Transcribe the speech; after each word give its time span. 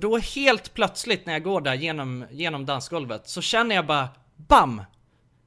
Och 0.00 0.10
då 0.10 0.18
helt 0.18 0.74
plötsligt 0.74 1.26
när 1.26 1.32
jag 1.32 1.42
går 1.42 1.60
där 1.60 1.74
genom, 1.74 2.24
genom 2.30 2.66
dansgolvet 2.66 3.28
så 3.28 3.40
känner 3.40 3.74
jag 3.74 3.86
bara 3.86 4.08
BAM! 4.36 4.82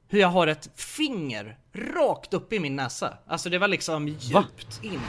Hur 0.08 0.20
jag 0.20 0.28
har 0.28 0.46
ett 0.46 0.70
finger 0.74 1.56
rakt 1.72 2.34
upp 2.34 2.52
i 2.52 2.58
min 2.58 2.76
näsa. 2.76 3.18
Alltså 3.26 3.50
det 3.50 3.58
var 3.58 3.68
liksom 3.68 4.08
djupt 4.08 4.80
in. 4.82 5.00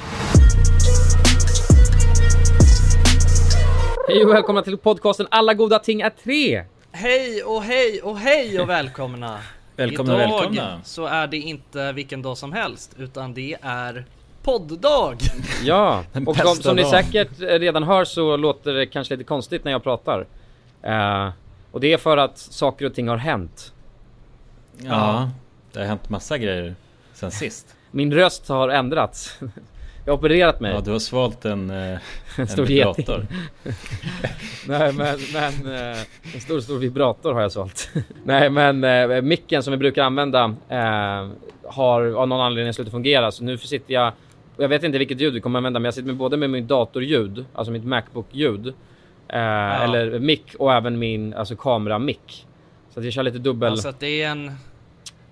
Hej 4.08 4.26
och 4.26 4.32
välkomna 4.32 4.62
till 4.62 4.78
podcasten 4.78 5.28
Alla 5.32 5.54
goda 5.54 5.80
ting 5.80 6.02
är 6.02 6.10
tre! 6.10 6.66
Hej 6.92 7.44
och 7.44 7.64
hej 7.64 8.02
och 8.02 8.20
hej 8.20 8.60
och 8.60 8.70
välkomna! 8.70 9.40
Välkomna, 9.76 10.16
Idag 10.16 10.42
välkomna. 10.42 10.82
så 10.84 11.06
är 11.06 11.28
det 11.28 11.38
inte 11.38 11.92
vilken 11.92 12.22
dag 12.22 12.38
som 12.38 12.54
helst 12.54 12.96
utan 12.98 13.34
det 13.34 13.58
är 13.62 14.06
podddag! 14.46 15.18
Ja, 15.64 16.04
och 16.26 16.38
som, 16.38 16.56
som 16.56 16.76
ni 16.76 16.84
säkert 16.84 17.30
redan 17.40 17.84
hör 17.84 18.06
så 18.06 18.38
låter 18.38 18.74
det 18.74 18.86
kanske 18.86 19.14
lite 19.14 19.24
konstigt 19.24 19.64
när 19.64 19.72
jag 19.72 19.84
pratar. 19.84 20.26
Eh, 20.82 21.30
och 21.72 21.80
det 21.80 21.94
är 21.94 21.98
för 21.98 22.18
att 22.18 22.38
saker 22.38 22.86
och 22.86 22.94
ting 22.94 23.08
har 23.08 23.18
hänt. 23.18 23.74
Ja, 24.78 25.30
det 25.72 25.80
har 25.80 25.86
hänt 25.86 26.10
massa 26.10 26.38
grejer 26.38 26.76
sen 27.14 27.32
sist. 27.32 27.76
Min 27.92 28.14
röst 28.14 28.48
har 28.50 28.70
ändrats. 28.70 29.40
Jag 30.06 30.14
har 30.14 30.18
opererat 30.18 30.60
mig. 30.60 30.74
Ja, 30.74 30.82
du 30.82 30.92
har 30.92 31.00
svalt 31.00 31.46
en, 31.46 31.70
eh, 31.70 32.00
en 32.38 32.48
stor 32.48 32.66
vibrator. 32.66 33.28
Nej 34.68 34.94
men, 34.94 35.20
men 35.34 35.76
eh, 35.76 36.00
en 36.34 36.42
stor 36.42 36.60
stor 36.60 36.78
vibrator 36.78 37.34
har 37.34 37.42
jag 37.42 37.52
sålt. 37.52 37.90
Nej 38.24 38.50
men 38.50 38.84
eh, 38.84 39.22
micken 39.22 39.64
som 39.64 39.72
vi 39.72 39.78
brukar 39.78 40.04
använda 40.04 40.56
eh, 40.70 41.30
har 41.64 42.14
av 42.14 42.28
någon 42.28 42.42
anledning 42.42 42.74
slutat 42.74 42.92
fungera 42.92 43.32
så 43.32 43.44
nu 43.44 43.58
sitter 43.58 43.94
jag 43.94 44.14
och 44.56 44.64
jag 44.64 44.70
vet 44.70 44.84
inte 44.84 44.98
vilket 44.98 45.22
ljud 45.22 45.34
vi 45.34 45.42
kommer 45.42 45.60
använda 45.60 45.80
men 45.80 45.86
jag 45.86 45.94
sitter 45.94 46.08
med 46.08 46.16
både 46.16 46.38
med 46.38 46.50
min 46.50 46.68
datorljud, 46.68 47.46
alltså 47.54 47.72
mitt 47.72 47.86
Macbook-ljud 47.86 48.68
eh, 49.28 49.82
eller 49.84 50.20
mick 50.20 50.56
och 50.60 50.74
även 50.74 51.00
min 51.00 51.34
alltså 51.34 51.56
kamera-mick. 51.56 52.46
Så 52.94 53.00
att 53.00 53.04
jag 53.06 53.14
kör 53.14 53.24
lite 53.24 53.38
dubbel... 53.38 53.72
Alltså 53.72 53.90
att 53.90 54.00
det 54.00 54.22
är 54.22 54.30
en, 54.30 54.46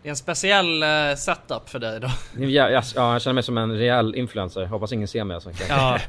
det 0.01 0.07
är 0.07 0.09
en 0.09 0.15
speciell 0.15 0.83
eh, 0.83 1.15
setup 1.17 1.69
för 1.69 1.79
dig 1.79 1.99
då. 1.99 2.07
Ja, 2.43 2.69
ja, 2.69 2.81
ja, 2.95 3.13
jag 3.13 3.21
känner 3.21 3.33
mig 3.33 3.43
som 3.43 3.57
en 3.57 3.77
rejäl 3.77 4.15
influencer. 4.15 4.65
Hoppas 4.65 4.91
ingen 4.91 5.07
ser 5.07 5.23
mig 5.23 5.35
alltså. 5.35 5.49
Ja. 5.69 5.99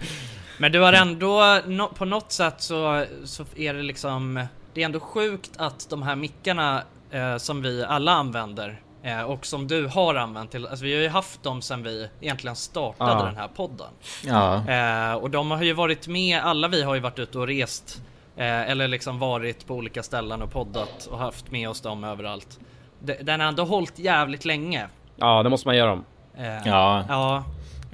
Men 0.58 0.72
du 0.72 0.80
har 0.80 0.92
ändå, 0.92 1.60
nå- 1.66 1.88
på 1.88 2.04
något 2.04 2.32
sätt 2.32 2.54
så, 2.58 3.04
så 3.24 3.44
är 3.56 3.74
det 3.74 3.82
liksom 3.82 4.46
Det 4.74 4.80
är 4.80 4.84
ändå 4.84 5.00
sjukt 5.00 5.50
att 5.56 5.86
de 5.90 6.02
här 6.02 6.16
mickarna 6.16 6.82
eh, 7.10 7.36
som 7.36 7.62
vi 7.62 7.84
alla 7.84 8.12
använder 8.12 8.80
och 9.26 9.46
som 9.46 9.66
du 9.68 9.86
har 9.86 10.14
använt 10.14 10.50
till, 10.50 10.66
alltså 10.66 10.84
vi 10.84 10.94
har 10.94 11.02
ju 11.02 11.08
haft 11.08 11.42
dem 11.42 11.62
sen 11.62 11.82
vi 11.82 12.08
egentligen 12.20 12.56
startade 12.56 13.10
Ja. 13.12 13.24
den 13.24 13.36
här 13.36 13.48
podden. 13.48 13.88
Ja, 14.24 14.54
Eh, 14.68 15.14
och 15.14 15.30
de 15.30 15.50
har 15.50 15.62
ju 15.62 15.72
varit 15.72 16.08
med, 16.08 16.40
alla 16.44 16.68
vi 16.68 16.82
har 16.82 16.94
ju 16.94 17.00
varit 17.00 17.18
ute 17.18 17.38
och 17.38 17.46
rest 17.46 18.02
eh, 18.36 18.70
eller 18.70 18.88
liksom 18.88 19.18
varit 19.18 19.66
på 19.66 19.74
olika 19.74 20.02
ställen 20.02 20.42
och 20.42 20.50
poddat 20.52 21.06
och 21.10 21.18
haft 21.18 21.50
med 21.50 21.68
oss 21.68 21.80
dem 21.80 22.04
överallt. 22.04 22.58
De, 23.00 23.14
den 23.22 23.40
har 23.40 23.46
ändå 23.48 23.64
hållit 23.64 23.98
jävligt 23.98 24.44
länge. 24.44 24.88
Ja, 25.16 25.42
det 25.42 25.48
måste 25.50 25.68
man 25.68 25.76
göra 25.76 25.92
om. 25.92 26.04
Eh, 26.38 26.68
ja. 26.68 27.04
ja. 27.08 27.44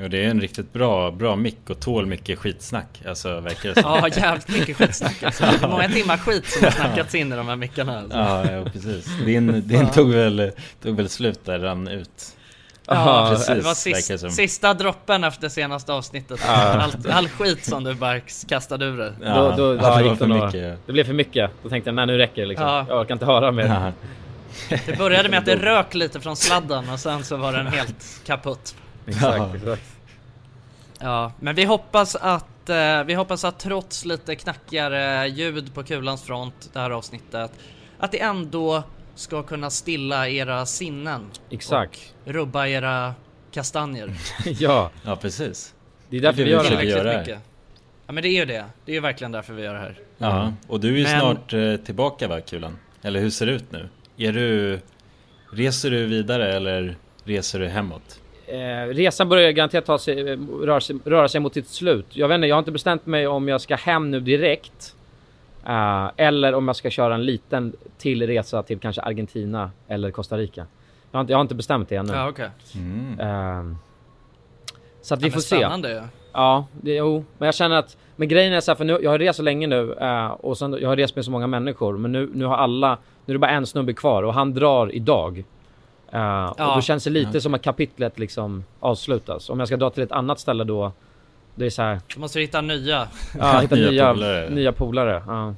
Jo, 0.01 0.09
det 0.09 0.25
är 0.25 0.29
en 0.31 0.41
riktigt 0.41 0.73
bra, 0.73 1.11
bra 1.11 1.37
mick 1.37 1.71
och 1.71 1.81
tål 1.81 2.07
mycket 2.07 2.39
skitsnack. 2.39 3.03
Alltså 3.09 3.41
verkar 3.41 3.69
det 3.69 3.83
som. 3.83 3.93
Ja, 4.03 4.09
jävligt 4.09 4.49
mycket 4.49 4.77
skitsnack 4.77 5.23
alltså. 5.23 5.45
Det 5.61 5.65
är 5.65 5.69
många 5.69 5.89
timmar 5.89 6.17
skit 6.17 6.47
som 6.47 6.65
har 6.65 6.71
snackats 6.71 7.15
in 7.15 7.33
i 7.33 7.37
de 7.37 7.49
här 7.49 7.57
mickarna 7.57 7.99
alltså. 7.99 8.19
Ja, 8.19 8.53
ja, 8.53 8.65
precis. 8.65 9.07
Din, 9.25 9.69
din 9.69 9.91
tog, 9.91 10.11
väl, 10.11 10.53
tog 10.83 10.97
väl 10.97 11.09
slut 11.09 11.45
där, 11.45 11.59
rann 11.59 11.89
ut. 11.89 12.37
Ja, 12.87 13.29
precis, 13.31 13.47
det 13.47 13.61
var 13.61 13.75
sist, 13.75 14.37
sista 14.37 14.75
droppen 14.75 15.25
efter 15.25 15.49
senaste 15.49 15.93
avsnittet. 15.93 16.41
Ja. 16.47 16.53
All, 16.53 17.11
all 17.11 17.29
skit 17.29 17.65
som 17.65 17.85
du 17.85 17.95
bara 17.95 18.21
kastade 18.49 18.85
ur 18.85 18.99
dig. 18.99 19.13
Ja, 19.23 19.35
då, 19.35 19.57
då, 19.57 19.75
ja, 19.75 19.81
ja, 19.83 20.03
det 20.03 20.09
var 20.09 20.17
för 20.17 20.27
mycket. 20.27 20.79
Det 20.87 20.93
blev 20.93 21.05
för 21.05 21.13
mycket. 21.13 21.51
Då 21.63 21.69
tänkte 21.69 21.89
jag, 21.89 21.95
nej 21.95 22.07
nu 22.07 22.19
räcker 22.19 22.43
det 22.43 22.49
liksom. 22.49 22.67
Ja. 22.67 22.87
Jag 22.89 23.01
orkar 23.01 23.15
inte 23.15 23.27
höra 23.27 23.53
mer. 23.53 23.67
Ja. 23.67 23.93
Det 24.87 24.99
började 24.99 25.29
med 25.29 25.39
att 25.39 25.47
det 25.47 25.57
rök 25.63 25.95
lite 25.95 26.21
från 26.21 26.37
sladden 26.37 26.91
och 26.91 27.01
sen 27.01 27.25
så 27.25 27.37
var 27.37 27.53
den 27.53 27.67
helt 27.67 28.23
kaputt. 28.27 28.75
Exakt, 29.11 29.39
Ja. 29.39 29.57
exakt. 29.57 29.83
Ja, 31.01 31.33
men 31.41 31.55
vi 31.55 31.65
hoppas 31.65 32.17
att 32.17 32.69
eh, 32.69 33.05
vi 33.05 33.15
hoppas 33.15 33.45
att 33.45 33.59
trots 33.59 34.05
lite 34.05 34.35
knackigare 34.37 35.29
ljud 35.29 35.75
på 35.75 35.83
kulans 35.83 36.23
front 36.23 36.71
det 36.73 36.79
här 36.81 36.91
avsnittet 36.91 37.53
att 37.99 38.13
det 38.13 38.21
ändå 38.21 38.83
ska 39.15 39.43
kunna 39.43 39.71
stilla 39.71 40.29
era 40.29 40.67
sinnen. 40.67 41.27
Exakt. 41.51 42.15
Och 42.25 42.33
rubba 42.33 42.67
era 42.67 43.15
kastanjer. 43.53 44.11
ja, 44.45 44.91
ja, 45.05 45.17
precis. 45.17 45.75
det 46.11 46.17
är 46.17 46.21
därför 46.21 46.37
Det 46.39 46.45
vi 46.45 46.51
är 46.53 46.55
gör 46.55 46.71
det 46.71 46.77
vi 46.77 46.93
här. 46.93 47.05
göra. 47.05 47.19
mycket. 47.19 47.39
Ja 48.07 48.13
men 48.13 48.23
det 48.23 48.29
är 48.29 48.37
ju 48.39 48.45
det. 48.45 48.65
Det 48.85 48.93
är 48.93 48.95
ju 48.95 49.01
verkligen 49.01 49.33
därför 49.33 49.53
vi 49.53 49.63
gör 49.63 49.75
det 49.75 49.81
här. 49.81 49.99
Ja, 50.19 50.53
och 50.69 50.81
du 50.81 50.89
är 50.95 50.99
ju 50.99 51.03
Men- 51.05 51.21
snart 51.21 51.53
eh, 51.53 51.77
tillbaka 51.77 52.29
va, 52.29 52.41
Kulan? 52.41 52.79
Eller 53.03 53.21
hur 53.21 53.31
ser 53.31 53.47
det 53.47 53.53
ut 53.53 53.73
nu? 53.73 53.89
Är 54.17 54.33
du... 54.33 54.81
Reser 55.53 55.91
du 55.91 56.07
vidare 56.07 56.53
eller 56.55 56.97
reser 57.25 57.59
du 57.59 57.69
hemåt? 57.69 58.20
Eh, 58.51 58.87
resan 58.89 59.29
börjar 59.29 59.51
garanterat 59.51 59.87
ta 59.87 59.99
sig, 59.99 60.31
eh, 60.33 60.39
röra, 60.63 60.81
sig, 60.81 60.97
röra 61.05 61.29
sig 61.29 61.41
mot 61.41 61.55
sitt 61.55 61.69
slut. 61.69 62.07
Jag 62.11 62.29
vet 62.29 62.35
inte, 62.35 62.47
jag 62.47 62.57
har 62.57 62.59
inte 62.59 62.73
bestämt 62.73 63.07
mig 63.07 63.27
om 63.27 63.49
jag 63.49 63.61
ska 63.61 63.77
hem 63.77 64.11
nu 64.11 64.21
direkt. 64.21 64.95
eh, 65.67 66.07
eller 66.17 66.55
om 66.55 66.67
jag 66.69 66.77
ska 66.77 66.91
köra 66.91 67.15
en 67.15 67.25
liten 67.25 67.73
till 67.99 68.27
resa 68.27 68.63
till 68.63 68.79
kanske 68.79 69.03
Argentina 69.03 69.71
eller 69.89 70.11
Costa 70.11 70.37
Rica. 70.37 70.67
Jag 71.11 71.19
har 71.19 71.21
inte, 71.21 71.33
jag 71.33 71.39
har 71.39 71.43
inte 71.43 71.55
bestämt 71.55 71.89
det 71.89 71.97
ännu. 71.97 72.13
Ja 72.13 72.29
okej. 72.29 72.49
Mm. 72.75 73.21
Eh, 73.21 73.77
så 75.03 75.15
att 75.15 75.23
vi 75.23 75.27
Ja, 75.29 75.33
får 75.33 75.41
se. 75.41 75.57
Spännande 75.57 75.91
ju. 75.93 76.01
Ja, 76.33 76.67
det, 76.81 76.95
jo. 76.95 77.25
Men 77.39 77.47
jag 77.47 77.55
känner 77.55 77.77
att, 77.77 77.97
men 78.17 78.29
grejen 78.29 78.53
är 78.53 78.61
så 78.61 78.71
här, 78.71 78.77
för 78.77 78.85
nu, 78.85 78.99
jag 79.03 79.11
har 79.11 79.19
rest 79.19 79.37
så 79.37 79.43
länge 79.43 79.67
nu 79.67 79.93
eh, 80.01 80.27
och 80.27 80.59
sen, 80.59 80.77
jag 80.81 80.89
har 80.89 80.97
rest 80.97 81.17
med 81.17 81.25
så 81.25 81.31
många 81.31 81.47
människor. 81.47 81.97
Men 81.97 82.13
nu, 82.13 82.31
nu 82.35 82.45
har 82.45 82.57
alla, 82.57 82.99
nu 83.27 83.33
är 83.33 83.35
det 83.35 83.39
bara 83.39 83.51
en 83.51 83.67
snubbe 83.67 83.93
kvar 83.93 84.23
och 84.23 84.35
han 84.35 84.55
drar 84.55 84.95
idag. 84.95 85.45
Och 86.13 86.55
Ja. 86.61 86.73
då 86.75 86.81
känns 86.81 87.05
det 87.05 87.11
lite 87.11 87.31
Ja. 87.35 87.41
som 87.41 87.55
att 87.55 87.63
kapitlet 87.63 88.19
liksom 88.19 88.65
avslutas. 88.81 89.51
Om 89.51 89.59
jag 89.59 89.69
ska 89.69 89.77
dra 89.77 89.91
till 89.91 90.03
ett 90.03 90.13
annat 90.13 90.41
ställe 90.41 90.65
då, 90.65 90.93
det 91.55 91.67
är 91.67 91.71
så 91.71 91.83
här, 91.83 92.01
Du 92.15 92.21
måste 92.21 92.41
hitta 92.41 92.61
nya. 92.61 93.09
ja, 93.39 93.59
hitta 93.59 93.75
Nya 93.77 93.91
nya, 93.91 94.13
polare. 94.15 94.51
nya 94.51 94.73
polare. 94.73 95.23
Ja. 95.27 95.55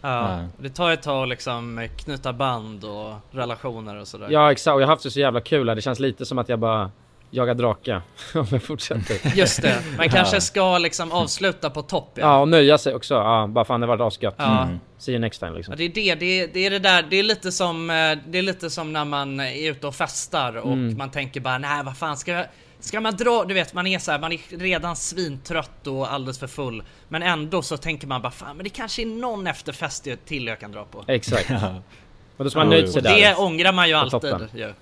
Ja. 0.00 0.38
Det 0.58 0.68
tar 0.70 0.90
ett 0.90 1.02
tag 1.02 1.22
att 1.22 1.28
liksom 1.28 1.88
knyta 1.96 2.32
band 2.32 2.84
och 2.84 3.12
relationer 3.30 4.00
och 4.00 4.08
sådär. 4.08 4.26
ja, 4.30 4.52
exakt. 4.52 4.74
Och 4.74 4.80
jag 4.82 4.86
har 4.86 4.92
haft 4.92 5.02
det 5.02 5.10
så 5.10 5.20
jävla 5.20 5.40
kul 5.40 5.68
här. 5.68 5.76
Det 5.76 5.82
känns 5.82 6.00
lite 6.00 6.26
som 6.26 6.38
att 6.38 6.48
jag 6.48 6.58
bara 6.58 6.90
jagar 7.30 7.54
drake. 7.54 8.02
Om 8.34 8.46
jag 8.50 8.62
fortsätter. 8.62 9.36
Just 9.36 9.62
det. 9.62 9.82
Man 9.96 10.08
kanske 10.08 10.36
Ja. 10.36 10.40
ska 10.40 10.78
liksom 10.78 11.12
avsluta 11.12 11.70
på 11.70 11.82
topp 11.82 12.10
ja. 12.14 12.20
Ja, 12.22 12.38
och 12.40 12.48
nöja 12.48 12.78
sig 12.78 12.94
också. 12.94 13.14
Ja, 13.14 13.46
bara 13.46 13.64
fan 13.64 13.80
det 13.80 13.86
var 13.86 14.06
asgött. 14.06 14.34
Ja. 14.38 14.62
Mm. 14.62 14.78
See 14.98 15.12
you 15.12 15.20
next 15.20 15.40
time 15.40 15.52
liksom. 15.56 15.72
Ja, 15.72 15.76
det 15.76 15.84
är 15.84 15.88
det, 15.88 16.14
det 16.14 16.40
är, 16.40 16.48
det 16.52 16.66
är 16.66 16.70
det 16.70 16.78
där, 16.78 17.02
det 17.10 17.16
är 17.16 17.22
lite 17.22 17.52
som, 17.52 17.90
eh, 17.90 17.94
det 18.28 18.38
är 18.38 18.42
lite 18.42 18.70
som 18.70 18.92
när 18.92 19.04
man 19.04 19.40
är 19.40 19.70
ute 19.70 19.86
och 19.86 19.94
festar 19.94 20.56
och 20.56 20.72
Mm. 20.72 20.98
man 20.98 21.10
tänker 21.10 21.40
bara 21.40 21.58
nej 21.58 21.82
vad 21.84 21.96
fan 21.96 22.16
ska 22.16 22.32
jag, 22.32 22.46
ska 22.80 23.00
man 23.00 23.16
dra, 23.16 23.44
du 23.44 23.54
vet 23.54 23.74
man 23.74 23.86
är 23.86 23.98
så 23.98 24.10
här, 24.12 24.18
man 24.18 24.32
är 24.32 24.58
redan 24.58 24.96
svintrött 24.96 25.86
och 25.86 26.12
alldeles 26.12 26.38
för 26.38 26.46
full 26.46 26.82
Men 27.08 27.22
ändå 27.22 27.62
så 27.62 27.76
tänker 27.76 28.06
man 28.06 28.22
bara 28.22 28.32
fan 28.32 28.56
men 28.56 28.64
det 28.64 28.70
kanske 28.70 29.02
är 29.02 29.06
någon 29.06 29.46
efterfest 29.46 30.08
till 30.26 30.46
jag 30.46 30.60
kan 30.60 30.72
dra 30.72 30.84
på 30.84 31.04
Exakt. 31.06 31.50
Och 32.36 32.44
då 32.44 32.50
ska 32.50 32.58
man 32.60 32.68
nöjt 32.70 32.92
sig 32.92 33.02
Det 33.02 33.08
där. 33.08 33.40
ångrar 33.40 33.72
man 33.72 33.88
ju 33.88 33.94
alltid 33.94 34.34
ju. 34.54 34.72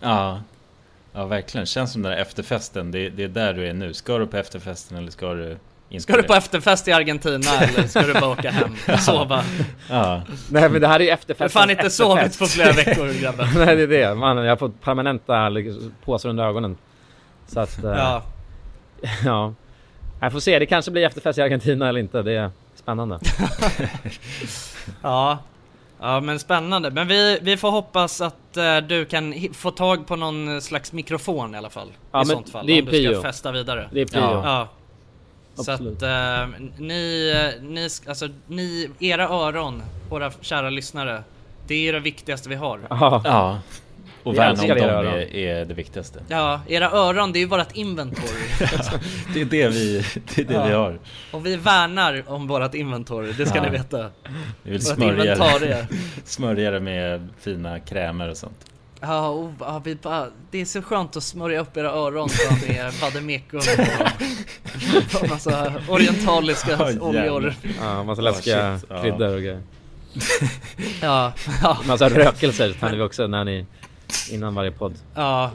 Ja. 0.00 0.40
Ja 1.12 1.26
verkligen, 1.26 1.66
känns 1.66 1.92
som 1.92 2.02
den 2.02 2.12
där 2.12 2.18
efterfesten, 2.18 2.90
det, 2.90 3.08
det 3.10 3.24
är 3.24 3.28
där 3.28 3.52
du 3.54 3.66
är 3.68 3.72
nu. 3.74 3.94
Ska 3.94 4.18
du 4.18 4.26
på 4.26 4.36
efterfesten 4.36 4.96
eller 4.98 5.10
ska 5.10 5.34
du 5.34 5.56
inte 5.88 6.02
Ska 6.02 6.16
du 6.16 6.22
på 6.22 6.34
efterfest 6.34 6.88
i 6.88 6.92
Argentina 6.92 7.50
eller 7.60 7.86
ska 7.88 8.02
du 8.02 8.12
bara 8.14 8.28
åka 8.28 8.50
hem 8.50 8.70
och 8.92 9.00
sova? 9.00 9.44
Ja, 9.90 10.22
Nej 10.50 10.68
men 10.70 10.80
det 10.80 10.88
här 10.88 10.94
är 10.96 11.00
ju 11.00 11.06
Jag 11.06 11.12
har 11.12 11.18
efterfest. 11.18 11.52
fan 11.54 11.70
inte 11.70 11.90
sovit 11.90 12.38
på 12.38 12.46
flera 12.46 12.72
veckor 12.72 13.20
grabbar 13.22 13.48
Nej 13.66 13.76
det 13.76 13.82
är 13.82 13.86
det. 14.08 14.14
Man, 14.14 14.36
jag 14.36 14.48
har 14.52 14.56
fått 14.56 14.80
permanenta 14.82 15.50
påsar 16.04 16.28
under 16.28 16.44
ögonen. 16.44 16.76
Så 17.46 17.60
att... 17.60 17.84
eh, 17.84 17.90
Ja, 17.90 18.22
ja. 19.24 19.54
Jag 20.20 20.32
får 20.32 20.40
se, 20.40 20.58
det 20.58 20.66
kanske 20.66 20.90
blir 20.90 21.06
efterfest 21.06 21.38
i 21.38 21.42
Argentina 21.42 21.88
eller 21.88 22.00
inte. 22.00 22.22
Det 22.22 22.32
är 22.32 22.50
spännande. 22.74 23.18
ja 25.02 25.38
Ja 26.02 26.20
men 26.20 26.38
spännande, 26.38 26.90
men 26.90 27.08
vi, 27.08 27.38
vi 27.42 27.56
får 27.56 27.70
hoppas 27.70 28.20
att 28.20 28.56
eh, 28.56 28.76
du 28.76 29.04
kan 29.04 29.34
få 29.54 29.70
tag 29.70 30.06
på 30.06 30.16
någon 30.16 30.60
slags 30.62 30.92
mikrofon 30.92 31.54
i 31.54 31.58
alla 31.58 31.70
fall 31.70 31.88
Ja, 32.12 32.18
I 32.18 32.26
men 32.26 32.26
sånt 32.26 32.50
fall, 32.50 32.66
det 32.66 32.72
är 32.72 32.82
om 32.82 32.88
du 32.88 33.12
ska 33.12 33.22
festa 33.22 33.52
vidare 33.52 33.88
Det 33.92 34.00
är 34.00 34.06
prio. 34.06 34.20
Ja. 34.20 34.68
Ja 35.56 35.64
Så 35.64 35.70
att 35.72 35.80
eh, 36.02 36.60
ni, 36.78 37.34
ni, 37.62 37.88
sk- 37.88 38.08
alltså 38.08 38.28
ni, 38.46 38.90
era 38.98 39.28
öron, 39.28 39.82
våra 40.10 40.30
kära 40.40 40.70
lyssnare 40.70 41.22
Det 41.66 41.88
är 41.88 41.92
det 41.92 42.00
viktigaste 42.00 42.48
vi 42.48 42.54
har 42.54 42.80
Ja. 42.90 43.22
ja. 43.24 43.58
Och 44.22 44.34
Vi 44.34 44.38
värna 44.38 44.62
om 44.62 44.68
dem 44.68 45.06
är, 45.06 45.34
är 45.36 45.64
det 45.64 45.74
viktigaste. 45.74 46.20
Ja, 46.28 46.60
era 46.68 46.90
öron 46.90 47.32
det 47.32 47.38
är 47.38 47.40
ju 47.40 47.46
vårat 47.46 47.76
inventory 47.76 48.26
Det 49.34 49.40
är 49.40 49.44
det 49.44 49.68
vi, 49.68 50.04
det 50.34 50.40
är 50.42 50.44
det 50.44 50.54
Ja. 50.54 50.66
vi 50.66 50.72
har. 50.72 50.98
Och 51.30 51.46
vi 51.46 51.56
värnar 51.56 52.24
om 52.26 52.46
vårat 52.46 52.74
inventory, 52.74 53.32
det 53.32 53.46
ska 53.46 53.56
Ja. 53.56 53.62
ni 53.62 53.70
veta 53.70 54.10
Vi 54.62 54.70
vill 54.70 54.82
smörja 54.84 55.36
smörja 56.24 56.70
det 56.70 56.80
med 56.80 57.28
fina 57.40 57.80
krämer 57.80 58.28
och 58.30 58.36
sånt. 58.36 58.64
Ja, 59.00 59.28
och, 59.28 59.52
ja 59.60 59.82
vi 59.84 59.94
bara, 59.94 60.26
det 60.50 60.60
är 60.60 60.64
så 60.64 60.82
skönt 60.82 61.16
att 61.16 61.22
smörja 61.22 61.60
upp 61.60 61.76
era 61.76 61.90
öron 61.90 62.28
med 62.68 62.92
vademekum 63.02 63.60
och, 63.60 65.22
och 65.22 65.28
massa 65.28 65.72
orientaliska 65.88 66.70
Ja, 66.78 67.00
oljor. 67.00 67.54
Ja, 67.80 68.04
massa 68.04 68.20
Oh, 68.22 68.24
läskiga 68.24 68.80
ja. 68.88 69.02
kryddor 69.02 69.34
och 69.34 69.40
grejer. 69.40 69.62
Ja, 71.02 71.32
ja, 71.62 71.78
Massa 71.86 72.08
rökelser 72.08 72.72
tar 72.72 72.90
vi 72.92 73.02
också 73.02 73.26
när 73.26 73.44
ni... 73.44 73.66
Innan 74.32 74.54
varje 74.54 74.70
podd. 74.70 74.94
ja. 75.14 75.50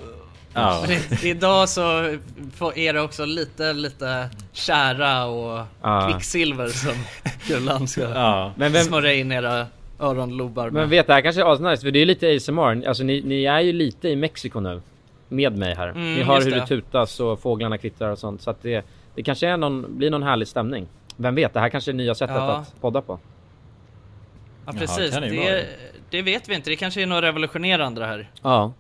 Ja, 0.58 0.84
Men 0.88 0.92
i- 0.92 1.30
idag 1.30 1.70
så 1.70 1.82
är 2.76 2.94
det 2.94 3.02
också 3.02 3.26
lite, 3.26 3.74
lite 3.74 4.30
kära 4.54 5.26
och 5.26 5.66
Ja. 5.82 6.10
kvicksilver 6.12 6.68
som 6.68 6.94
Kulan 7.48 7.88
ska 7.88 8.02
ja. 8.02 8.52
Men 8.56 8.72
vem... 8.72 8.84
smörja 8.84 9.14
in 9.14 9.32
era 9.32 9.68
öronlobar 10.00 10.64
Men 10.66 10.74
med. 10.74 10.90
vet, 10.90 11.08
det 11.08 11.14
här 11.14 11.22
kanske 11.22 11.42
är 11.42 11.54
asnice 11.54 11.82
för 11.82 11.92
det 11.92 12.00
är 12.00 12.06
lite 12.06 12.36
ASMR. 12.36 12.88
Alltså 12.88 13.04
ni, 13.04 13.22
ni 13.26 13.44
är 13.46 13.60
ju 13.60 13.74
lite 13.74 14.10
i 14.10 14.16
Mexiko 14.16 14.60
nu. 14.60 14.82
Med 15.30 15.58
mig 15.58 15.76
här. 15.76 15.88
Mm, 15.88 16.14
ni 16.16 16.24
hör 16.24 16.42
hur 16.42 16.52
det. 16.52 16.60
det. 16.60 16.68
tutas 16.68 17.20
och 17.20 17.40
fåglarna 17.40 17.78
kvittrar 17.78 18.12
och 18.12 18.20
sånt. 18.20 18.42
Så 18.42 18.50
att 18.50 18.62
det, 18.64 18.86
det 19.16 19.24
kanske 19.24 19.48
är 19.48 19.58
någon, 19.58 19.98
blir 19.98 20.10
någon 20.10 20.24
härlig 20.24 20.48
stämning. 20.48 20.88
Vem 21.18 21.36
vet, 21.36 21.54
det 21.54 21.60
här 21.60 21.70
kanske 21.70 21.92
är 21.92 21.94
nya 21.94 22.16
sättet 22.16 22.36
Ja. 22.36 22.52
att 22.52 22.82
podda 22.82 23.02
på. 23.02 23.20
Ja 23.24 24.72
Jaha, 24.74 24.80
precis, 24.80 25.14
kan 25.14 25.22
det 25.22 25.30
det. 25.30 25.66
Det 26.16 26.22
vet 26.22 26.50
vi 26.50 26.56
inte. 26.56 26.70
Det 26.70 26.76
kanske 26.76 27.02
är 27.02 27.06
något 27.06 27.24
revolutionerande 27.24 28.02
det 28.02 28.08
här. 28.08 28.30
Ja. 28.42 28.74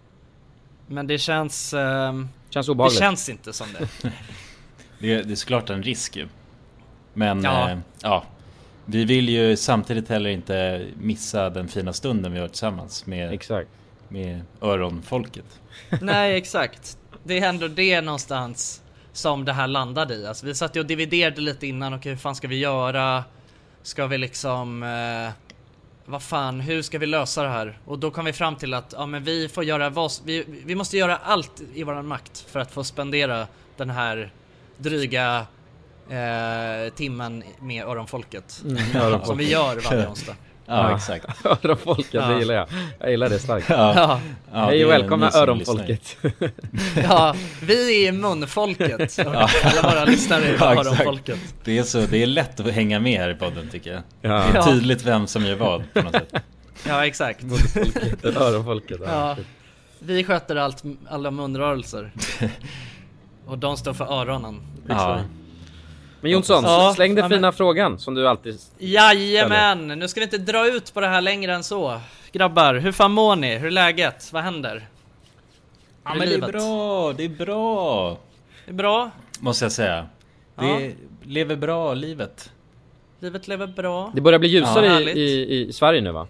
Men 0.87 1.07
det 1.07 1.17
känns... 1.17 1.73
ehm, 1.73 2.29
Känns 2.49 2.65
det 2.67 2.71
obehagligt. 2.71 2.99
känns 2.99 3.29
inte 3.29 3.53
som 3.53 3.67
det. 3.79 4.09
Det, 4.99 5.21
det 5.21 5.31
är 5.31 5.35
såklart 5.35 5.69
en 5.69 5.83
risk 5.83 6.15
ju. 6.15 6.27
Men 7.13 7.43
Ja. 7.43 7.69
Eh, 7.69 7.77
ja, 8.01 8.23
vi 8.85 9.05
vill 9.05 9.29
ju 9.29 9.57
samtidigt 9.57 10.09
heller 10.09 10.29
inte 10.29 10.85
missa 11.01 11.49
den 11.49 11.67
fina 11.67 11.93
stunden 11.93 12.33
vi 12.33 12.39
har 12.39 12.47
tillsammans 12.47 13.05
med, 13.05 13.33
Exakt. 13.33 13.69
med 14.07 14.41
öronfolket. 14.61 15.59
Nej 16.01 16.35
exakt. 16.37 16.97
Det 17.23 17.39
är 17.39 17.49
ändå 17.49 17.67
det 17.67 18.01
någonstans 18.01 18.81
som 19.13 19.45
det 19.45 19.53
här 19.53 19.67
landade 19.67 20.15
i. 20.15 20.27
Alltså, 20.27 20.45
vi 20.45 20.55
satt 20.55 20.75
ju 20.75 20.79
och 20.79 20.85
dividerade 20.85 21.41
lite 21.41 21.67
innan. 21.67 21.93
Okej 21.93 22.11
hur 22.11 22.17
fan 22.19 22.35
ska 22.35 22.47
vi 22.47 22.57
göra? 22.59 23.23
Ska 23.83 24.07
vi 24.07 24.17
liksom... 24.17 24.83
Eh, 24.83 25.31
vad 26.05 26.23
fan, 26.23 26.59
hur 26.59 26.81
ska 26.81 26.99
vi 26.99 27.05
lösa 27.05 27.43
det 27.43 27.49
här? 27.49 27.79
Och 27.85 27.99
då 27.99 28.11
kom 28.11 28.25
vi 28.25 28.33
fram 28.33 28.55
till 28.55 28.73
att 28.73 28.93
ja, 28.97 29.05
men 29.05 29.23
vi 29.23 29.49
får 29.49 29.63
göra 29.63 29.89
vad, 29.89 30.11
vi, 30.25 30.45
vi 30.65 30.75
måste 30.75 30.97
göra 30.97 31.17
allt 31.17 31.61
i 31.73 31.83
våran 31.83 32.07
makt 32.07 32.45
för 32.49 32.59
att 32.59 32.71
få 32.71 32.83
spendera 32.83 33.47
den 33.77 33.89
här 33.89 34.31
dryga 34.77 35.45
eh, 36.09 36.93
timmen 36.95 37.43
med 37.59 37.85
öronfolket. 37.85 38.61
Mm, 38.65 38.77
Som 38.91 39.01
öronfolket. 39.01 39.45
vi 39.47 39.51
gör 39.51 39.81
varje 39.89 40.07
onsdag. 40.07 40.35
Ja, 40.67 40.89
Ja. 40.89 40.95
exakt. 40.95 41.45
öronfolket, 41.45 42.13
Ja. 42.13 42.27
det 42.27 42.39
gillar 42.39 42.55
jag. 42.55 42.67
Jag 42.99 43.11
gillar 43.11 43.29
det 43.29 43.39
starkt. 43.39 43.69
Ja, 43.69 43.93
Ja, 43.95 44.19
ja, 44.53 44.65
Hej 44.65 44.85
och 44.85 44.91
välkomna 44.91 45.31
öronfolket. 45.33 46.17
ja, 47.09 47.35
vi 47.61 48.07
är 48.07 48.11
munfolket. 48.11 49.19
Alla 49.25 49.81
våra 49.89 50.05
lyssnare 50.05 50.45
är 50.45 50.57
Ja, 50.59 50.73
öronfolket. 50.79 51.39
Det 51.63 51.77
är, 51.77 51.83
så, 51.83 51.99
det 51.99 52.23
är 52.23 52.27
lätt 52.27 52.59
att 52.59 52.71
hänga 52.71 52.99
med 52.99 53.19
här 53.19 53.29
i 53.29 53.35
podden 53.35 53.69
tycker 53.71 53.93
jag. 53.93 54.01
Ja. 54.21 54.43
Det 54.51 54.57
är 54.57 54.61
tydligt 54.61 55.03
vem 55.05 55.27
som 55.27 55.45
gör 55.45 55.55
vad 55.55 55.93
på 55.93 56.01
något 56.01 56.11
sätt. 56.13 56.33
Ja, 56.87 57.05
exakt. 57.05 57.43
Munfolket, 57.43 58.25
öronfolket. 58.25 58.99
Ja. 59.05 59.09
Ja, 59.37 59.43
vi 59.99 60.23
sköter 60.23 60.55
allt, 60.55 60.83
alla 61.09 61.31
munrörelser. 61.31 62.11
Och 63.45 63.57
de 63.57 63.77
står 63.77 63.93
för 63.93 64.05
öronen. 64.21 64.61
Ja. 64.87 65.19
Men 66.25 66.31
Jonsson, 66.31 66.63
Ja, 66.63 66.93
släng 66.95 67.15
den 67.15 67.23
ja, 67.23 67.29
men- 67.29 67.37
fina 67.37 67.51
frågan 67.51 67.99
som 67.99 68.15
du 68.15 68.27
alltid... 68.27 68.59
Jajamän! 68.77 69.87
Nu 69.87 70.07
ska 70.07 70.19
vi 70.19 70.23
inte 70.23 70.37
dra 70.37 70.67
ut 70.67 70.93
på 70.93 71.01
det 71.01 71.07
här 71.07 71.21
längre 71.21 71.53
än 71.55 71.63
så. 71.63 71.99
Grabbar, 72.31 72.73
hur 72.75 72.91
fan 72.91 73.11
mår 73.11 73.35
ni? 73.35 73.57
Hur 73.57 73.67
är 73.67 73.71
läget? 73.71 74.33
Vad 74.33 74.43
händer? 74.43 74.87
Ja 76.03 76.09
men 76.09 76.19
det 76.19 76.25
är 76.25 76.29
livet? 76.29 76.51
bra, 76.51 77.13
det 77.13 77.23
är 77.23 77.29
bra. 77.29 78.17
Det 78.65 78.71
är 78.71 78.75
bra? 78.75 79.11
Måste 79.39 79.65
jag 79.65 79.71
säga. 79.71 80.07
Det 80.55 80.65
Ja. 80.65 80.79
lever 81.23 81.55
bra 81.55 81.93
livet. 81.93 82.51
Livet 83.19 83.47
lever 83.47 83.67
bra? 83.67 84.11
Det 84.15 84.21
börjar 84.21 84.39
bli 84.39 84.49
ljusare 84.49 84.85
Ja, 84.85 84.99
i, 84.99 85.19
i, 85.19 85.67
i 85.67 85.73
Sverige 85.73 86.01
nu 86.01 86.11
va? 86.11 86.27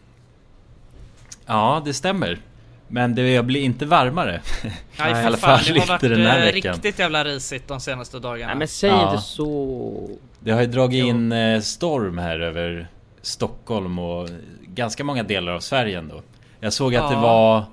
Ja, 1.45 1.81
det 1.85 1.93
stämmer. 1.93 2.39
Men 2.87 3.15
det 3.15 3.45
blir 3.45 3.61
inte 3.61 3.85
varmare. 3.85 4.41
Nej, 4.99 5.11
i 5.23 5.25
alla 5.25 5.37
fall 5.37 5.59
det 5.65 5.69
har 5.71 5.77
inte 5.77 5.87
varit 5.91 6.01
den 6.01 6.25
här 6.25 6.39
eh, 6.39 6.53
veckan. 6.53 6.73
riktigt 6.73 6.99
jävla 6.99 7.23
risigt 7.23 7.67
de 7.67 7.79
senaste 7.79 8.19
dagarna. 8.19 8.47
Nej 8.47 8.57
men 8.59 8.67
säg 8.67 8.89
Ja. 8.89 9.11
inte 9.11 9.23
så... 9.23 10.09
Det 10.39 10.51
har 10.51 10.61
ju 10.61 10.67
dragit 10.67 10.99
Jo. 10.99 11.07
in 11.07 11.31
eh, 11.31 11.61
storm 11.61 12.17
här 12.17 12.39
över 12.39 12.87
Stockholm 13.21 13.99
och 13.99 14.29
ganska 14.67 15.03
många 15.03 15.23
delar 15.23 15.51
av 15.51 15.59
Sverige 15.59 15.97
ändå. 15.99 16.21
Jag 16.59 16.73
såg 16.73 16.95
att 16.95 17.09
det 17.09 17.15
Ja. 17.15 17.21
var 17.21 17.63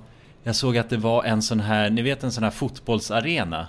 Jag 0.43 0.55
såg 0.55 0.77
att 0.77 0.89
det 0.89 0.97
var 0.97 1.23
en 1.23 1.41
sån 1.41 1.59
här, 1.59 1.89
ni 1.89 2.01
vet 2.01 2.23
en 2.23 2.31
sån 2.31 2.43
här 2.43 2.51
fotbollsarena? 2.51 3.67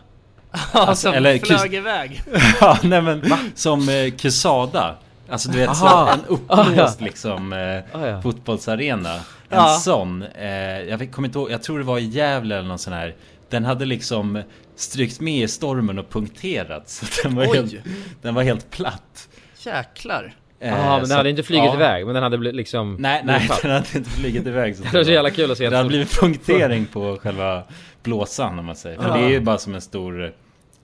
Ja, 0.75 0.95
som 0.95 1.15
eller 1.15 1.39
flög 1.39 1.61
kus- 1.61 1.75
iväg. 1.75 2.23
ja, 2.61 2.79
nej 2.83 3.03
men 3.03 3.23
som 3.55 3.89
eh, 3.89 4.11
Quesada. 4.11 4.95
Alltså 5.29 5.49
du 5.51 5.59
vet 5.59 5.77
så, 5.77 6.07
en 6.09 6.25
uppblåst 6.29 7.01
liksom 7.01 7.53
eh, 7.53 8.01
Ah, 8.01 8.07
ja. 8.07 8.23
fotbollsarena. 8.23 9.15
En 9.15 9.21
Ja. 9.51 9.69
sån. 9.69 10.23
Eh, 10.23 10.49
jag 10.83 11.13
kommer 11.13 11.29
inte 11.29 11.39
ihåg, 11.39 11.51
jag 11.51 11.63
tror 11.63 11.79
det 11.79 11.85
var 11.85 11.99
i 11.99 12.05
Gävle 12.05 12.57
eller 12.59 12.69
någon 12.69 12.79
sån 12.79 12.93
här. 12.93 13.15
Den 13.49 13.65
hade 13.65 13.85
liksom 13.85 14.43
strykt 14.77 15.21
med 15.21 15.45
i 15.45 15.49
stormen 15.49 15.99
och 15.99 16.11
punkterats. 16.11 16.99
Så 16.99 17.23
den 17.29 17.37
var, 17.37 17.43
Oj. 17.47 17.57
helt, 17.57 17.75
den 18.23 18.35
var 18.35 18.43
helt 18.43 18.71
platt. 18.71 19.29
Jäklar. 19.59 20.35
Eh, 20.61 20.69
Ja 20.71 20.77
men 20.91 20.99
den 20.99 21.09
så- 21.09 21.15
hade 21.15 21.31
inte 21.31 21.43
flugit 21.43 21.65
ja. 21.65 21.75
iväg, 21.75 22.05
men 22.07 22.15
den 22.15 22.23
hade 22.23 22.39
blivit 22.39 22.57
liksom... 22.57 22.97
Nej, 23.01 23.23
nej 23.25 23.49
den 23.63 23.71
hade 23.71 23.87
inte 23.99 24.11
flugit 24.11 24.47
iväg. 24.47 24.77
Så 24.77 24.83
Det 24.93 24.97
var 24.97 25.05
så 25.05 25.11
jävla 25.11 25.31
kul 25.31 25.51
att 25.51 25.59
se. 25.59 25.71
det 25.71 25.77
hade 25.77 25.89
blivit 25.89 26.21
punktering 26.21 26.87
på 26.87 27.19
själva 27.23 27.63
blåsan 28.03 28.59
om 28.59 28.65
man 28.67 28.77
säger. 28.77 28.97
För 29.03 29.09
Ja. 29.09 29.15
det 29.17 29.25
är 29.25 29.29
ju 29.29 29.41
bara 29.41 29.59
som 29.59 29.75
en 29.75 29.81
stor, 29.81 30.33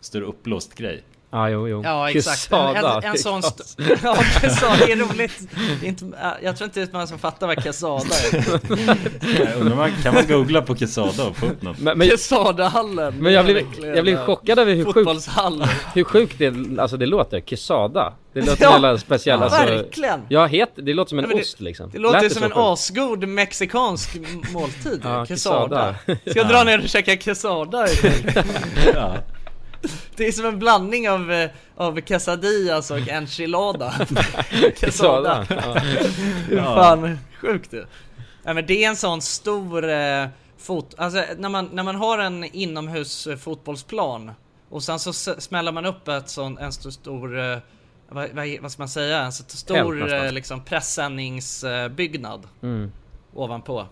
stor 0.01 0.23
uppblåst 0.23 0.75
grej. 0.75 1.03
Ja 1.33 1.49
jo 1.51 1.69
jo. 1.69 1.81
Ja 1.85 2.11
exakt. 2.11 2.37
Quesada. 2.37 2.79
En, 2.97 3.05
en, 3.05 3.11
en 3.11 3.19
sån... 3.19 3.43
Ja, 4.03 4.15
Quesada, 4.41 4.77
det 4.87 4.93
är 4.93 4.97
roligt. 4.97 5.33
Det 5.81 5.87
är 5.87 5.89
inte, 5.89 6.05
äh, 6.05 6.11
jag 6.45 6.57
tror 6.57 6.65
inte 6.67 6.81
det 6.81 6.91
är 6.91 6.93
man 6.93 7.09
som 7.09 7.19
fattar 7.19 7.47
vad 7.47 7.63
Quesada 7.63 8.05
är. 8.33 9.75
Man- 9.75 9.93
kan 10.03 10.15
man 10.15 10.27
googla 10.27 10.63
på 10.63 10.75
Quesada 10.75 11.25
och 11.25 11.37
få 11.37 11.47
upp 11.47 11.63
något? 11.63 11.79
men, 11.79 11.99
men, 11.99 12.09
Quesadahallen. 12.09 13.15
men 13.19 13.33
jag 13.33 13.45
blev, 13.45 13.65
jag 13.95 14.03
blev 14.05 14.19
äh, 14.19 14.25
chockad 14.27 14.59
över 14.59 14.75
hur 14.75 14.85
sjukt, 14.93 15.29
hur 15.95 16.05
sjukt 16.05 16.39
det, 16.39 16.55
alltså 16.81 16.97
det 16.97 17.07
låter. 17.07 17.41
Quesada. 17.41 18.13
Det 18.33 18.41
låter 18.41 18.63
Ja. 18.65 18.73
jävla 18.73 18.99
speciellt. 18.99 19.41
Ja, 19.41 19.45
Alltså, 19.59 19.75
Verkligen. 19.75 20.21
Ja, 20.29 20.47
het, 20.47 20.71
det 20.75 20.95
låter 20.95 21.09
som 21.09 21.19
en 21.19 21.29
det- 21.29 21.35
ost 21.35 21.61
liksom. 21.61 21.91
Det 21.91 21.99
låter 21.99 22.29
som 22.29 22.43
en 22.43 22.49
sjukt? 22.51 22.59
asgod 22.59 23.29
mexikansk 23.29 24.17
måltid. 24.53 25.01
Ja, 25.05 25.27
quesada. 25.27 25.95
quesada. 26.07 26.19
Ska 26.31 26.39
jag 26.41 26.49
dra 26.49 26.65
ner 26.65 26.83
och 26.83 26.89
käka 26.89 27.17
quesada? 27.17 27.87
Ja. 28.95 29.15
Det 30.17 30.27
är 30.29 30.33
som 30.33 30.47
en 30.47 30.59
blandning 30.59 31.11
av, 31.11 31.33
eh, 31.33 31.51
av 31.77 32.01
quesadillas 32.01 32.91
och 32.91 32.99
enchilada. 33.09 33.95
Quesada. 34.77 35.47
Ja. 36.51 36.65
Fan 36.65 37.19
sjukt 37.41 37.71
det. 37.71 37.87
Nej 38.43 38.55
men 38.55 38.67
det 38.67 38.85
är 38.85 38.89
en 38.89 38.97
sån 38.97 39.23
stor 39.23 39.89
eh, 39.91 40.27
fot... 40.59 40.95
Alltså 40.99 41.25
när 41.39 41.49
man, 41.49 41.69
när 41.73 41.83
man 41.83 41.95
har 41.97 42.19
en 42.19 42.45
inomhus 42.45 43.27
eh, 43.27 43.37
fotbollsplan 43.37 44.33
och 44.71 44.83
sen 44.83 44.99
så 44.99 45.13
smäller 45.13 45.73
man 45.73 45.87
upp 45.87 46.09
ett 46.09 46.29
sån, 46.29 46.59
en 46.59 46.73
stor, 46.73 46.91
stor 46.91 47.39
eh, 47.39 47.59
vad, 48.09 48.29
vad, 48.33 48.49
vad 48.61 48.73
ska 48.73 48.83
man 48.83 48.89
säga? 48.89 49.19
En 49.19 49.33
stor 49.33 49.95
nästan. 49.95 50.27
eh, 50.27 50.33
liksom 50.33 50.65
pressändningsbyggnad 50.65 52.47
Mm. 52.63 52.93
ovanpå. 53.35 53.87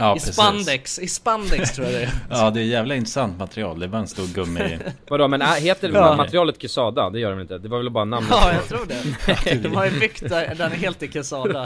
Ja, 0.00 0.10
I 0.16 0.18
precis. 0.18 0.34
spandex, 0.34 0.98
i 0.98 1.08
spandex 1.08 1.72
tror 1.72 1.86
jag 1.86 1.94
det 1.96 2.02
är. 2.02 2.10
Ja, 2.30 2.50
det 2.50 2.60
är 2.60 2.64
jävla 2.64 2.94
intressant 2.94 3.38
material. 3.38 3.78
Det 3.80 3.86
är 3.86 3.88
bara 3.88 3.98
en 4.00 4.08
stor 4.08 4.26
gummi. 4.34 4.78
Vadå 5.08 5.28
men 5.28 5.42
äh, 5.42 5.48
heter 5.48 5.90
Ja. 5.94 6.16
materialet 6.16 6.58
Quesada? 6.58 7.10
Det 7.10 7.20
gör 7.20 7.30
de 7.30 7.40
inte. 7.40 7.58
Det 7.58 7.68
var 7.68 7.78
väl 7.78 7.90
bara 7.90 8.04
namnet? 8.04 8.30
Ja, 8.30 8.52
jag 8.52 8.68
tror 8.68 8.86
det. 8.86 9.54
De 9.68 9.76
har 9.76 9.84
ju 9.84 10.00
byggt 10.00 10.22
den 10.58 10.72
helt 10.72 11.02
i 11.02 11.08
quesada. 11.08 11.64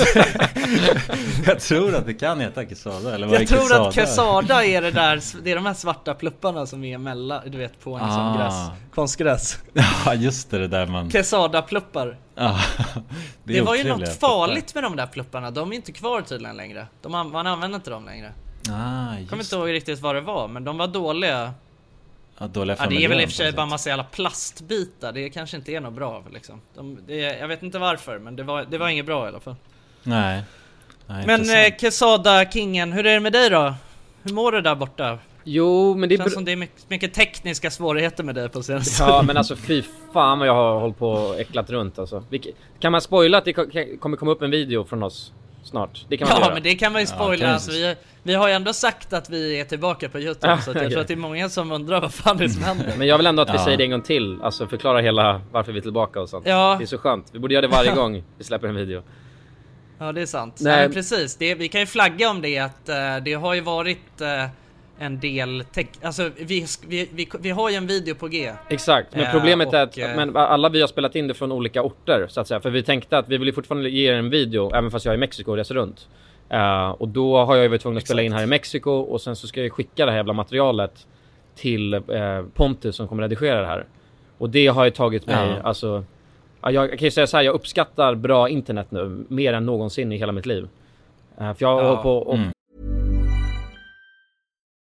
Jag 1.47 1.61
tror 1.61 1.95
att 1.95 2.07
det 2.07 2.15
kan 2.15 2.41
heta 2.41 2.65
Quesada, 2.65 3.15
eller 3.15 3.27
vad 3.27 3.37
är 3.37 3.41
Jag 3.41 3.49
tror 3.49 3.59
Quesada? 3.61 3.89
att 3.89 3.95
quesada 3.95 4.65
är 4.65 4.83
det 4.83 4.91
där, 4.91 5.21
det 5.45 5.51
är 5.51 5.55
de 5.57 5.67
här 5.67 5.75
svarta 5.75 6.15
plupparna 6.15 6.67
som 6.67 6.85
är 6.85 6.95
emellan, 6.95 7.41
du 7.47 7.59
vet 7.59 7.81
på 7.85 7.95
en 7.95 8.01
sån 8.01 8.09
Ah. 8.11 8.37
gräs, 8.39 8.79
konstgräs. 8.95 9.59
Ja, 10.07 10.15
just 10.15 10.51
det, 10.51 10.59
det 10.59 10.69
där 10.69 10.87
man... 10.87 11.11
Quesada 11.11 11.63
Det, 13.45 13.59
är 13.59 13.63
var 13.63 13.75
ju 13.75 13.85
något 13.85 14.19
farligt 14.19 14.75
med 14.75 14.83
de 14.85 14.97
där 14.97 15.07
plupparna, 15.07 15.51
de 15.51 15.73
är 15.73 15.77
inte 15.77 15.93
kvar 15.93 16.23
tydligen 16.23 16.57
längre. 16.57 16.87
De, 17.03 17.15
an- 17.15 17.31
man 17.31 17.47
använder 17.47 17.77
inte 17.77 17.91
dem 17.91 18.05
längre. 18.05 18.33
Ah, 18.71 19.15
kommer 19.29 19.43
inte 19.43 19.57
ihåg 19.57 19.73
riktigt 19.73 20.01
vad 20.01 20.15
det 20.15 20.21
var, 20.21 20.49
men 20.49 20.65
de 20.65 20.79
var 20.79 20.87
dåliga. 20.87 21.55
ja, 22.39 22.47
dåliga 22.47 22.77
Ja, 22.81 22.87
det 22.87 23.05
är 23.05 23.09
väl 23.09 23.21
i 23.21 23.25
och 23.25 23.29
för 23.29 23.37
sig 23.37 23.53
bara 23.53 23.67
massa 23.67 23.89
jävla 23.89 24.05
plastbitar, 24.05 25.13
det 25.13 25.31
kanske 25.31 25.57
inte 25.57 25.73
är 25.73 25.81
något 25.81 25.95
bra 25.95 26.25
liksom. 26.33 26.61
De, 26.75 26.99
det, 27.07 27.17
jag 27.17 27.49
vet 27.49 27.63
inte 27.63 27.79
varför, 27.79 28.19
men 28.19 28.37
det 28.37 28.43
var, 28.43 28.65
det 28.65 28.79
var 28.79 28.89
inget 28.89 29.07
bra 29.07 29.25
i 29.25 29.29
alla 29.29 29.41
fall. 29.41 29.57
Nej. 30.03 30.43
Nej 31.07 31.27
Men 31.27 31.51
eh, 31.51 31.77
Quesada 31.79 32.51
Kingen, 32.51 32.93
hur 32.93 33.07
är 33.07 33.15
det 33.15 33.21
med 33.21 33.33
dig 33.33 33.51
då? 33.51 33.75
Hur 34.23 34.35
mår 34.35 34.53
du 34.53 34.61
där 34.61 34.75
borta? 34.75 35.19
Jo 35.45 35.95
men 35.95 36.09
det 36.09 36.15
Det 36.17 36.19
känns 36.23 36.33
är... 36.33 36.35
som 36.35 36.45
det 36.45 36.53
är 36.53 36.57
mycket, 36.57 36.91
mycket 36.91 37.15
tekniska 37.15 37.71
svårigheter 37.71 38.25
med 38.25 38.35
dig 38.35 38.49
på 38.49 38.63
senaste 38.63 39.03
Ja 39.03 39.23
men 39.27 39.37
alltså 39.37 39.57
fy 39.57 39.83
fan 40.13 40.39
vad 40.39 40.49
jag 40.49 40.55
har 40.55 40.81
hållit 40.81 40.99
på 40.99 41.09
och 41.11 41.41
äcklat 41.41 41.71
runt 41.71 41.99
alltså. 41.99 42.25
Kan 42.81 42.93
man 42.93 43.01
spoila 43.01 43.39
att 43.39 43.45
det 43.45 43.53
kommer 43.53 44.17
komma 44.17 44.31
upp 44.33 44.43
en 44.43 44.51
video 44.51 44.85
från 44.85 45.03
oss? 45.03 45.33
snart. 45.65 46.05
Det 46.09 46.17
kan 46.17 46.29
man 46.29 46.37
Ja 46.39 46.45
göra. 46.45 46.55
men 46.55 46.63
det 46.63 46.75
kan 46.75 46.93
man 46.93 47.01
ju 47.03 47.07
spoila, 47.07 47.45
Ja, 47.47 47.53
alltså, 47.53 47.71
vi, 47.71 47.95
vi 48.23 48.35
har 48.35 48.49
ju 48.49 48.55
ändå 48.55 48.73
sagt 48.73 49.13
att 49.13 49.31
vi 49.31 49.61
är 49.61 49.65
tillbaka 49.65 50.09
på 50.09 50.21
Youtube 50.21 50.47
Ja, 50.49 50.59
så 50.59 50.71
att 50.71 50.75
jag 50.77 50.83
okej. 50.83 50.91
tror 50.91 51.01
att 51.01 51.09
det 51.09 51.15
är 51.15 51.17
många 51.17 51.49
som 51.49 51.73
undrar 51.73 52.01
vad 52.01 52.15
fan 52.15 52.37
det 52.37 52.45
är 52.45 52.49
som 52.49 52.63
händer. 52.63 52.95
Men 52.99 53.07
jag 53.07 53.17
vill 53.17 53.27
ändå 53.27 53.43
att 53.43 53.49
vi 53.49 53.53
Ja. 53.57 53.65
säger 53.65 53.79
det 53.79 53.85
en 53.85 53.91
gång 53.91 54.03
till, 54.03 54.39
alltså 54.43 54.67
förklara 54.67 55.01
hela 55.01 55.41
varför 55.53 55.73
vi 55.73 55.79
är 55.79 55.83
tillbaka 55.83 56.21
och 56.21 56.29
sånt. 56.29 56.47
Ja. 56.47 56.75
Det 56.79 56.85
är 56.85 56.87
så 56.87 56.99
skönt. 56.99 57.27
Vi 57.33 57.39
borde 57.39 57.55
göra 57.55 57.63
det 57.63 57.69
varje 57.77 57.95
gång 57.95 58.23
vi 58.39 58.45
släpper 58.45 58.69
en 58.69 58.75
video. 58.75 59.03
Ja 59.99 60.13
det 60.13 60.23
är 60.23 60.27
sant. 60.27 60.59
Nej. 60.61 60.73
Nej, 60.77 60.83
men 60.87 60.93
precis, 60.95 61.37
det, 61.37 61.55
vi 61.55 61.69
kan 61.69 61.81
ju 61.81 61.87
flagga 61.87 62.31
om 62.31 62.43
det 62.43 62.59
att 62.59 62.89
eh, 62.89 62.95
det 63.25 63.33
har 63.35 63.55
ju 63.55 63.61
varit 63.61 64.21
eh, 64.21 64.47
en 64.99 65.21
del 65.21 65.65
tech, 65.73 65.87
alltså 66.03 66.31
vi, 66.37 66.67
vi, 66.89 67.09
vi, 67.15 67.29
vi 67.41 67.51
har 67.51 67.71
ju 67.71 67.77
en 67.77 67.87
video 67.87 68.15
på 68.15 68.29
G. 68.29 68.53
Exakt, 68.69 69.15
men 69.15 69.25
Eh, 69.25 69.31
problemet 69.33 69.73
är 69.73 69.77
och, 69.77 69.83
att 69.83 69.99
eh, 69.99 70.17
men 70.17 70.37
alla 70.37 70.69
vi 70.69 70.81
har 70.81 70.89
spelat 70.89 71.17
in 71.17 71.29
det 71.29 71.35
från 71.35 71.53
olika 71.53 71.83
orter 71.83 72.27
så 72.29 72.41
att 72.41 72.49
säga. 72.49 72.61
För 72.61 72.71
vi 72.71 72.83
tänkte 72.83 73.19
att 73.19 73.29
vi 73.29 73.39
vill 73.39 73.49
ju 73.49 73.53
fortfarande 73.55 73.91
ge 73.91 74.09
er 74.11 74.15
en 74.15 74.31
video 74.31 74.75
även 74.75 74.91
fast 74.91 75.05
jag 75.05 75.13
är 75.13 75.17
i 75.17 75.21
Mexiko 75.21 75.51
och 75.51 75.57
reser 75.57 75.75
runt. 75.75 76.09
Eh, 76.49 76.89
och 76.91 77.09
då 77.09 77.45
har 77.45 77.55
jag 77.57 77.63
ju 77.63 77.69
varit 77.69 77.81
tvungen 77.83 77.97
att 77.99 78.05
spela 78.05 78.23
in 78.23 78.33
här 78.33 78.43
i 78.43 78.47
Mexiko 78.47 78.91
och 78.91 79.21
sen 79.21 79.37
så 79.37 79.47
ska 79.47 79.63
jag 79.63 79.73
skicka 79.73 80.05
det 80.07 80.11
här 80.13 80.19
jävla 80.19 80.33
materialet 80.33 81.07
till 81.57 81.95
eh, 81.95 82.01
Pontus 82.55 82.97
som 82.97 83.09
kommer 83.09 83.23
redigera 83.23 83.61
det 83.61 83.67
här. 83.67 83.87
Och 84.39 84.51
det 84.51 84.67
har 84.67 84.85
ju 84.85 84.91
tagit 84.91 85.27
mig, 85.27 85.49
Ja. 85.49 85.63
alltså 85.63 86.05
ja, 86.63 86.71
jag 86.71 86.91
kan 86.91 87.05
ju 87.07 87.11
säga 87.11 87.27
så 87.27 87.37
här, 87.37 87.45
jag 87.45 87.55
uppskattar 87.55 88.15
bra 88.15 88.49
internet 88.49 88.87
nu 88.91 89.25
mer 89.29 89.53
än 89.53 89.67
någonsin 89.67 90.13
i 90.13 90.17
hela 90.17 90.33
mitt 90.33 90.47
liv. 90.47 90.69
Eh, 91.39 91.55
för 91.55 91.57
jag 91.59 91.75
har 91.77 91.83
hållit 91.85 92.03
på 92.03 92.19
och 92.19 92.35
Mm. 92.35 92.49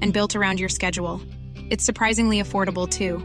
and 0.00 0.12
built 0.12 0.34
around 0.36 0.58
your 0.60 0.68
schedule. 0.68 1.20
It's 1.70 1.84
surprisingly 1.84 2.42
affordable 2.42 2.88
too. 2.88 3.18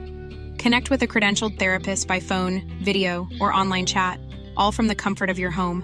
Connect 0.63 0.89
with 0.89 1.01
a 1.03 1.07
credentialed 1.07 1.57
therapist 1.59 2.07
by 2.07 2.19
phone, 2.19 2.61
video, 2.83 3.27
or 3.41 3.51
online 3.61 3.85
chat, 3.85 4.19
all 4.57 4.71
from 4.71 4.87
the 4.87 4.95
comfort 4.95 5.29
of 5.29 5.39
your 5.39 5.51
home. 5.51 5.83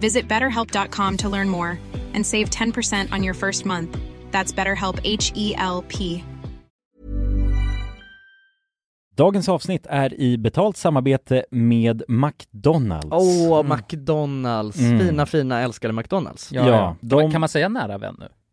Visit 0.00 0.28
betterhelp.com 0.28 1.16
to 1.16 1.28
learn 1.28 1.48
more 1.48 1.78
and 2.14 2.24
save 2.26 2.50
10% 2.50 3.12
on 3.12 3.22
your 3.22 3.34
first 3.34 3.64
month. 3.66 3.96
That's 4.30 4.52
BetterHelp 4.52 5.00
H 5.04 5.32
E 5.34 5.54
L 5.56 5.84
P. 5.88 6.24
Dagens 9.16 9.48
avsnitt 9.48 9.86
är 9.90 10.20
i 10.20 10.36
betalt 10.38 10.76
samarbete 10.76 11.44
med 11.50 12.02
McDonalds. 12.08 13.06
Åh, 13.10 13.62
McDonalds! 13.64 14.78
Mm. 14.80 14.98
Fina, 14.98 15.26
fina, 15.26 15.60
älskade 15.60 15.92
McDonalds. 15.94 16.52
Ja, 16.52 16.66
Ja, 16.68 16.96
de- 17.00 17.30
kan 17.30 17.40
man 17.40 17.48
säga 17.48 17.68
nära 17.68 17.98
vän 17.98 18.16
nu? 18.18 18.28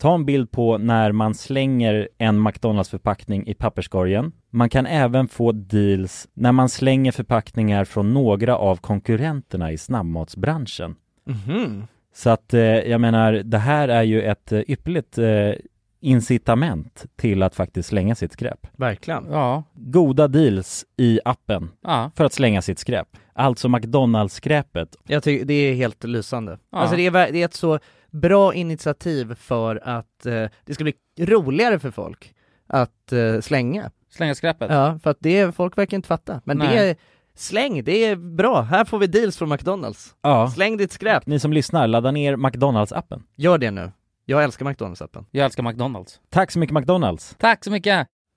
ta 0.00 0.14
en 0.14 0.24
bild 0.24 0.50
på 0.50 0.78
när 0.78 1.12
man 1.12 1.34
slänger 1.34 2.08
en 2.18 2.48
McDonalds-förpackning 2.48 3.46
i 3.46 3.54
papperskorgen. 3.54 4.32
Man 4.50 4.70
kan 4.70 4.86
även 4.86 5.28
få 5.28 5.52
deals 5.52 6.28
när 6.34 6.52
man 6.52 6.68
slänger 6.68 7.12
förpackningar 7.12 7.84
från 7.84 8.14
några 8.14 8.56
av 8.56 8.76
konkurrenterna 8.76 9.72
i 9.72 9.78
snabbmatsbranschen. 9.78 10.94
Mhm. 11.26 11.86
Så 12.14 12.30
att 12.30 12.54
eh, 12.54 12.60
jag 12.62 13.00
menar, 13.00 13.32
det 13.32 13.58
här 13.58 13.88
är 13.88 14.02
ju 14.02 14.22
ett 14.22 14.52
eh, 14.52 14.60
ypperligt 14.70 15.18
eh, 15.18 15.52
incitament 16.00 17.06
till 17.16 17.42
att 17.42 17.54
faktiskt 17.54 17.88
slänga 17.88 18.14
sitt 18.14 18.32
skräp. 18.32 18.66
Verkligen. 18.76 19.26
Ja. 19.30 19.62
Goda 19.74 20.28
deals 20.28 20.84
i 20.96 21.20
appen 21.24 21.68
Ja. 21.82 22.10
för 22.16 22.24
att 22.24 22.32
slänga 22.32 22.62
sitt 22.62 22.78
skräp. 22.78 23.08
Alltså 23.40 23.68
McDonalds-skräpet. 23.68 24.96
Jag 25.06 25.22
tycker 25.22 25.44
det 25.44 25.54
är 25.54 25.74
helt 25.74 26.04
lysande. 26.04 26.58
Ja. 26.72 26.78
Alltså 26.78 26.96
det 26.96 27.06
är, 27.06 27.32
det 27.32 27.42
är 27.42 27.44
ett 27.44 27.54
så 27.54 27.78
bra 28.10 28.54
initiativ 28.54 29.34
för 29.34 29.80
att 29.84 30.26
eh, 30.26 30.46
det 30.64 30.74
ska 30.74 30.84
bli 30.84 30.94
roligare 31.18 31.78
för 31.78 31.90
folk 31.90 32.34
att 32.66 33.12
eh, 33.12 33.40
slänga. 33.40 33.90
Slänga 34.10 34.34
skräpet. 34.34 34.70
Ja, 34.70 34.98
för 35.02 35.10
att 35.10 35.16
det, 35.20 35.54
folk 35.54 35.78
verkar 35.78 35.96
inte 35.96 36.08
fatta. 36.08 36.40
Men 36.44 36.58
det 36.58 36.66
Nej. 36.66 36.90
är, 36.90 36.96
släng, 37.34 37.84
det 37.84 38.04
är 38.04 38.16
bra. 38.16 38.60
Här 38.60 38.84
får 38.84 38.98
vi 38.98 39.06
deals 39.06 39.36
från 39.36 39.48
McDonalds. 39.48 40.14
Ja. 40.22 40.50
Släng 40.50 40.76
ditt 40.76 40.92
skräp. 40.92 41.26
Ni 41.26 41.40
som 41.40 41.52
lyssnar, 41.52 41.86
ladda 41.86 42.10
ner 42.10 42.36
McDonalds-appen. 42.36 43.22
Gör 43.36 43.58
det 43.58 43.70
nu. 43.70 43.92
Jag 44.24 44.44
älskar 44.44 44.66
McDonalds-appen. 44.66 45.24
Jag 45.30 45.44
älskar 45.44 45.62
McDonalds. 45.62 46.20
Tack 46.30 46.50
så 46.50 46.58
mycket 46.58 46.74
McDonalds! 46.74 47.36
Tack 47.38 47.64
så 47.64 47.70
mycket! 47.70 48.06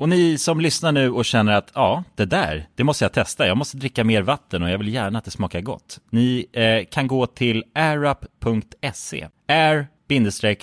Och 0.00 0.08
ni 0.08 0.38
som 0.38 0.60
lyssnar 0.60 0.92
nu 0.92 1.10
och 1.10 1.24
känner 1.24 1.52
att 1.52 1.70
ja, 1.74 2.04
det 2.14 2.24
där, 2.24 2.68
det 2.74 2.84
måste 2.84 3.04
jag 3.04 3.12
testa. 3.12 3.46
Jag 3.46 3.56
måste 3.56 3.76
dricka 3.76 4.04
mer 4.04 4.22
vatten 4.22 4.62
och 4.62 4.70
jag 4.70 4.78
vill 4.78 4.94
gärna 4.94 5.18
att 5.18 5.24
det 5.24 5.30
smakar 5.30 5.60
gott. 5.60 5.98
Ni 6.10 6.46
eh, 6.52 6.84
kan 6.90 7.06
gå 7.06 7.26
till 7.26 7.64
airup.se. 7.74 9.28
air-up.se. 9.48 10.56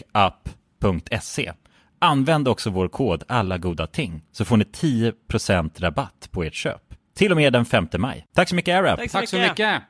Använd 1.99 2.47
också 2.47 2.69
vår 2.69 2.87
kod 2.87 3.23
alla 3.27 3.57
goda 3.57 3.87
ting 3.87 4.23
så 4.31 4.45
får 4.45 4.57
ni 4.57 4.63
10% 4.63 5.81
rabatt 5.81 6.29
på 6.31 6.43
ert 6.43 6.55
köp. 6.55 6.81
Till 7.15 7.31
och 7.31 7.37
med 7.37 7.53
den 7.53 7.65
5 7.65 7.87
maj. 7.97 8.25
Tack 8.35 8.49
så 8.49 8.55
mycket 8.55 8.75
AirUp! 8.75 9.11
Tack 9.11 9.29
så 9.29 9.37
mycket! 9.37 9.81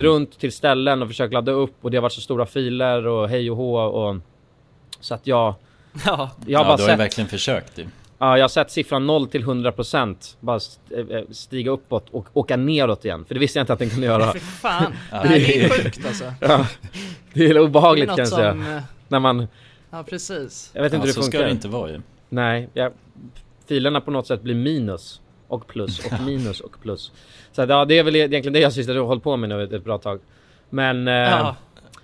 runt 0.00 0.38
till 0.38 0.52
ställen 0.52 1.02
och 1.02 1.08
försökt 1.08 1.32
ladda 1.32 1.52
upp 1.52 1.84
och 1.84 1.90
det 1.90 1.96
har 1.96 2.02
varit 2.02 2.12
så 2.12 2.20
stora 2.20 2.46
filer 2.46 3.06
och 3.06 3.28
hej 3.28 3.50
och 3.50 3.56
hå 3.56 3.80
och 3.80 4.16
så 5.00 5.14
att 5.14 5.26
jag 5.26 5.54
Ja, 6.06 6.30
jag 6.46 6.58
har 6.58 6.64
ja, 6.64 6.68
bara 6.68 6.76
du 6.76 6.82
har 6.82 6.88
ju 6.88 6.92
sett 6.92 7.00
verkligen 7.00 7.28
försökt 7.28 7.78
ju. 7.78 7.86
Ja, 8.20 8.36
jag 8.38 8.44
har 8.44 8.48
sett 8.48 8.70
siffran 8.70 9.06
0 9.06 9.26
till 9.28 9.44
100% 9.44 10.36
bara 10.40 10.56
st- 10.56 10.94
eh, 11.10 11.22
stiga 11.30 11.70
uppåt 11.70 12.06
och 12.10 12.26
åka 12.32 12.56
neråt 12.56 13.04
igen 13.04 13.24
för 13.24 13.34
det 13.34 13.40
visste 13.40 13.58
jag 13.58 13.62
inte 13.62 13.72
att 13.72 13.78
den 13.78 13.90
kunde 13.90 14.06
göra. 14.06 14.32
fy 14.32 14.38
fan. 14.38 14.92
Nej, 15.12 15.28
det 15.40 15.64
är 15.64 15.68
sjukt 15.68 16.06
alltså. 16.06 16.24
ja, 16.40 16.66
det 17.34 17.44
är 17.44 17.54
Det 17.54 17.60
är 17.60 17.62
obehagligt 17.64 18.08
kan 18.08 18.18
jag 18.18 18.28
säga. 18.28 18.50
som... 18.52 18.66
eh, 18.76 18.82
När 19.08 19.20
man 19.20 19.46
Ja, 19.90 20.02
precis. 20.02 20.70
jag 20.74 20.82
vet 20.82 20.92
inte 20.92 20.96
Ja, 20.96 21.00
hur 21.00 21.06
det 21.06 21.12
så 21.12 21.22
funkar. 21.22 21.38
ska 21.38 21.46
det 21.46 21.52
inte 21.52 21.68
vara 21.68 21.90
ju. 21.90 22.00
Nej, 22.28 22.68
jag, 22.74 22.92
filerna 23.68 24.00
på 24.00 24.10
något 24.10 24.26
sätt 24.26 24.42
blir 24.42 24.54
minus 24.54 25.20
och 25.48 25.66
plus 25.66 25.98
och 26.06 26.20
minus 26.26 26.60
och 26.60 26.76
plus. 26.82 27.12
Så 27.52 27.62
att, 27.62 27.68
ja, 27.68 27.84
det 27.84 27.98
är 27.98 28.02
väl 28.02 28.16
egentligen 28.16 28.52
det 28.52 28.60
jag 28.60 28.72
sysslar 28.72 28.96
och 28.96 29.06
hållit 29.06 29.22
på 29.24 29.36
med 29.36 29.48
nu 29.48 29.62
ett, 29.64 29.72
ett 29.72 29.84
bra 29.84 29.98
tag. 29.98 30.20
Men 30.70 31.08
eh, 31.08 31.14
Ja. 31.14 31.56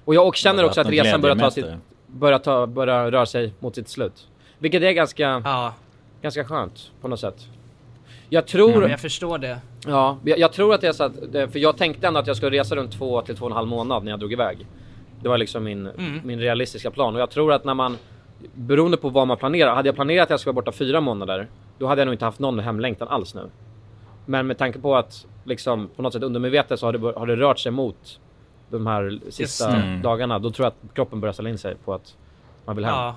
och 0.04 0.14
jag 0.14 0.26
och 0.28 0.36
känner 0.36 0.64
också 0.64 0.80
att 0.80 0.86
resan 0.90 1.20
börjar 1.20 1.36
ta 1.36 1.50
sitt, 1.50 1.66
börjar 2.06 2.38
ta, 2.38 2.66
börjar 2.66 3.10
röra 3.10 3.26
sig 3.26 3.52
mot 3.58 3.74
sitt 3.74 3.88
slut. 3.88 4.26
Vilket 4.58 4.82
är 4.82 4.92
ganska, 4.92 5.42
Ja, 5.44 5.74
ganska 6.22 6.44
skönt 6.44 6.90
på 7.00 7.08
något 7.08 7.20
sätt. 7.20 7.46
Jag 8.28 8.46
tror, 8.46 8.80
men 8.80 8.90
jag 8.90 9.00
förstår 9.00 9.38
det. 9.38 9.58
ja, 9.86 10.18
jag, 10.24 10.38
jag 10.38 10.52
tror 10.52 10.74
att 10.74 10.80
det 10.80 10.86
är 10.86 10.92
så 10.92 11.04
att, 11.04 11.12
för 11.32 11.58
jag 11.58 11.76
tänkte 11.76 12.06
ändå 12.06 12.20
att 12.20 12.26
jag 12.26 12.36
skulle 12.36 12.58
resa 12.58 12.76
runt 12.76 12.92
två 12.92 13.22
till 13.22 13.36
två 13.36 13.44
och 13.44 13.50
en 13.50 13.56
halv 13.56 13.68
månad 13.68 14.04
när 14.04 14.10
jag 14.10 14.20
drog 14.20 14.32
iväg. 14.32 14.66
Det 15.22 15.28
var 15.28 15.38
liksom 15.38 15.64
min, 15.64 15.86
Mm. 15.86 16.20
min 16.24 16.40
realistiska 16.40 16.90
plan 16.90 17.14
och 17.14 17.20
jag 17.20 17.30
tror 17.30 17.52
att 17.52 17.64
när 17.64 17.74
man 17.74 17.96
beroende 18.54 18.96
på 18.96 19.08
vad 19.08 19.26
man 19.28 19.36
planerar. 19.36 19.74
Hade 19.74 19.88
jag 19.88 19.94
planerat 19.94 20.22
att 20.24 20.30
jag 20.30 20.40
skulle 20.40 20.52
vara 20.52 20.62
borta 20.64 20.72
fyra 20.72 21.00
månader, 21.00 21.48
då 21.78 21.86
hade 21.86 22.00
jag 22.00 22.06
nog 22.06 22.14
inte 22.14 22.24
haft 22.24 22.38
någon 22.38 22.58
hemlängtan 22.58 23.08
alls 23.08 23.34
nu. 23.34 23.50
Men 24.26 24.46
med 24.46 24.58
tanke 24.58 24.78
på 24.78 24.96
att 24.96 25.26
liksom 25.44 25.88
på 25.96 26.02
något 26.02 26.12
sätt 26.12 26.22
undermedvetet 26.22 26.80
så 26.80 26.86
har 26.86 26.92
det, 26.92 27.18
har 27.18 27.26
det 27.26 27.36
rört 27.36 27.58
sig 27.58 27.72
mot 27.72 28.20
de 28.70 28.86
här 28.86 29.18
sista. 29.30 29.76
Mm. 29.76 30.02
dagarna. 30.02 30.38
Då 30.38 30.50
tror 30.50 30.64
jag 30.64 30.68
att 30.88 30.94
kroppen 30.94 31.20
börjar 31.20 31.32
ställa 31.32 31.48
in 31.48 31.58
sig 31.58 31.74
på 31.84 31.94
att 31.94 32.16
man 32.64 32.76
vill 32.76 32.84
hem. 32.84 32.94
Ja, 32.94 33.16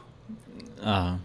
Ja. 0.83 1.17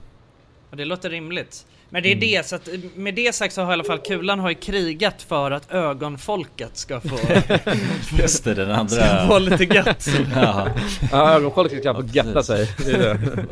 Och 0.75 0.79
det 0.79 0.85
låter 0.85 1.11
rimligt. 1.11 1.67
Men 1.89 2.03
det 2.03 2.13
är 2.13 2.17
det, 2.17 2.47
så 2.47 2.57
att 2.57 2.69
med 2.95 3.15
det 3.15 3.35
sagt 3.35 3.55
så 3.55 3.63
har 3.63 3.71
i 3.71 3.73
alla 3.73 3.85
fall 3.85 3.99
Kulan 3.99 4.41
har 4.41 4.49
ju 4.49 4.55
krigat 4.55 5.23
för 5.23 5.51
att 5.51 5.73
ögonfolket 5.73 6.77
ska 6.77 7.01
få, 7.01 7.19
Just 8.19 8.45
det, 8.45 8.55
den 8.55 8.89
ska 8.89 9.01
få 9.01 9.35
andra... 9.35 9.39
lite 9.39 9.65
gött. 9.65 10.09
Ja. 10.35 10.69
Ja, 11.13 11.33
ögonfolket 11.35 11.81
ska 11.81 11.95
få 11.95 12.03
götta 12.03 12.43
sig. 12.43 12.71
Det 12.85 12.93
är 12.93 12.99
det. 12.99 13.19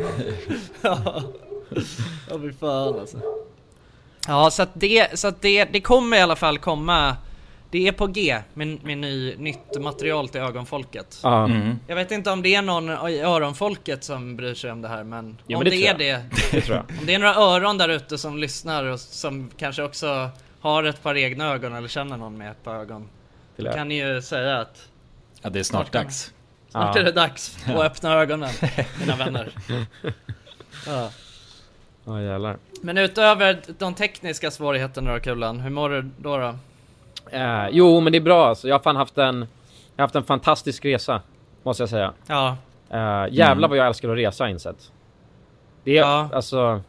Ja, 0.83 1.23
ja 2.31 2.39
fy 2.41 2.53
fan 2.53 3.01
alltså. 3.01 3.17
Ja, 4.29 4.51
så 4.51 4.63
att, 4.63 4.71
det, 4.75 5.19
så 5.19 5.29
att 5.29 5.43
det, 5.43 5.65
det 5.65 5.81
kommer 5.81 6.17
i 6.17 6.21
alla 6.21 6.37
fall 6.37 6.59
komma. 6.59 7.17
Det 7.73 7.89
är 7.89 7.93
på 7.93 8.07
G 8.07 8.39
med, 8.55 8.85
med 8.85 8.99
ny, 8.99 9.37
nytt 9.37 9.81
material 9.81 10.29
till 10.29 10.41
ögonfolket. 10.41 11.21
Ja. 11.23 11.45
Mm. 11.45 11.79
Jag 11.87 11.97
vet 11.97 12.11
inte 12.11 12.31
om 12.31 12.43
det 12.43 12.55
är 12.55 12.63
någon 12.63 13.09
i 13.09 13.21
öronfolket 13.21 14.05
som 14.05 14.37
bryr 14.37 14.55
sig 14.55 14.73
om 14.73 14.83
det 14.83 14.89
här 14.89 15.05
men 15.05 15.39
Jo, 15.47 15.59
om 15.59 15.65
men 15.65 15.71
det, 15.71 15.93
det 15.99 16.09
är 16.09 16.23
det, 16.69 16.75
om 17.01 17.07
det 17.07 17.15
är 17.15 17.19
några 17.19 17.35
öron 17.35 17.79
där 17.79 17.89
ute 17.89 18.19
som 18.19 18.39
lyssnar 18.39 18.85
och 18.85 19.01
som 19.01 19.51
kanske 19.57 19.83
också 19.83 20.31
har 20.61 20.85
ett 20.85 21.03
par 21.03 21.17
egna 21.17 21.53
ögon 21.53 21.75
eller 21.75 21.89
känner 21.89 22.17
någon 22.17 22.39
med 22.39 22.51
ett 22.51 22.65
par 22.65 22.75
ögon. 22.75 23.09
Då 23.57 23.73
kan 23.73 23.89
ni 23.89 23.95
ju 23.95 24.23
säga 24.23 24.61
att 24.61 24.89
ja, 25.43 25.51
det 25.51 25.59
är 25.59 25.63
snart 25.63 25.93
dags. 25.93 26.33
snart 26.71 26.97
Ja. 26.97 27.01
är 27.01 27.05
det 27.05 27.13
dags 27.13 27.57
att 27.67 27.75
öppna 27.81 28.15
ögonen, 28.15 28.51
mina 29.01 29.17
vänner. 29.17 29.53
Ja. 30.87 31.11
Ja 32.05 32.23
jävlar. 32.23 32.57
Men 32.83 32.99
utöver 32.99 33.61
de 33.79 33.95
tekniska 33.95 34.51
svårigheterna 34.51 35.13
då 35.13 35.21
Kulan, 35.21 35.61
hur 35.61 35.71
mår 35.71 35.91
du 35.91 36.11
då? 36.19 36.37
då? 36.37 36.59
Eh, 37.31 37.69
jo 37.71 38.01
men 38.01 38.13
det 38.13 38.19
är 38.19 38.23
bra 38.23 38.47
alltså. 38.47 38.69
Jag 38.69 38.75
har 38.75 38.81
fan 38.83 38.97
haft 38.97 39.19
en, 39.19 39.39
jag 39.97 40.03
har 40.03 40.05
haft 40.05 40.15
en 40.15 40.25
fantastisk 40.25 40.85
resa. 40.85 41.21
Måste 41.63 41.83
jag 41.83 41.91
säga. 41.91 42.13
Ja, 42.27 42.57
Uh, 42.95 43.27
jävlar 43.31 43.69
vad 43.69 43.79
jag 43.79 43.87
älskar 43.87 44.09
att 44.09 44.17
resa 44.19 44.49
insett. 44.49 44.93
Det 45.85 45.91
är 45.99 46.01
Ja. 46.03 46.29
alltså... 46.33 46.81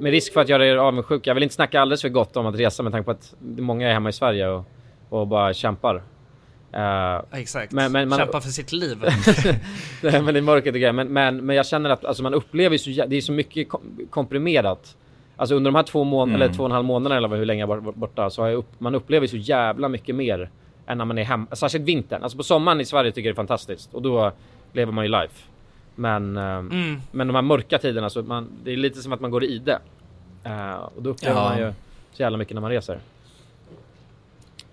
Med 0.00 0.10
risk 0.10 0.32
för 0.32 0.40
att 0.40 0.48
göra 0.48 0.66
er 0.66 0.76
avundsjuk. 0.76 1.26
Jag 1.26 1.34
vill 1.34 1.42
inte 1.42 1.54
snacka 1.54 1.80
alldeles 1.80 2.02
för 2.02 2.08
gott 2.08 2.36
om 2.36 2.46
att 2.46 2.54
resa 2.54 2.82
med 2.82 2.92
tanke 2.92 3.04
på 3.04 3.10
att 3.10 3.34
många 3.40 3.88
är 3.88 3.92
hemma 3.92 4.08
i 4.08 4.12
Sverige 4.12 4.48
och, 4.48 4.64
och 5.08 5.26
bara 5.26 5.54
kämpar. 5.54 5.94
Uh, 6.76 7.22
exakt. 7.40 7.72
Men- 7.72 7.92
men 7.92 8.08
man- 8.08 8.18
Kämpa 8.18 8.40
för 8.40 8.48
sitt 8.48 8.72
liv. 8.72 8.98
det 10.02 10.08
är 10.08 10.22
väldigt 10.22 10.44
mörkret 10.44 10.74
och 10.74 10.80
grejer. 10.80 10.92
Men, 10.92 11.08
men, 11.08 11.46
men 11.46 11.56
jag 11.56 11.66
känner 11.66 11.90
att 11.90 12.04
alltså, 12.04 12.22
man 12.22 12.34
upplever 12.34 12.78
så, 12.78 12.90
det 13.06 13.16
är 13.16 13.20
så 13.20 13.32
mycket 13.32 13.68
kom- 13.68 13.98
komprimerat. 14.10 14.96
Alltså 15.40 15.54
under 15.54 15.70
de 15.70 15.74
här 15.76 15.82
två 15.82 16.04
månaderna, 16.04 16.44
eller 16.44 16.54
två 16.54 16.62
och 16.62 16.68
en 16.68 16.72
halv 16.72 16.84
månaderna 16.84 17.16
eller 17.26 17.36
hur 17.36 17.44
länge 17.46 17.60
jag 17.62 17.66
var 17.66 17.80
borta, 17.80 18.30
så 18.30 18.42
har 18.42 18.48
jag 18.48 18.56
upp, 18.56 18.68
man 18.80 18.94
upplever 18.94 19.26
så 19.26 19.36
jävla 19.36 19.88
mycket 19.88 20.14
mer 20.14 20.50
än 20.86 20.98
när 20.98 21.04
man 21.04 21.18
är 21.18 21.24
hemma. 21.24 21.46
Särskilt 21.52 21.84
vintern. 21.84 22.22
Alltså 22.22 22.38
på 22.38 22.44
sommaren 22.44 22.80
i 22.80 22.84
Sverige 22.84 23.12
tycker 23.12 23.28
jag 23.28 23.34
det 23.34 23.34
är 23.34 23.46
fantastiskt 23.46 23.94
och 23.94 24.02
då 24.02 24.32
lever 24.72 24.92
man 24.92 25.04
ju 25.04 25.10
life. 25.10 25.34
Men, 25.94 26.36
eh, 26.36 26.42
Mm. 26.44 27.00
men 27.10 27.26
de 27.26 27.34
här 27.34 27.42
mörka 27.42 27.78
tiderna, 27.78 28.10
så 28.10 28.22
man, 28.22 28.48
det 28.64 28.72
är 28.72 28.76
lite 28.76 29.02
som 29.02 29.12
att 29.12 29.20
man 29.20 29.30
går 29.30 29.44
i 29.44 29.46
ide. 29.46 29.78
Eh, 30.44 30.72
och 30.74 31.02
då 31.02 31.10
upplever 31.10 31.36
Ja. 31.40 31.48
man 31.48 31.58
ju 31.58 31.72
så 32.12 32.22
jävla 32.22 32.38
mycket 32.38 32.54
när 32.54 32.60
man 32.60 32.70
reser. 32.70 32.98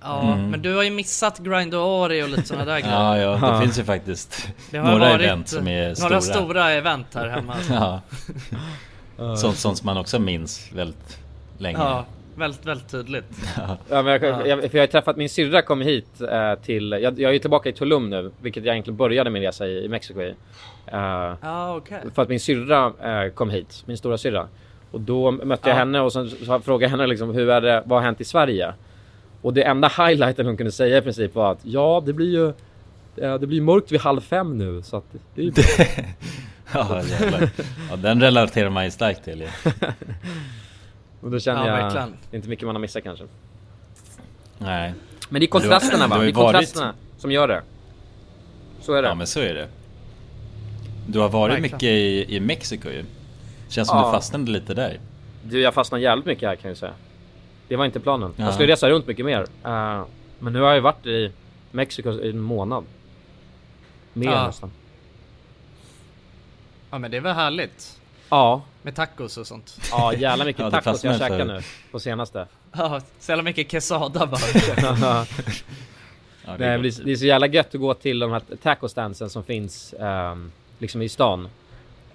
Ja, 0.02 0.22
Mm. 0.34 0.50
men 0.50 0.62
du 0.62 0.76
har 0.76 0.84
ju 0.84 0.92
missat 0.92 1.40
Grind 1.40 1.76
Ori 1.76 2.24
och 2.24 2.30
lite 2.30 2.44
sådana 2.44 2.66
där 2.66 2.80
grejer. 2.82 2.96
Ja, 2.96 3.18
ja, 3.18 3.30
det 3.32 3.40
Ja. 3.48 3.62
finns 3.62 3.80
ju 3.80 3.84
faktiskt 3.84 4.50
Det 4.72 4.78
har 4.78 4.92
några 4.92 5.00
varit 5.10 5.22
event 5.22 5.48
som 5.48 5.68
är 5.68 5.88
några 6.02 6.22
stora. 6.22 6.36
stora 6.36 6.72
event 6.72 7.08
här 7.16 7.28
hemma. 7.28 7.56
Ja. 7.70 8.02
Sånt, 9.18 9.58
sånt 9.58 9.78
som 9.78 9.86
man 9.86 9.98
också 9.98 10.20
minns 10.20 10.72
väldigt 10.76 11.18
länge. 11.58 11.78
Ja, 11.78 12.06
väldigt, 12.36 12.66
väldigt 12.66 12.88
tydligt. 12.92 13.26
Ja, 13.90 14.02
men 14.02 14.06
jag, 14.06 14.24
Ja. 14.24 14.46
jag, 14.48 14.60
för 14.60 14.78
jag 14.78 14.82
har 14.82 14.88
ju 14.88 14.92
träffat 14.92 15.18
min 15.18 15.30
syrra 15.30 15.62
kom 15.62 15.82
hit 15.82 16.22
eh, 16.32 16.54
till, 16.56 16.92
jag, 16.92 17.04
jag 17.20 17.30
är 17.30 17.34
ju 17.34 17.40
tillbaka 17.40 17.70
i 17.70 17.74
Tulum 17.74 18.10
nu, 18.10 18.32
vilket 18.42 18.66
jag 18.66 18.74
egentligen 18.74 18.98
började 18.98 19.30
min 19.30 19.42
resa 19.42 19.68
i, 19.68 19.86
i 19.86 19.88
Mexiko 19.90 20.22
i. 20.22 20.34
Eh, 20.88 21.34
Ja, 21.42 21.76
okej. 21.76 21.98
För 22.16 22.22
att 22.22 22.30
min 22.30 22.40
syrra 22.40 22.94
eh, 23.04 23.32
kom 23.32 23.50
hit, 23.50 23.84
min 23.86 23.98
stora 23.98 24.18
syrra. 24.18 24.48
Och 24.92 25.02
då 25.02 25.32
mötte 25.32 25.70
jag 25.70 25.76
Ja. 25.76 25.80
henne 25.80 26.00
och 26.02 26.14
sen 26.14 26.30
så 26.30 26.60
frågade 26.60 26.84
jag 26.86 26.90
henne 26.90 27.08
liksom, 27.08 27.30
hur 27.36 27.50
är 27.50 27.62
det, 27.62 27.84
vad 27.86 28.00
har 28.00 28.06
hänt 28.06 28.22
i 28.22 28.26
Sverige? 28.26 28.74
Och 29.42 29.54
det 29.54 29.64
enda 29.64 29.88
highlighten 29.98 30.46
hon 30.46 30.58
kunde 30.58 30.72
säga 30.72 30.98
i 30.98 31.02
princip 31.02 31.36
var 31.36 31.52
att 31.52 31.60
ja, 31.64 32.04
det 32.06 32.14
blir 32.14 32.32
ju 32.32 32.54
ja, 33.16 33.38
det 33.38 33.48
blir 33.48 33.62
mörkt 33.62 33.92
vid 33.92 34.00
halv 34.00 34.22
fem 34.22 34.58
nu 34.58 34.82
så 34.82 34.98
att 34.98 35.04
det 35.36 35.42
är 35.42 35.46
ju 35.46 35.52
Ja 36.74 37.04
jävlar. 37.04 37.50
Ja 37.90 37.96
den 37.96 38.22
relaterar 38.22 38.70
man 38.70 38.86
ju 38.86 38.92
starkt 38.92 39.24
till 39.24 39.42
ju. 39.42 39.48
Och 41.22 41.32
då 41.32 41.40
känner 41.40 41.68
Ja, 41.68 41.78
jag, 41.78 41.84
verkligen. 41.84 42.10
det 42.30 42.36
är 42.36 42.38
inte 42.38 42.50
mycket 42.50 42.66
man 42.66 42.76
har 42.76 42.82
missat 42.82 43.04
kanske. 43.04 43.26
Nej. 44.58 44.94
Men 45.30 45.40
det 45.40 45.46
är 45.46 45.48
kontrasterna 45.48 46.08
va? 46.08 46.18
Det 46.18 46.28
är 46.28 46.32
kontrasterna 46.32 46.94
som 47.18 47.32
gör 47.32 47.48
det. 47.48 47.62
Så 48.82 48.94
är 48.94 49.02
det. 49.02 49.08
Ja 49.08 49.16
men 49.16 49.28
så 49.28 49.40
är 49.40 49.54
det. 49.54 49.68
Du 51.08 51.20
har 51.20 51.30
varit 51.30 51.54
Verkligen. 51.54 51.76
mycket 51.76 51.84
i, 52.30 52.36
i 52.36 52.40
Mexiko 52.40 52.90
ju. 52.90 53.06
Känns 53.70 53.88
som 53.88 53.98
Ja. 53.98 54.06
du 54.06 54.12
fastnade 54.12 54.52
lite 54.52 54.74
där. 54.74 55.00
Du, 55.44 55.62
jag 55.62 55.74
fastnade 55.74 56.04
jävligt 56.04 56.26
mycket 56.26 56.50
här 56.50 56.56
kan 56.56 56.70
jag 56.70 56.78
säga. 56.78 56.94
Det 57.68 57.76
var 57.76 57.86
inte 57.86 58.00
planen. 58.00 58.34
Ja. 58.38 58.44
Jag 58.46 58.54
skulle 58.54 58.74
resa 58.74 58.90
runt 58.90 59.08
mycket 59.08 59.26
mer. 59.26 59.42
Eh, 59.66 60.04
men 60.40 60.54
nu 60.54 60.60
har 60.60 60.68
jag 60.68 60.76
ju 60.76 60.82
varit 60.82 61.06
i 61.06 61.32
Mexiko 61.72 62.12
i 62.12 62.30
en 62.30 62.40
månad. 62.40 62.84
Mer 64.14 64.32
Ja. 64.32 64.48
nästan. 64.48 64.72
Ja 66.90 66.98
men 67.00 67.12
det 67.12 67.18
är 67.18 67.22
väl 67.22 67.34
härligt. 67.36 68.00
Ja, 68.30 68.62
Med 68.82 68.96
tacos 68.96 69.38
och 69.38 69.48
sånt. 69.48 69.78
ja 69.92 70.14
jävla 70.14 70.46
mycket 70.46 70.60
Ja, 70.64 70.72
tacos 70.72 71.04
jag 71.04 71.20
käkar 71.20 71.46
nu 71.46 71.62
på 71.92 72.00
senaste. 72.00 72.48
Ja, 72.72 73.02
så 73.20 73.32
jävla 73.32 73.44
mycket 73.44 73.68
quesada 73.70 74.26
bara. 74.28 75.26
Ja, 76.46 76.58
det 76.58 76.66
är 76.66 76.78
det, 76.78 77.12
är, 77.12 77.16
så 77.16 77.26
jävla 77.26 77.48
gött 77.48 77.76
att 77.76 77.82
gå 77.82 77.94
till 77.94 78.20
de 78.20 78.32
här 78.32 78.42
tacostansen 78.64 79.30
som 79.30 79.44
finns 79.44 79.94
ehm, 80.00 80.52
liksom 80.80 81.02
i 81.02 81.10
stan. 81.10 81.50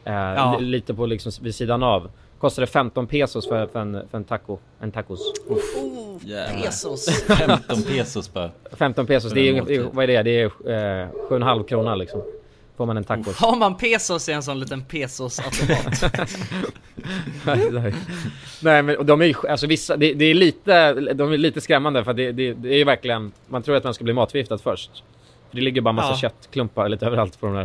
Eh, 0.04 0.12
Ja. 0.14 0.56
li- 0.60 0.64
Lite 0.66 0.94
på 0.94 1.06
liksom 1.06 1.32
vid 1.40 1.54
sidan 1.54 1.82
av. 1.82 2.10
Kostar 2.38 2.60
det 2.60 2.66
15 2.66 3.06
pesos 3.06 3.48
för, 3.48 3.66
för, 3.66 3.80
en, 3.80 4.08
för 4.10 4.18
en 4.18 4.24
taco. 4.24 4.58
En 4.80 4.92
tacos. 4.92 5.32
Oh, 5.48 6.16
Jävlar. 6.26 6.62
pesos. 6.62 7.22
15 7.26 7.82
pesos 7.82 8.32
bara. 8.32 8.50
15 8.72 9.06
pesos, 9.06 9.32
det 9.32 9.40
är, 9.48 9.82
vad 9.92 10.04
är 10.04 10.06
det? 10.08 10.22
Det 10.22 10.40
är 10.40 10.44
eh, 10.44 11.08
7,5 11.30 11.64
krona 11.68 11.94
liksom. 11.94 12.22
Får 12.76 12.86
man 12.86 12.96
en 12.96 13.04
tacos. 13.04 13.36
Har 13.36 13.56
man 13.56 13.76
pesos 13.76 14.28
i 14.28 14.32
en 14.32 14.42
sån 14.42 14.60
liten 14.60 14.84
pesos-automat? 14.84 16.14
Nej 18.62 18.82
men 18.82 19.06
de 19.06 19.20
är 19.20 19.24
ju, 19.26 19.34
alltså 19.50 19.66
vissa, 19.66 19.96
det, 19.96 20.14
det 20.14 20.24
är 20.24 20.34
lite, 20.34 20.92
de 21.14 21.32
är 21.32 21.38
lite 21.38 21.60
skrämmande 21.60 22.04
för 22.04 22.12
det, 22.14 22.32
det, 22.32 22.52
det 22.52 22.68
är 22.68 22.76
ju 22.78 22.84
verkligen, 22.84 23.32
man 23.48 23.62
tror 23.62 23.76
att 23.76 23.84
man 23.84 23.94
ska 23.94 24.04
bli 24.04 24.12
matförgiftad 24.12 24.58
först. 24.58 24.90
För 25.50 25.56
det 25.56 25.62
ligger 25.62 25.80
bara 25.80 25.92
massa 25.92 26.10
Ja. 26.10 26.16
köttklumpar 26.16 26.88
lite 26.88 27.06
överallt 27.06 27.40
på 27.40 27.46
de 27.46 27.54
där, 27.54 27.64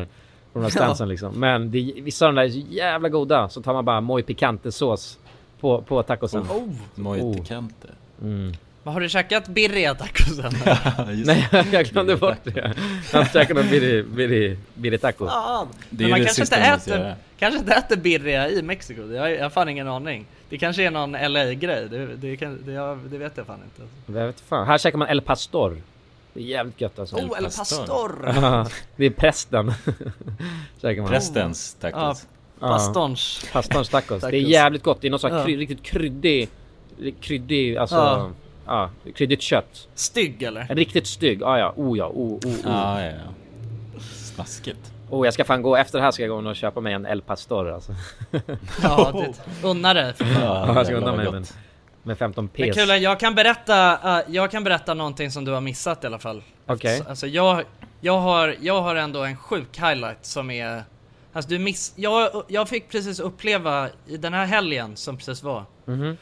på 0.53 0.59
de 0.59 0.63
där 0.63 0.69
stansen 0.69 1.09
liksom. 1.09 1.33
Men 1.39 1.71
det, 1.71 1.93
vissa 1.95 2.27
av 2.27 2.33
de 2.33 2.41
där 2.41 2.47
är 2.47 2.51
så 2.51 2.67
jävla 2.69 3.09
goda. 3.09 3.49
Så 3.49 3.61
tar 3.61 3.73
man 3.73 3.85
bara 3.85 4.01
muy 4.01 4.23
picante 4.23 4.71
sås 4.71 5.19
på, 5.59 5.81
på 5.81 6.03
tacosen. 6.03 6.41
oh. 6.41 6.69
Muy 6.95 7.21
Oh. 7.21 7.33
picante. 7.35 7.87
Mm. 8.21 8.53
Vad 8.87 8.93
har 8.93 9.01
du 9.01 9.09
käkat 9.09 9.47
birria 9.47 9.95
tacosen? 9.95 10.51
Ja, 10.65 11.05
Nej 11.25 11.47
jag 11.71 11.85
glömde 11.85 12.15
bort 12.15 12.37
det. 12.43 12.73
Jag 13.11 13.19
har 13.19 13.21
inte 13.21 13.33
käkat 13.33 13.55
någon 13.57 13.69
birri, 13.69 14.03
birri, 14.03 14.57
birri 14.73 14.97
taco. 14.97 15.27
Fan. 15.27 15.67
Det 15.89 16.03
Men 16.03 16.05
är 16.05 16.09
man 16.09 16.19
det 16.19 16.25
kanske 16.25 16.41
inte, 16.41 16.59
man 16.59 17.01
äter, 17.03 17.15
kanske 17.39 17.59
inte 17.59 17.73
äter 17.73 17.95
birria 17.97 18.49
i 18.49 18.61
Mexiko. 18.61 19.01
Det 19.07 19.17
har 19.19 19.27
jag, 19.27 19.37
jag 19.37 19.43
har 19.43 19.49
fan 19.49 19.69
ingen 19.69 19.87
aning. 19.87 20.25
Det 20.49 20.57
kanske 20.57 20.83
är 20.83 20.91
någon 20.91 21.11
LA-grej. 21.11 21.87
Det, 21.89 22.15
det, 22.15 22.35
det, 22.65 22.71
jag, 22.71 22.97
det 22.97 23.17
vet 23.17 23.37
jag 23.37 23.45
fan 23.45 23.59
inte. 23.63 23.93
Jag 24.19 24.27
vet 24.27 24.39
fan. 24.39 24.67
Här 24.67 24.77
käkar 24.77 24.97
man 24.97 25.07
El 25.09 25.21
Pastor. 25.21 25.81
Det 26.33 26.39
är 26.39 26.43
jävligt 26.43 26.81
gött 26.81 26.99
alltså. 26.99 27.15
Oh, 27.15 27.37
El 27.37 27.43
pastor. 27.43 28.19
Pastor! 28.25 28.67
det 28.95 29.05
är 29.05 29.09
prästen. 29.09 29.65
man. 30.81 31.07
Prästens 31.07 31.77
Ja, 31.81 31.91
tacos. 31.91 32.27
pastorns. 32.59 33.45
Pastorns 33.53 33.89
tacos. 33.89 34.21
Det 34.21 34.27
är 34.27 34.31
Tacos. 34.31 34.49
jävligt 34.49 34.83
gott. 34.83 35.01
Det 35.01 35.07
är 35.07 35.11
något 35.11 35.21
sånt 35.21 35.33
här 35.33 35.39
Ja. 35.39 35.45
kry, 35.45 35.57
riktigt 35.57 35.83
kryddig, 35.83 36.49
kryddig, 37.21 37.77
alltså, 37.77 37.95
Ja. 37.95 38.29
Ja. 38.67 38.89
kryddigt 39.15 39.41
kött. 39.41 39.87
Stygg 39.95 40.43
eller? 40.43 40.67
Riktigt 40.69 41.07
stygg. 41.07 41.43
Ah, 41.43 41.57
ja, 41.59 41.73
oh 41.75 41.97
ja, 41.97 42.07
oh, 42.07 42.33
oh, 42.33 42.45
oh. 42.45 42.55
Ja, 42.63 43.01
ja, 43.01 43.07
ja. 43.07 43.33
Snaskigt. 44.35 44.91
oh. 45.09 45.25
Jag 45.27 45.33
ska 45.33 45.45
fan 45.45 45.61
gå, 45.61 45.75
efter 45.75 45.97
det 45.97 46.03
här 46.03 46.11
ska 46.11 46.23
jag 46.23 46.43
gå 46.43 46.49
och 46.49 46.55
köpa 46.55 46.81
mig 46.81 46.93
en 46.93 47.05
El 47.05 47.21
Pastor 47.21 47.71
alltså. 47.71 47.91
Ja, 48.83 49.11
det, 49.11 49.67
unna 49.67 49.93
dig. 49.93 50.13
Ja, 50.19 50.73
jag 50.75 50.85
ska 50.85 50.95
unna 50.95 51.15
mig 51.15 51.25
gott. 51.25 51.33
med, 51.33 51.47
med 52.03 52.17
15 52.17 52.49
Men 52.53 52.67
pes. 52.67 52.75
Kulan, 52.75 53.01
jag 53.01 53.19
kan 53.19 53.35
berätta, 53.35 53.93
uh, 54.19 54.35
jag 54.35 54.51
kan 54.51 54.63
berätta 54.63 54.93
någonting 54.93 55.31
som 55.31 55.45
du 55.45 55.51
har 55.51 55.61
missat 55.61 56.03
i 56.03 56.07
alla 56.07 56.19
fall. 56.19 56.43
Okej. 56.65 57.03
Alltså 57.09 57.27
jag, 57.27 57.63
jag 58.01 58.19
har, 58.19 58.55
jag 58.61 58.81
har 58.81 58.95
ändå 58.95 59.23
en 59.23 59.37
sjuk 59.37 59.77
highlight 59.79 60.25
som 60.25 60.51
är 60.51 60.83
Alltså 61.33 61.49
du 61.49 61.59
miss, 61.59 61.93
jag, 61.95 62.43
jag 62.47 62.69
fick 62.69 62.89
precis 62.89 63.19
uppleva 63.19 63.89
i 64.07 64.17
den 64.17 64.33
här 64.33 64.45
helgen 64.45 64.95
som 64.97 65.17
precis 65.17 65.43
var 65.43 65.65
Mhm. 65.85 66.17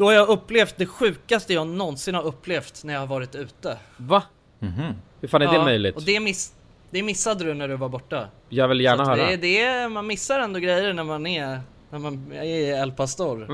Då 0.00 0.06
har 0.06 0.12
jag 0.12 0.28
upplevt 0.28 0.74
det 0.76 0.86
sjukaste 0.86 1.54
jag 1.54 1.66
någonsin 1.66 2.14
har 2.14 2.22
upplevt 2.22 2.84
när 2.84 2.94
jag 2.94 3.00
har 3.00 3.06
varit 3.06 3.34
ute 3.34 3.76
Va? 3.96 4.22
Mhm. 4.58 4.94
Hur 5.20 5.28
fan 5.28 5.42
är 5.42 5.46
det 5.46 5.54
Ja, 5.54 5.64
möjligt? 5.64 5.96
Och 5.96 6.02
det, 6.02 6.20
miss, 6.20 6.52
det 6.90 7.02
missade 7.02 7.44
du 7.44 7.54
när 7.54 7.68
du 7.68 7.76
var 7.76 7.88
borta 7.88 8.28
Jag 8.48 8.68
vill 8.68 8.80
gärna 8.80 9.04
höra. 9.04 9.16
det, 9.26 9.36
det 9.36 9.62
är, 9.62 9.88
man 9.88 10.06
missar 10.06 10.40
ändå 10.40 10.58
grejer 10.60 10.92
när 10.92 11.04
man 11.04 11.26
är, 11.26 11.60
när 11.90 11.98
man 11.98 12.32
är 12.32 12.42
i 12.44 12.68
El 12.70 12.92
Pastor 12.92 13.46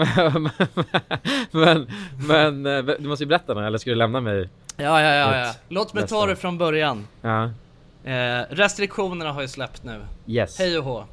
men, 1.51 1.91
men, 2.29 2.67
eh, 2.89 2.95
du 2.99 3.09
måste 3.09 3.25
ju 3.25 3.29
berätta 3.29 3.55
nu 3.55 3.67
eller 3.67 3.79
ska 3.79 3.91
du 3.91 3.97
lämna 3.97 4.21
mig? 4.21 4.49
Ja 4.77 5.03
ja 5.03 5.15
ja, 5.15 5.37
ja. 5.39 5.51
Åt 5.51 5.57
Låt 5.69 5.95
mig 5.95 6.07
ta 6.07 6.27
det 6.27 6.37
från 6.37 6.59
början 6.59 7.07
Ja. 7.23 7.45
eh, 8.05 8.45
Restriktionerna 8.51 9.33
har 9.33 9.43
ju 9.43 9.49
släppt 9.49 9.85
nu 9.85 10.01
Yes. 10.27 10.59
Hej 10.59 10.79
och 10.79 10.85
hå. 10.85 11.05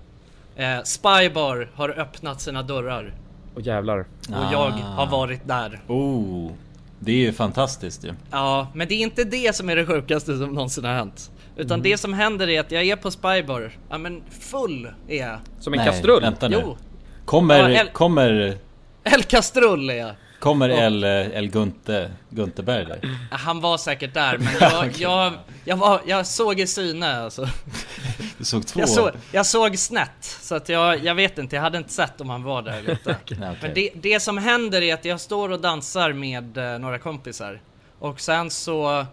Eh, 0.56 0.84
Spybar 0.84 1.70
har 1.76 1.90
öppnat 2.00 2.42
sina 2.42 2.64
dörrar 2.64 3.14
Och 3.56 3.62
jävlar. 3.62 4.00
och 4.00 4.54
jag 4.54 4.70
har 4.72 5.08
varit 5.08 5.48
där. 5.48 5.82
Oh, 5.88 6.52
det 7.00 7.12
är 7.12 7.16
ju 7.18 7.34
fantastiskt 7.34 8.06
ju. 8.06 8.14
Ja, 8.32 8.68
men 8.74 8.88
det 8.88 8.94
är 8.96 9.00
inte 9.00 9.24
det 9.24 9.56
som 9.56 9.70
är 9.70 9.76
det 9.76 9.86
sjukaste 9.86 10.38
som 10.38 10.54
någonsin 10.54 10.84
har 10.86 10.94
hänt. 10.94 11.32
Utan 11.56 11.82
det 11.82 11.98
som 11.98 12.14
händer 12.14 12.50
är 12.50 12.60
att 12.60 12.72
jag 12.72 12.84
är 12.88 12.96
på 12.96 13.12
Spybar, 13.12 13.72
ja 13.90 13.98
men 13.98 14.22
full 14.40 14.88
är 15.08 15.18
jag. 15.18 15.40
Som 15.60 15.74
en 15.74 15.78
Nej, 15.78 15.88
kastrull? 15.88 16.22
Vänta 16.22 16.48
nu. 16.48 16.58
Jo, 16.62 16.78
Kommer, 17.26 17.70
Ja, 17.70 17.80
El- 17.82 17.88
kommer, 17.90 18.58
El 19.04 19.24
Castrull 19.24 19.90
är 19.90 19.94
jag. 19.96 20.12
Kommer. 20.44 20.70
El, 20.70 21.04
El 21.04 21.50
Gunte, 21.50 22.12
Gunteberg 22.30 22.86
där? 22.86 23.18
Han 23.32 23.62
var 23.62 23.78
säkert 23.78 24.14
där, 24.14 24.38
men 24.38 24.54
jag, 24.60 24.92
jag, 24.98 25.34
jag, 25.66 25.78
var, 25.78 26.02
jag 26.06 26.28
såg 26.28 26.60
i 26.60 26.68
syne 26.68 27.24
alltså. 27.24 27.48
Du 28.38 28.46
såg 28.46 28.68
två? 28.68 28.80
Jag, 28.80 28.90
såg, 28.90 29.10
jag 29.32 29.46
såg 29.46 29.80
snett, 29.80 30.24
så 30.42 30.56
att 30.56 30.70
jag, 30.70 31.04
jag 31.04 31.16
vet 31.16 31.38
inte, 31.38 31.56
jag 31.56 31.64
hade 31.64 31.78
inte 31.78 31.94
sett 31.94 32.22
om 32.22 32.30
han 32.30 32.44
var 32.44 32.62
där 32.62 32.78
eller 32.78 32.92
inte. 32.92 33.18
Okej. 33.24 33.38
Men 33.62 33.74
det, 33.74 33.90
det 33.96 34.20
som 34.20 34.38
händer 34.38 34.82
är 34.82 34.94
att 34.94 35.06
jag 35.06 35.22
står 35.22 35.52
och 35.52 35.60
dansar 35.62 36.14
med 36.14 36.58
eh, 36.58 36.80
några 36.80 37.00
kompisar 37.00 37.62
och 38.00 38.20
sen 38.20 38.50
så 38.50 39.06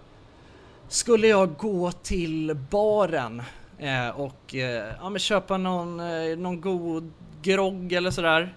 skulle 0.89 1.27
jag 1.27 1.57
gå 1.57 1.93
till 1.93 2.57
baren 2.71 3.43
eh, 3.79 4.09
och 4.09 4.55
eh, 4.55 4.93
ja, 5.01 5.11
men 5.11 5.19
köpa 5.19 5.57
någon, 5.57 6.01
eh, 6.01 6.39
någon 6.39 6.61
god 6.61 7.13
grogg 7.43 7.93
eller 7.93 8.11
sådär. 8.11 8.55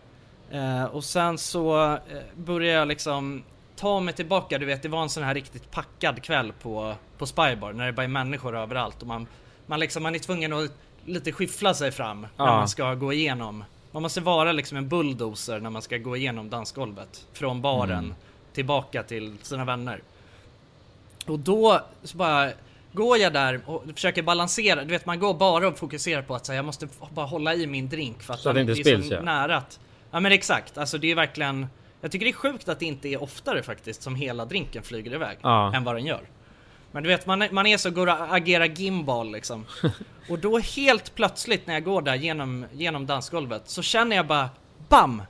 Eh, 0.54 0.84
och 0.86 1.04
sen 1.04 1.38
så 1.38 1.94
eh, 1.94 2.00
börjar 2.36 2.74
jag 2.80 2.88
liksom 2.88 3.44
ta 3.76 4.00
mig 4.00 4.14
tillbaka, 4.14 4.58
du 4.58 4.66
vet 4.66 4.82
det 4.82 4.90
var 4.90 5.02
en 5.02 5.10
sån 5.10 5.24
här 5.24 5.34
riktigt 5.34 5.72
packad 5.72 6.24
kväll 6.24 6.52
på, 6.62 6.96
på 7.18 7.26
Spybar 7.26 7.74
när 7.74 7.86
det 7.86 7.94
bara 7.94 8.04
är 8.04 8.08
människor 8.08 8.58
överallt 8.58 9.02
och 9.02 9.08
man, 9.08 9.28
man, 9.66 9.80
liksom, 9.80 10.04
man 10.04 10.16
är 10.16 10.20
tvungen 10.20 10.54
att 10.54 10.72
lite 11.06 11.32
skiffla 11.32 11.74
sig 11.74 11.92
fram 11.92 12.22
när 12.22 12.30
Ja. 12.38 12.46
man 12.46 12.70
ska 12.70 12.94
gå 12.94 13.14
igenom. 13.14 13.64
Man 13.92 14.02
måste 14.02 14.22
vara 14.22 14.52
liksom 14.52 14.78
en 14.78 14.90
bulldozer 14.90 15.60
när 15.60 15.70
man 15.70 15.82
ska 15.82 15.98
gå 15.98 16.18
igenom 16.18 16.50
dansgolvet 16.50 17.28
från 17.34 17.62
baren 17.62 18.16
tillbaka 18.54 19.04
till 19.04 19.36
sina 19.42 19.66
vänner. 19.66 20.02
Och 21.26 21.40
då 21.40 21.82
så 22.04 22.18
bara 22.18 22.52
går 22.92 23.18
jag 23.18 23.34
där 23.34 23.62
och 23.66 23.84
försöker 23.94 24.22
balansera. 24.24 24.84
Du 24.84 24.90
vet 24.90 25.06
man 25.06 25.20
går 25.20 25.34
bara 25.34 25.68
och 25.68 25.78
fokuserar 25.78 26.22
på 26.22 26.36
att 26.36 26.46
så 26.46 26.52
här, 26.52 26.58
jag 26.58 26.66
måste 26.66 26.88
bara 27.14 27.26
hålla 27.26 27.54
i 27.56 27.68
min 27.68 27.90
drink 27.90 28.24
för 28.24 28.34
att, 28.34 28.40
Så 28.40 28.50
att 28.50 28.56
det 28.56 28.62
inte 28.62 28.74
är 28.74 28.76
spills, 28.76 29.08
så 29.08 29.14
ja. 29.14 29.22
nära 29.22 29.58
att, 29.58 29.80
Ja 30.14 30.20
men 30.20 30.32
exakt, 30.32 30.78
alltså 30.78 30.98
det 30.98 31.12
är 31.12 31.16
verkligen 31.16 31.68
Jag 32.02 32.12
tycker 32.12 32.26
det 32.26 32.32
är 32.32 32.34
sjukt 32.34 32.70
att 32.70 32.80
det 32.80 32.86
inte 32.86 33.08
är 33.10 33.24
oftare 33.24 33.64
faktiskt 33.64 34.02
som 34.04 34.16
hela 34.16 34.46
drinken 34.46 34.84
flyger 34.84 35.14
iväg 35.14 35.38
Ja. 35.42 35.76
än 35.76 35.84
vad 35.84 35.96
den 35.96 36.06
gör. 36.06 36.22
Men 36.92 37.04
du 37.04 37.10
vet 37.10 37.26
man, 37.26 37.42
är- 37.42 37.50
man 37.52 37.66
är 37.68 37.78
så, 37.78 37.90
går 37.92 38.08
och 38.08 38.36
agerar 38.36 38.66
gimbal 38.66 39.32
liksom. 39.32 39.66
Och 40.30 40.40
då 40.40 40.60
helt 40.60 41.16
plötsligt 41.16 41.68
när 41.68 41.74
jag 41.74 41.84
går 41.84 42.02
där 42.02 42.16
genom, 42.16 42.66
genom 42.74 43.06
dansgolvet 43.06 43.62
så 43.66 43.82
känner 43.82 44.16
jag 44.16 44.28
bara 44.28 44.50
BAM! 44.90 45.22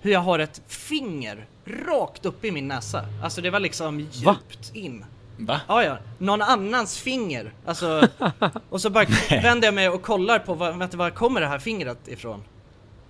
Hur 0.00 0.12
jag 0.12 0.20
har 0.20 0.38
ett 0.38 0.62
finger 0.68 1.46
rakt 1.86 2.26
upp 2.26 2.44
i 2.44 2.50
min 2.50 2.68
näsa. 2.68 3.04
Alltså 3.22 3.40
det 3.40 3.50
var 3.50 3.60
liksom 3.60 4.00
djupt 4.00 4.70
in. 4.74 5.04
Va? 5.38 5.60
Ja, 5.68 5.84
ja. 5.84 5.98
Någon 6.18 6.42
annans 6.42 6.98
finger. 6.98 7.52
Alltså, 7.66 8.08
och 8.70 8.80
så 8.80 8.90
bara 8.90 9.06
vänder 9.30 9.66
jag 9.68 9.74
mig 9.74 9.88
och 9.88 10.02
kollar 10.02 10.38
på 10.38 10.54
vad, 10.54 10.76
vänta, 10.78 10.96
var 10.96 11.10
kommer 11.10 11.40
det 11.40 11.46
här 11.46 11.58
fingret 11.58 12.08
ifrån? 12.08 12.42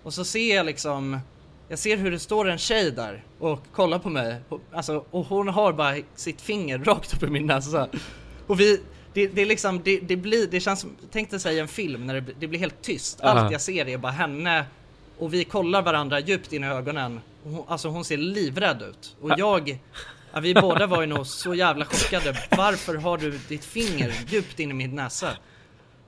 Och 0.09 0.15
så 0.15 0.25
ser 0.25 0.57
jag 0.57 0.67
liksom, 0.67 1.19
jag 1.69 1.79
ser 1.79 1.97
hur 1.97 2.11
det 2.11 2.19
står 2.19 2.49
en 2.49 2.59
tjej 2.59 2.91
där 2.91 3.25
och 3.39 3.61
kollar 3.73 3.99
på 3.99 4.09
mig. 4.09 4.37
Och, 4.49 4.61
alltså, 4.73 5.05
och 5.11 5.27
hon 5.27 5.49
har 5.49 5.73
bara 5.73 5.97
sitt 6.15 6.41
finger 6.41 6.79
rakt 6.85 7.15
upp 7.15 7.23
i 7.23 7.27
min 7.27 7.47
näsa. 7.47 7.89
Och 8.47 8.61
vi, 8.61 8.81
det, 9.13 9.27
det 9.29 9.43
är 9.43 9.47
liksom, 9.47 9.81
det, 9.85 10.01
det 10.01 10.17
blir, 10.17 10.47
det 10.47 10.61
känns 10.61 10.81
som, 10.81 10.97
tänk 11.13 11.31
dig 11.31 11.41
säga 11.41 11.63
en 11.63 11.69
film 11.69 12.07
när 12.07 12.15
det, 12.15 12.21
blir- 12.21 12.35
det 12.41 12.47
blir 12.47 12.59
helt 12.61 12.83
tyst. 12.83 13.21
Allt 13.21 13.39
Aha. 13.41 13.53
jag 13.53 13.61
ser 13.61 13.89
är 13.89 13.99
bara 13.99 14.13
henne 14.13 14.65
Och 15.19 15.35
vi 15.35 15.45
kollar 15.45 15.83
varandra 15.83 16.21
djupt 16.21 16.53
in 16.53 16.65
i 16.65 16.67
ögonen. 16.67 17.21
Och 17.45 17.51
hon, 17.51 17.65
alltså 17.69 17.89
hon 17.89 18.05
ser 18.05 18.17
livrädd 18.17 18.83
ut. 18.83 19.17
Och 19.21 19.31
jag, 19.37 19.79
ja, 20.33 20.41
vi 20.41 20.55
båda 20.55 20.87
var 20.87 21.01
ju 21.01 21.07
nog 21.07 21.27
så 21.27 21.55
jävla 21.55 21.85
chockade. 21.85 22.39
Varför 22.57 22.95
har 22.95 23.19
du 23.19 23.39
ditt 23.49 23.65
finger 23.65 24.13
djupt 24.29 24.61
in 24.61 24.71
i 24.71 24.75
min 24.75 24.95
näsa? 24.95 25.31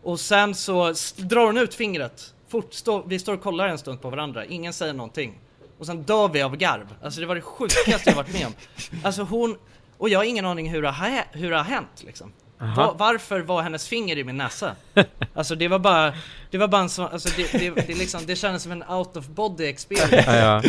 Och 0.03 0.21
sen 0.21 0.55
så 0.55 0.95
drar 1.17 1.47
hon 1.47 1.59
ut 1.59 1.75
fingret. 1.75 2.35
Fort, 2.51 2.75
stå, 2.75 3.03
vi 3.07 3.19
står 3.19 3.35
och 3.35 3.43
kollar 3.43 3.69
en 3.69 3.79
stund 3.79 4.01
på 4.03 4.11
varandra, 4.11 4.45
ingen 4.45 4.73
säger 4.73 4.93
någonting. 4.93 5.39
Och 5.79 5.87
sen 5.87 6.03
dör 6.03 6.29
vi 6.29 6.43
av 6.43 6.57
garv. 6.57 6.95
Alltså 7.03 7.21
det 7.21 7.27
var 7.27 7.35
det 7.35 7.41
sjukaste 7.41 8.11
jag 8.11 8.15
varit 8.15 8.33
med 8.33 8.47
om. 8.47 8.53
Alltså 9.05 9.23
hon, 9.23 9.57
och 9.99 10.09
jag 10.09 10.19
har 10.19 10.25
ingen 10.25 10.47
aning 10.47 10.71
hur 10.71 10.83
det 10.83 10.89
har, 10.91 11.25
hur 11.33 11.51
det 11.51 11.57
har 11.57 11.65
hänt 11.65 12.03
liksom. 12.07 12.33
Va, 12.77 12.95
varför 12.99 13.41
var 13.41 13.63
hennes 13.63 13.89
finger 13.89 14.19
i 14.19 14.25
min 14.25 14.37
näsa? 14.37 14.77
Alltså 15.35 15.55
det 15.55 15.69
var 15.69 15.79
bara, 15.79 16.15
det 16.51 16.59
var 16.59 16.69
bara 16.69 16.83
en 16.83 16.89
sån, 16.89 17.07
alltså 17.07 17.29
det, 17.37 17.53
det, 17.53 17.71
det, 17.87 17.95
liksom, 17.99 18.21
det 18.27 18.37
kändes 18.37 18.63
som 18.63 18.73
en 18.73 18.83
out 18.89 19.17
of 19.17 19.27
body 19.29 19.65
experience. 19.65 20.37
Ja. 20.39 20.63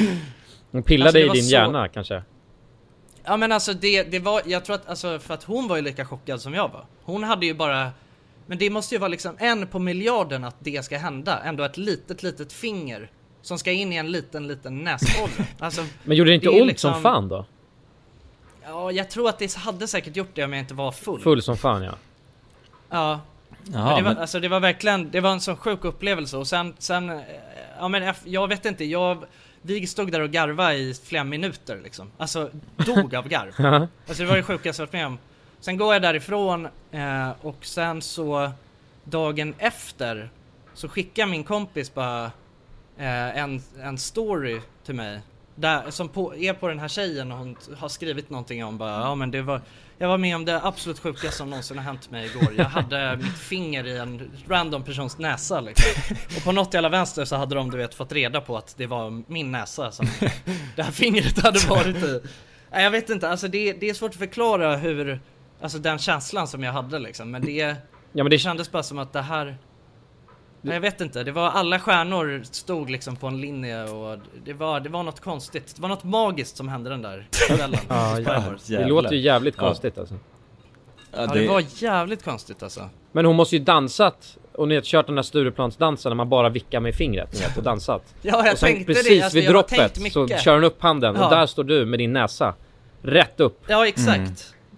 Hon 0.72 0.84
pillade 0.84 1.08
Alltså, 1.10 1.20
det 1.20 1.26
i 1.26 1.42
din 1.42 1.44
så- 1.44 1.52
hjärna 1.52 1.88
kanske? 1.88 2.24
Ja 3.24 3.38
men 3.38 3.52
alltså 3.52 3.74
det, 3.74 4.04
det 4.04 4.20
var, 4.20 4.42
jag 4.46 4.66
tror 4.66 4.76
att, 4.76 4.90
alltså 4.90 5.20
för 5.20 5.34
att 5.34 5.44
hon 5.44 5.68
var 5.68 5.76
ju 5.76 5.82
lika 5.82 6.06
chockad 6.06 6.42
som 6.42 6.54
jag 6.54 6.70
var. 6.70 6.86
Hon 7.04 7.24
hade 7.24 7.46
ju 7.46 7.54
bara, 7.54 7.90
men 8.52 8.58
det 8.58 8.70
måste 8.70 8.96
ju 8.96 9.00
vara 9.00 9.08
liksom 9.08 9.36
en 9.40 9.68
på 9.68 9.80
miljarden 9.80 10.44
att 10.44 10.56
det 10.60 10.86
ska 10.86 10.98
hända. 10.98 11.40
Ändå 11.44 11.64
ett 11.64 11.78
litet, 11.78 12.24
litet 12.24 12.54
finger 12.54 13.10
som 13.42 13.60
ska 13.60 13.72
in 13.72 13.94
i 13.94 13.96
en 13.96 14.12
liten, 14.12 14.48
liten 14.48 14.78
näsborre. 14.84 15.46
Alltså, 15.60 15.86
Men 16.04 16.18
gjorde 16.18 16.32
det 16.32 16.36
inte 16.36 16.48
det 16.50 16.62
ont 16.62 16.68
liksom- 16.68 16.94
som 16.94 17.02
fan 17.02 17.28
då? 17.30 17.46
ja 18.66 18.92
jag 18.92 19.10
tror 19.10 19.30
att 19.30 19.40
det 19.40 19.56
hade 19.56 19.88
säkert 19.88 20.16
gjort 20.16 20.30
det 20.34 20.44
om 20.44 20.54
jag 20.54 20.60
inte 20.60 20.74
var 20.74 20.92
full. 20.92 21.22
Full 21.22 21.42
som 21.42 21.58
fan 21.58 21.84
ja. 21.84 21.94
Ja. 22.90 23.20
men 23.64 23.74
Jaha, 23.74 23.96
det 23.98 24.04
var, 24.04 24.10
men, 24.14 24.18
alltså 24.22 24.40
det 24.40 24.48
var 24.48 24.60
verkligen, 24.60 25.12
det 25.12 25.20
var 25.20 25.32
en 25.32 25.42
sån 25.42 25.58
sjuk 25.58 25.86
upplevelse 25.86 26.38
och 26.38 26.48
sen, 26.48 26.74
sen, 26.78 27.10
eh, 27.10 27.20
ja 27.80 27.88
men 27.88 28.04
jag- 28.04 28.16
jag 28.24 28.48
vet 28.48 28.66
inte, 28.66 28.86
jag, 28.86 29.24
vi 29.62 29.88
stod 29.88 30.12
där 30.12 30.20
och 30.22 30.30
garvade 30.32 30.76
i 30.76 30.94
flera 31.04 31.24
minuter 31.24 31.80
liksom. 31.84 32.12
Alltså, 32.18 32.50
dog 32.78 33.16
av 33.16 33.28
garv. 33.28 33.52
Alltså 34.08 34.24
det 34.24 34.30
var 34.30 34.36
det 34.38 34.44
sjukaste 34.44 34.82
jag 34.82 34.88
varit 34.88 34.94
med 34.94 35.06
om. 35.08 35.18
Sen 35.62 35.78
går 35.78 35.94
jag 35.94 36.02
därifrån 36.02 36.68
eh, 36.92 37.30
och 37.42 37.66
sen 37.66 38.02
så 38.02 38.52
dagen 39.04 39.56
efter 39.58 40.30
så 40.74 40.90
skickar 40.90 41.26
min 41.26 41.44
kompis 41.44 41.94
bara 41.94 42.26
eh, 42.98 43.38
en, 43.38 43.62
en 43.82 43.98
story 43.98 44.62
till 44.86 44.96
mig 44.96 45.22
där, 45.56 45.92
som 45.92 46.10
på, 46.10 46.36
är 46.36 46.54
på 46.54 46.68
den 46.68 46.80
här 46.80 46.88
tjejen 46.88 47.32
och 47.32 47.38
hon 47.38 47.56
har 47.78 47.90
skrivit 47.90 48.30
någonting 48.30 48.66
om 48.66 48.78
bara 48.78 48.92
ja 48.92 49.16
men 49.16 49.32
det 49.32 49.42
var 49.42 49.62
jag 49.98 50.08
var 50.08 50.18
med 50.18 50.36
om 50.36 50.46
det 50.46 50.62
absolut 50.64 51.00
sjukaste 51.00 51.38
som 51.38 51.50
någonsin 51.50 51.78
har 51.78 51.86
hänt 51.86 52.12
mig 52.12 52.26
igår. 52.26 52.54
Jag 52.58 52.66
hade 52.66 53.18
mitt 53.22 53.38
finger 53.38 53.88
i 53.88 53.98
en 53.98 54.32
random 54.48 54.84
persons 54.84 55.18
näsa 55.18 55.62
liksom. 55.62 56.16
Och 56.38 56.44
på 56.44 56.52
något 56.52 56.74
jävla 56.74 56.90
vänster 56.90 57.26
så 57.26 57.36
hade 57.36 57.56
de 57.56 57.72
du 57.72 57.78
vet 57.78 57.94
fått 57.94 58.12
reda 58.12 58.42
på 58.42 58.58
att 58.58 58.78
det 58.78 58.88
var 58.88 59.24
min 59.28 59.52
näsa 59.52 59.92
som 59.92 60.08
det 60.76 60.84
här 60.84 60.92
fingret 60.92 61.44
hade 61.44 61.60
varit 61.60 61.96
i. 61.96 62.22
Nej, 62.72 62.84
jag 62.84 62.92
vet 62.92 63.10
inte, 63.10 63.30
alltså 63.30 63.48
det, 63.48 63.74
det 63.74 63.90
är 63.90 63.94
svårt 63.94 64.12
att 64.12 64.18
förklara 64.18 64.76
hur, 64.76 65.20
alltså 65.62 65.78
den 65.78 65.98
känslan 65.98 66.48
som 66.48 66.64
jag 66.64 66.72
hade 66.72 67.00
liksom. 67.00 67.32
Men 67.32 67.42
det, 67.42 67.52
Ja 68.14 68.24
men 68.24 68.26
det 68.26 68.30
det, 68.30 68.40
kändes 68.40 68.72
bara 68.72 68.84
som 68.84 69.00
att 69.00 69.14
det 69.14 69.22
här 69.22 69.58
Nej, 70.64 70.74
jag 70.74 70.82
vet 70.82 71.02
inte, 71.02 71.24
det 71.24 71.32
var 71.32 71.50
alla 71.50 71.80
stjärnor 71.80 72.42
stod 72.44 72.90
liksom 72.90 73.16
på 73.16 73.28
en 73.28 73.42
linje 73.42 73.84
och 73.84 74.18
det 74.46 74.54
var, 74.54 74.80
det 74.80 74.90
var 74.90 75.04
något 75.04 75.20
konstigt. 75.20 75.76
Det 75.76 75.82
var 75.82 75.90
något 75.90 76.04
magiskt 76.04 76.58
som 76.58 76.68
hände 76.70 76.90
den 76.90 77.02
där 77.02 77.28
kvällen. 77.48 77.80
Ja, 77.90 78.56
det 78.68 78.86
låter 78.86 79.14
ju 79.14 79.20
jävligt 79.20 79.56
Ja. 79.58 79.64
konstigt 79.68 79.98
alltså. 79.98 80.14
ja, 81.12 81.22
Ja, 81.22 81.28
det 81.34 81.48
var 81.48 81.64
jävligt 81.84 82.24
konstigt 82.24 82.64
alltså. 82.64 82.90
Men 83.12 83.26
hon 83.26 83.36
måste 83.36 83.56
ju 83.56 83.64
dansat 83.64 84.38
och 84.54 84.68
ni 84.68 84.76
har 84.76 84.82
kört 84.82 85.06
den 85.06 85.16
där 85.16 85.24
Stureplansdansen 85.24 86.10
när 86.10 86.16
man 86.16 86.30
bara 86.30 86.50
vickar 86.50 86.80
med 86.80 86.96
fingret 86.96 87.34
ni 87.34 87.40
vet, 87.40 87.58
och 87.58 87.64
dansat. 87.64 88.16
Ja, 88.22 88.46
jag 88.46 88.54
och 88.54 88.60
sen 88.60 88.70
tänkte 88.70 88.94
precis 88.94 89.10
det. 89.10 89.22
Alltså, 89.22 89.40
vid 89.40 89.50
droppet 89.50 90.12
så 90.14 90.28
kör 90.28 90.54
hon 90.54 90.64
upp 90.64 90.82
handen 90.82 91.16
Ja. 91.16 91.26
och 91.26 91.32
där 91.32 91.46
står 91.46 91.64
du 91.64 91.86
med 91.86 92.00
din 92.00 92.14
näsa. 92.14 92.54
Rätt 93.02 93.40
upp. 93.40 93.64
Ja, 93.68 93.88
exakt. 93.88 94.18
Mm. 94.18 94.34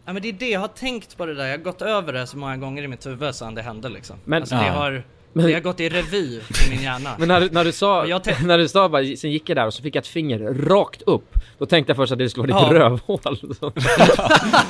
Ja, 0.06 0.14
men 0.14 0.22
det 0.22 0.30
är 0.30 0.34
det, 0.34 0.50
jag 0.50 0.60
har 0.60 0.68
tänkt 0.68 1.18
på 1.18 1.26
det 1.26 1.34
där. 1.34 1.46
Jag 1.46 1.58
har 1.58 1.64
gått 1.64 1.82
över 1.82 2.14
det 2.14 2.28
så 2.28 2.38
många 2.38 2.58
gånger 2.58 2.84
i 2.84 2.88
mitt 2.88 3.06
huvud 3.06 3.36
sedan 3.36 3.56
det 3.56 3.62
hände 3.62 3.90
liksom. 3.90 4.16
Men- 4.26 4.42
alltså, 4.42 4.56
det, 4.56 4.66
Ja. 4.66 4.72
har, 4.72 5.04
Men- 5.34 5.46
det 5.46 5.54
har 5.54 5.62
gått 5.62 5.80
i 5.80 5.90
revy 5.90 6.18
i 6.18 6.42
min 6.70 6.82
hjärna. 6.82 7.16
Men 7.20 7.28
när, 7.28 7.42
du- 7.42 7.50
när 7.50 7.64
du 7.66 7.72
sa, 7.72 8.04
när 8.46 8.58
du 8.58 8.68
sa 8.68 8.90
bara, 8.90 9.04
sen 9.16 9.32
gick 9.32 9.50
jag 9.50 9.58
där 9.58 9.66
och 9.66 9.74
så 9.74 9.82
fick 9.84 9.96
jag 9.96 10.02
ett 10.02 10.08
finger 10.08 10.40
rakt 10.54 11.02
upp. 11.02 11.34
Då 11.58 11.66
tänkte 11.66 11.90
jag 11.92 11.98
först 11.98 12.12
att 12.12 12.18
det 12.20 12.30
skulle 12.30 12.54
vara 12.54 12.64
ditt 12.70 12.78
Ja. 12.78 12.84
rövhål. 12.84 13.38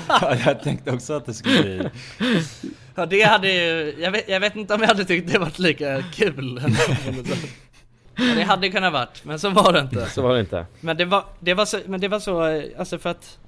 Ja, 0.08 0.36
jag 0.46 0.64
tänkte 0.64 0.92
också 0.92 1.14
att 1.14 1.26
det 1.26 1.34
skulle 1.34 1.62
bli... 1.64 1.82
Ja, 2.96 3.06
det 3.06 3.22
hade 3.22 3.52
ju, 3.52 3.96
jag 4.00 4.12
vet, 4.12 4.30
jag 4.30 4.40
vet 4.40 4.56
inte 4.56 4.74
om 4.74 4.82
jag 4.82 4.88
hade 4.88 5.06
tyckt 5.06 5.32
det 5.34 5.40
varit 5.40 5.60
lika 5.60 6.04
kul. 6.14 6.62
det 8.36 8.44
hade 8.44 8.70
kunnat 8.70 8.94
varit, 8.94 9.26
men 9.26 9.40
så 9.40 9.50
var 9.50 9.74
det 9.74 9.80
inte. 9.80 10.10
så 10.10 10.22
var 10.22 10.34
det 10.34 10.40
inte. 10.40 10.66
Men 10.80 10.98
det 10.98 11.06
var, 11.06 11.24
det 11.40 11.54
var 11.54 11.66
så, 11.66 11.80
men 11.86 12.02
det 12.02 12.08
var 12.08 12.20
så, 12.20 12.62
alltså 12.80 12.98
för 12.98 13.10
att 13.10 13.40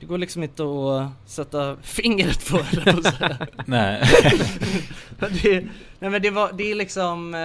det 0.00 0.06
går 0.06 0.18
liksom 0.18 0.42
inte 0.42 0.62
att 0.62 1.30
sätta 1.30 1.76
fingret 1.82 2.50
på 2.50 2.58
säga. 3.02 3.36
Nej. 3.66 4.02
Men 5.18 5.30
det, 5.42 5.64
nej 5.98 6.10
men 6.10 6.22
det 6.22 6.30
var, 6.30 6.52
det 6.52 6.70
är 6.70 6.74
liksom 6.74 7.34
eh, 7.34 7.40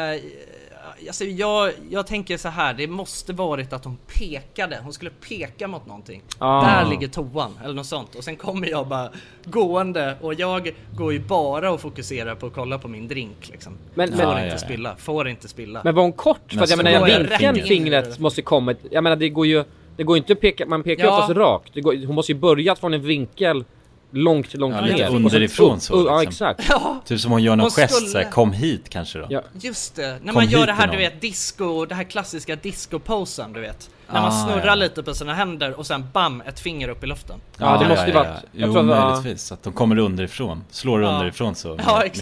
Alltså 1.08 1.26
jag, 1.26 1.72
jag 1.90 2.08
tänker 2.08 2.38
så 2.38 2.50
här, 2.50 2.74
det 2.74 2.88
måste 2.88 3.34
varit 3.34 3.74
att 3.74 3.86
hon 3.86 3.98
pekade, 4.20 4.80
hon 4.84 4.94
skulle 4.94 5.12
peka 5.30 5.68
mot 5.68 5.86
någonting. 5.86 6.22
Ah. 6.38 6.66
Där 6.66 6.90
ligger 6.90 7.08
toan, 7.08 7.60
eller 7.64 7.74
något 7.74 7.86
sånt. 7.86 8.16
Och 8.16 8.24
sen 8.24 8.36
kommer 8.36 8.68
jag 8.68 8.88
bara 8.88 9.10
gående 9.46 10.18
och 10.22 10.34
jag 10.34 10.76
går 10.96 11.14
ju 11.14 11.20
bara 11.20 11.72
och 11.72 11.82
fokuserar 11.82 12.36
på 12.36 12.48
att 12.48 12.54
kolla 12.54 12.80
på 12.80 12.88
min 12.88 13.08
drink 13.08 13.50
liksom. 13.52 13.78
Men, 13.94 14.10
Får 14.10 14.18
men, 14.18 14.30
inte 14.30 14.46
ja, 14.46 14.52
ja. 14.52 14.58
spilla, 14.58 14.96
får 14.96 15.28
inte 15.28 15.48
spilla. 15.48 15.82
men 15.84 15.96
var 15.96 16.04
hon 16.04 16.14
kort? 16.14 16.54
För 16.54 16.62
att 16.62 16.70
jag 16.70 16.84
Men 16.84 16.94
menar, 16.94 17.20
vinkeln 17.20 17.68
fingret 17.68 18.16
det. 18.16 18.20
måste 18.22 18.42
kommit. 18.42 18.78
Jag 18.92 19.04
menar 19.04 19.16
det 19.16 19.30
går 19.30 19.48
ju, 19.48 19.64
det 19.98 20.04
går 20.04 20.18
inte 20.18 20.34
att 20.34 20.42
peka, 20.42 20.66
man 20.66 20.84
pekar 20.84 21.04
ju 21.04 21.10
Ja. 21.10 21.16
oftast 21.20 21.38
rakt. 21.38 21.74
Det 21.74 21.82
går, 21.82 22.06
hon 22.06 22.16
måste 22.16 22.32
ju 22.32 22.38
börjat 22.38 22.80
från 22.80 22.94
en 22.94 23.02
vinkel 23.02 23.66
långt, 24.12 24.54
långt 24.54 24.76
Ja, 24.76 24.82
ner. 24.82 24.92
lite 24.92 25.06
underifrån 25.08 25.80
så, 25.80 26.06
Ja 26.08 26.20
liksom. 26.22 26.48
exakt. 26.48 26.70
Ja, 26.70 27.02
Typ 27.06 27.20
som 27.20 27.32
hon 27.32 27.44
gör 27.44 27.56
någon 27.56 27.64
Hon 27.64 27.70
gest 27.72 27.96
skulle- 27.96 28.10
såhär, 28.12 28.32
kom 28.32 28.54
hit 28.54 28.90
kanske 28.90 29.20
då. 29.20 29.26
Ja. 29.30 29.42
just 29.62 29.96
det. 29.96 30.08
När 30.08 30.18
Kom 30.20 30.34
man 30.34 30.48
gör 30.48 30.66
det 30.66 30.72
här 30.74 30.88
du 30.92 30.98
vet, 30.98 31.22
disco, 31.22 31.86
det 31.86 31.96
här 31.96 32.04
klassiska 32.04 32.56
disco-posen 32.56 33.54
du 33.54 33.62
vet. 33.62 33.90
När 34.12 34.22
man 34.22 34.32
Ah, 34.32 34.46
snurrar 34.46 34.66
ja. 34.68 34.76
lite 34.76 35.04
på 35.04 35.14
sina 35.14 35.34
händer 35.34 35.80
och 35.80 35.86
sen 35.88 36.06
bam, 36.14 36.42
ett 36.42 36.60
finger 36.60 36.88
upp 36.90 37.04
i 37.04 37.08
luften. 37.08 37.36
Ja, 37.58 37.78
det 37.84 37.90
måste 37.90 38.06
ju 38.08 38.14
varit- 38.14 38.28
jag 38.52 38.70
Jo, 38.76 38.84
möjligtvis. 38.84 39.52
Att 39.52 39.64
de 39.64 39.74
kommer 39.74 39.98
underifrån. 40.00 40.64
Slår 40.70 41.02
Ja. 41.04 41.10
underifrån 41.14 41.56
så. 41.56 41.80
Ja, 41.86 42.02
exakt. 42.04 42.22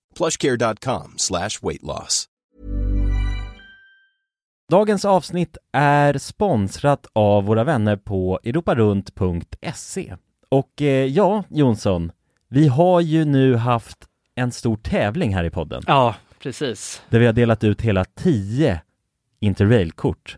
plushcare.com 0.17 1.13
slash 1.17 1.49
weight 1.61 1.83
loss. 1.83 2.27
Dagens 4.71 5.05
avsnitt 5.05 5.57
är 5.71 6.17
sponsrat 6.17 7.07
av 7.13 7.43
våra 7.43 7.63
vänner 7.63 7.95
på 7.95 8.39
europarunt.se. 8.43 10.15
Och 10.49 10.81
eh, 10.81 11.05
ja, 11.05 11.43
Jonsson, 11.49 12.11
vi 12.49 12.67
har 12.67 13.01
ju 13.01 13.25
nu 13.25 13.55
haft 13.55 13.97
en 14.35 14.51
stor 14.51 14.77
tävling 14.77 15.35
här 15.35 15.43
i 15.43 15.49
podden. 15.49 15.83
Ja, 15.87 16.15
precis. 16.39 17.01
Där 17.09 17.19
vi 17.19 17.25
har 17.25 17.33
delat 17.33 17.63
ut 17.63 17.81
hela 17.81 18.05
10 18.05 18.81
Interrail-kort. 19.39 20.37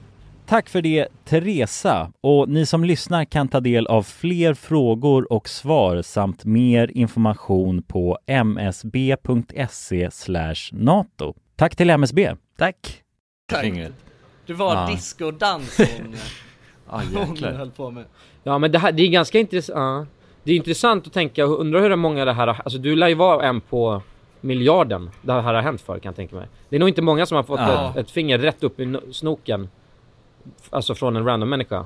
Tack 0.51 0.69
för 0.69 0.81
det 0.81 1.07
Teresa 1.25 2.11
och 2.21 2.49
ni 2.49 2.65
som 2.65 2.83
lyssnar 2.83 3.25
kan 3.25 3.47
ta 3.47 3.59
del 3.59 3.87
av 3.87 4.03
fler 4.03 4.53
frågor 4.53 5.33
och 5.33 5.49
svar 5.49 6.01
samt 6.01 6.45
mer 6.45 6.91
information 6.97 7.83
på 7.83 8.17
msb.se 8.27 10.09
nato. 10.71 11.33
Tack 11.55 11.75
till 11.75 11.89
MSB. 11.89 12.35
Tack. 12.57 13.01
Tack. 13.47 13.73
Det 14.45 14.53
var 14.53 14.75
Ja. 14.75 14.89
discodans 14.91 15.77
hon, 15.77 16.15
Ja, 16.89 17.01
hon 17.15 17.43
höll 17.43 17.71
på 17.71 17.91
med. 17.91 18.05
Ja 18.43 18.57
men 18.57 18.71
det 18.71 18.79
här, 18.79 18.91
det 18.91 19.03
är 19.03 19.07
ganska 19.07 19.39
intressant. 19.39 20.09
Det 20.43 20.51
är 20.51 20.55
intressant 20.55 21.07
att 21.07 21.13
tänka, 21.13 21.43
undrar 21.43 21.81
hur 21.81 21.95
många 21.95 22.25
det 22.25 22.33
här 22.33 22.47
har, 22.47 22.61
alltså 22.63 22.79
du 22.79 22.95
lär 22.95 23.07
ju 23.07 23.15
vara 23.15 23.45
en 23.47 23.61
på 23.61 24.01
miljarden 24.41 25.09
det 25.21 25.33
här 25.33 25.53
har 25.53 25.61
hänt 25.61 25.81
för 25.81 25.99
kan 25.99 26.09
jag 26.09 26.15
tänka 26.15 26.35
mig. 26.35 26.47
Det 26.69 26.75
är 26.75 26.79
nog 26.79 26.89
inte 26.89 27.01
många 27.01 27.25
som 27.25 27.35
har 27.35 27.43
fått 27.43 27.59
Ja. 27.59 27.89
ett, 27.89 27.97
ett 27.97 28.11
finger 28.11 28.37
rätt 28.39 28.63
upp 28.63 28.79
i 28.79 28.83
no- 28.85 29.11
snoken. 29.11 29.69
Alltså 30.69 30.95
från 30.95 31.15
en 31.15 31.25
random 31.25 31.49
människa. 31.49 31.85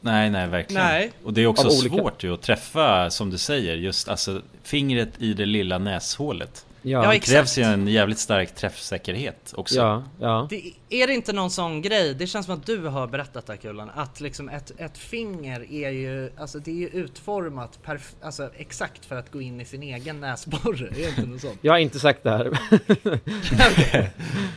Nej, 0.00 0.30
nej, 0.30 0.48
verkligen. 0.48 0.82
Nej. 0.82 1.12
Och 1.24 1.32
det 1.32 1.42
är 1.42 1.46
också 1.46 1.68
olika- 1.68 1.96
svårt 1.96 2.24
ju 2.24 2.34
att 2.34 2.42
träffa, 2.42 3.10
som 3.10 3.30
du 3.30 3.38
säger, 3.38 3.74
just 3.76 4.08
alltså 4.08 4.42
fingret 4.62 5.08
i 5.18 5.34
det 5.34 5.46
lilla 5.46 5.78
näshålet. 5.78 6.66
Ja. 6.82 7.02
Ja, 7.04 7.10
det 7.10 7.16
exakt. 7.16 7.32
krävs 7.32 7.58
ju 7.58 7.62
en 7.62 7.88
jävligt 7.88 8.18
stark 8.18 8.54
träffsäkerhet 8.54 9.54
också. 9.56 9.76
Ja, 9.76 10.02
ja. 10.20 10.46
Det, 10.50 10.72
är 10.88 11.06
det 11.06 11.14
inte 11.14 11.32
någon 11.32 11.50
sån 11.50 11.82
grej, 11.82 12.14
det 12.14 12.26
känns 12.26 12.46
som 12.46 12.54
att 12.54 12.66
du 12.66 12.86
har 12.86 13.06
berättat 13.06 13.46
det 13.46 13.52
här 13.52 13.60
Kulan, 13.60 13.90
att 13.94 14.20
liksom 14.20 14.48
ett, 14.48 14.72
ett 14.78 14.98
finger 14.98 15.72
är 15.72 15.90
ju, 15.90 16.30
alltså 16.38 16.58
det 16.58 16.70
är 16.70 16.74
ju 16.74 16.88
utformat 16.88 17.78
perf- 17.84 18.14
alltså 18.22 18.50
exakt 18.56 19.04
för 19.04 19.16
att 19.16 19.32
gå 19.32 19.40
in 19.40 19.60
i 19.60 19.64
sin 19.64 19.82
egen 19.82 20.20
näsborre, 20.20 20.86
är 20.88 20.94
det 20.94 21.08
inte 21.08 21.26
något 21.26 21.40
sånt? 21.40 21.58
Jag 21.62 21.72
har 21.72 21.78
inte 21.78 22.00
sagt 22.00 22.22
det 22.22 22.30
här. 22.30 22.58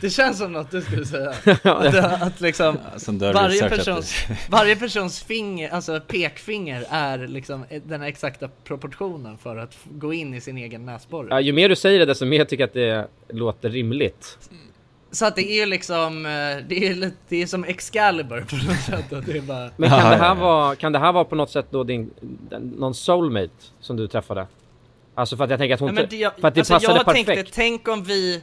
Det 0.00 0.10
känns 0.10 0.38
som 0.38 0.52
något 0.52 0.70
du 0.70 0.82
skulle 0.82 1.06
säga. 1.06 1.34
Att, 1.62 2.22
att 2.22 2.40
liksom 2.40 2.78
Ja, 3.20 3.32
varje 3.32 3.68
persons, 3.68 4.14
varje 4.50 4.76
persons 4.76 5.22
finger, 5.22 5.70
alltså 5.70 6.00
pekfinger 6.00 6.86
är 6.90 7.18
liksom 7.18 7.64
den 7.84 8.02
exakta 8.02 8.48
proportionen 8.64 9.38
för 9.38 9.56
att 9.56 9.76
gå 9.84 10.12
in 10.12 10.34
i 10.34 10.40
sin 10.40 10.58
egen 10.58 10.86
näsborre. 10.86 11.28
Ja, 11.30 11.40
ju 11.40 11.52
mer 11.52 11.68
du 11.68 11.76
säger 11.76 12.06
det 12.06 12.15
desto 12.16 12.26
mer 12.26 12.44
tycker 12.44 12.62
jag 12.62 12.68
att 12.68 13.08
det 13.28 13.34
låter 13.36 13.70
rimligt. 13.70 14.38
Så 15.10 15.26
att 15.26 15.36
det 15.36 15.50
är 15.52 15.60
ju 15.60 15.66
liksom, 15.66 16.26
eh, 16.26 16.30
det 16.68 16.86
är, 16.86 16.94
lite, 16.94 17.16
det 17.28 17.42
är 17.42 17.46
som 17.46 17.64
Excalibur 17.64 18.40
på 18.40 18.56
något 18.56 18.80
sätt. 18.80 19.12
Att 19.12 19.26
det 19.26 19.36
är 19.36 19.40
bara... 19.40 19.70
Men 19.76 19.90
kan, 19.90 20.10
det 20.10 20.16
här 20.16 20.34
vara, 20.34 20.76
kan 20.76 20.92
det 20.92 20.98
här 20.98 21.12
vara 21.12 21.24
på 21.24 21.34
något 21.34 21.50
sätt 21.50 21.66
då 21.70 21.84
din, 21.84 22.10
någon 22.76 22.94
soulmate 22.94 23.50
som 23.80 23.96
du 23.96 24.08
träffade? 24.08 24.46
Alltså 25.14 25.36
för 25.36 25.44
att 25.44 25.50
jag 25.50 25.58
tänker 25.58 25.74
att 25.74 25.80
hon... 25.80 25.94
Nej, 25.94 26.02
men 26.02 26.10
det, 26.10 26.16
jag, 26.16 26.32
för 26.40 26.48
att 26.48 26.54
det 26.54 26.60
alltså 26.60 26.74
passade 26.74 26.98
jag 26.98 27.04
perfekt. 27.04 27.26
tänkte, 27.26 27.52
tänk 27.54 27.88
om 27.88 28.04
vi 28.04 28.42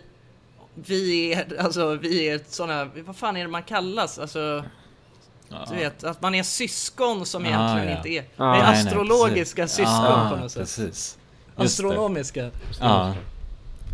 vi 0.75 1.33
är, 1.33 1.45
alltså 1.59 1.95
vi 1.95 2.29
är 2.29 2.39
såna, 2.47 2.89
vad 3.05 3.15
fan 3.15 3.37
är 3.37 3.41
det 3.41 3.47
man 3.47 3.63
kallas? 3.63 4.19
Alltså, 4.19 4.63
du 5.69 5.75
vet, 5.75 6.03
att 6.03 6.21
man 6.21 6.35
är 6.35 6.43
syskon 6.43 7.25
som 7.25 7.43
Ah, 7.43 7.47
egentligen 7.47 7.89
ja. 7.89 7.97
inte 7.97 8.09
är, 8.09 8.23
Ah. 8.37 8.55
är 8.55 8.61
Nej, 8.61 8.61
nej, 8.61 8.71
astrologiska 8.85 9.61
precis. 9.61 9.77
syskon 9.77 9.95
Ah, 9.95 10.29
på 10.29 10.35
något 10.35 10.51
sätt. 10.51 10.61
Precis. 10.61 11.17
Just. 11.57 11.79
Astronomiska. 11.79 12.49
Ja. 12.79 13.13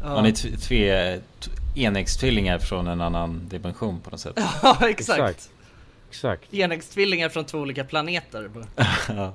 Ja. 0.03 0.09
Man 0.13 0.25
är 0.25 0.31
t- 0.31 0.57
tve, 0.57 1.19
t- 1.39 1.51
enäggstvillingar 1.75 2.59
från 2.59 2.87
en 2.87 3.01
annan 3.01 3.41
dimension 3.49 3.99
på 3.99 4.09
något 4.09 4.19
sätt. 4.19 4.33
Ja, 4.63 4.77
exakt. 4.89 5.19
Exakt. 5.19 5.49
Exakt. 6.09 6.53
Enäggstvillingar 6.53 7.29
från 7.29 7.45
två 7.45 7.57
olika 7.57 7.83
planeter. 7.83 8.49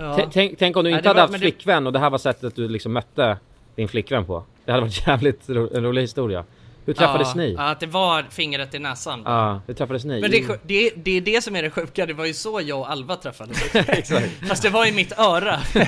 Ja. 0.00 0.28
Tänk, 0.32 0.58
tänk 0.58 0.76
om 0.76 0.84
du 0.84 0.90
Nej, 0.90 0.98
inte 0.98 1.02
det 1.02 1.08
hade 1.08 1.20
var- 1.20 1.28
haft 1.28 1.40
flickvän 1.40 1.86
och 1.86 1.92
det 1.92 1.98
här 1.98 2.10
var 2.10 2.18
sättet 2.18 2.56
du 2.56 2.68
liksom 2.68 2.92
mötte 2.92 3.36
din 3.74 3.88
flickvän 3.88 4.24
på. 4.24 4.44
Det 4.64 4.72
hade 4.72 4.82
varit 4.82 5.06
jävligt 5.06 5.48
ro, 5.48 5.70
en 5.74 5.82
rolig 5.82 6.02
historia. 6.02 6.44
Hur 6.88 6.94
träffades 6.94 7.28
ja, 7.28 7.34
ni? 7.34 7.52
Ja, 7.52 7.62
Att 7.70 7.80
det 7.80 7.86
var 7.86 8.22
fingret 8.30 8.74
i 8.74 8.78
näsan. 8.78 9.18
hur 9.66 9.74
träffades 9.74 10.04
ni? 10.04 10.20
Men 10.20 10.30
det, 10.30 10.46
det, 10.62 10.90
det 10.96 11.10
är 11.16 11.20
det 11.20 11.44
som 11.44 11.56
är 11.56 11.62
det 11.62 11.70
sjuka, 11.70 12.06
det 12.06 12.12
var 12.12 12.24
ju 12.24 12.34
så 12.34 12.60
jag 12.64 12.78
och 12.80 12.90
Alva 12.90 13.16
träffades. 13.16 13.74
Exakt. 13.74 14.28
Fast 14.48 14.62
det 14.62 14.70
var 14.70 14.86
i 14.86 14.92
mitt 14.92 15.18
öra. 15.18 15.58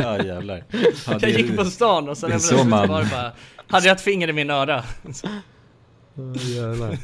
Ja 0.00 0.22
jävlar. 0.24 0.64
Ja, 0.70 0.78
Jag 1.06 1.20
det- 1.20 1.30
gick 1.30 1.56
på 1.56 1.64
stan 1.64 2.08
och 2.08 2.18
sen 2.18 2.30
det 2.30 2.40
så 2.40 2.64
man- 2.64 2.88
var 2.88 3.02
det 3.02 3.10
bara, 3.10 3.32
hade 3.68 3.86
jag 3.86 3.94
ett 3.94 4.00
finger 4.00 4.28
i 4.28 4.32
min 4.32 4.50
öra. 4.50 4.84
Oh, 6.18 6.36
jävlar. 6.56 6.98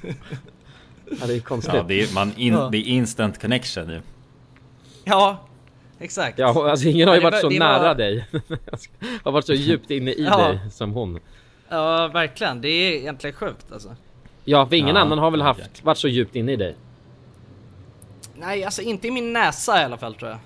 ja, 1.21 1.27
det 1.27 1.35
är 1.35 1.41
konstigt. 1.41 1.75
Ja, 1.75 1.83
det 1.89 2.01
är, 2.03 2.15
man 2.15 2.33
in, 2.37 2.53
Ja. 2.53 2.69
det 2.73 2.79
är 2.79 2.85
instant 2.87 3.41
connection 3.43 3.89
ju. 3.91 4.01
Ja, 5.05 5.49
exakt. 6.01 6.39
Ja, 6.39 6.71
alltså 6.71 6.89
ingen 6.89 7.09
har 7.09 7.15
ju 7.15 7.21
Ja, 7.23 7.31
varit 7.31 7.41
så 7.41 7.47
var- 7.47 7.53
det 7.53 7.59
nära 7.59 7.83
var- 7.83 7.95
dig. 7.95 8.27
har 9.25 9.33
varit 9.33 9.47
så 9.47 9.53
djupt 9.55 9.91
inne 9.91 10.11
i 10.11 10.25
Ja. 10.25 10.39
dig 10.49 10.59
som 10.73 10.93
hon. 10.93 11.21
Ja, 11.73 12.09
verkligen. 12.09 12.61
Det 12.61 12.69
är 12.69 12.93
egentligen 12.93 13.37
sjukt 13.37 13.73
alltså. 13.73 13.97
Ja, 14.45 14.67
för 14.67 14.77
ingen 14.77 14.97
Ja, 14.97 15.03
annan 15.03 15.19
har 15.19 15.31
väl 15.31 15.43
haft, 15.43 15.85
varit 15.85 15.99
så 15.99 16.09
djupt 16.09 16.37
inne 16.37 16.53
i 16.53 16.57
dig. 16.57 16.77
Nej, 18.35 18.65
alltså 18.65 18.83
inte 18.83 19.09
i 19.09 19.11
min 19.11 19.33
näsa 19.33 19.81
i 19.83 19.85
alla 19.85 19.97
fall 19.97 20.15
tror 20.15 20.31
jag. 20.31 20.39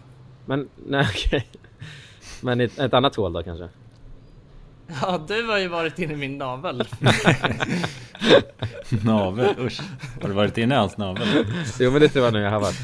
Men, 0.44 0.68
nej 0.86 1.06
okej. 1.10 1.46
Men 2.40 2.60
ett, 2.60 2.78
ett 2.78 2.94
annat 2.94 3.16
hål 3.16 3.32
då 3.32 3.42
kanske? 3.42 3.68
Ja, 5.02 5.24
du 5.28 5.42
har 5.46 5.58
ju 5.58 5.68
varit 5.68 5.98
inne 5.98 6.12
i 6.12 6.16
min 6.16 6.38
navel. 6.38 6.84
Navel, 9.04 9.54
usch. 9.58 9.80
Har 10.22 10.28
du 10.28 10.34
varit 10.34 10.58
inne 10.58 10.74
i 10.74 10.78
hans 10.78 10.96
navel? 10.96 11.28
Jo 11.80 11.90
men 11.90 12.00
det 12.00 12.08
tror 12.08 12.24
jag 12.24 12.34
nog 12.34 12.42
jag 12.42 12.50
har 12.50 12.60
varit. 12.60 12.80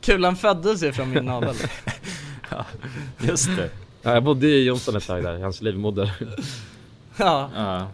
Kulan 0.00 0.36
föddes 0.36 0.82
ju 0.82 0.92
från 0.92 1.10
min 1.10 1.24
navel. 1.24 1.56
Just 3.18 3.56
det. 3.56 3.70
Ja, 4.02 4.12
jag 4.14 4.22
bodde 4.22 4.46
i 4.46 4.64
Jonsson 4.64 4.96
ett 4.96 5.06
tag 5.06 5.22
där, 5.22 5.38
i 5.38 5.42
hans 5.42 5.62
livmoder. 5.62 6.12
Ja, 7.20 7.50
Ja. 7.54 7.88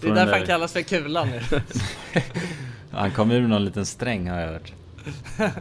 det 0.00 0.08
är 0.08 0.14
därför 0.14 0.30
där- 0.32 0.38
han 0.38 0.46
kallas 0.46 0.72
för 0.72 0.82
Kulan 0.82 1.28
nu. 1.30 1.40
Han 2.90 3.10
kom 3.10 3.30
ur 3.30 3.48
någon 3.48 3.64
liten 3.64 3.86
sträng 3.86 4.28
har 4.30 4.40
jag 4.40 4.48
hört. 4.52 4.72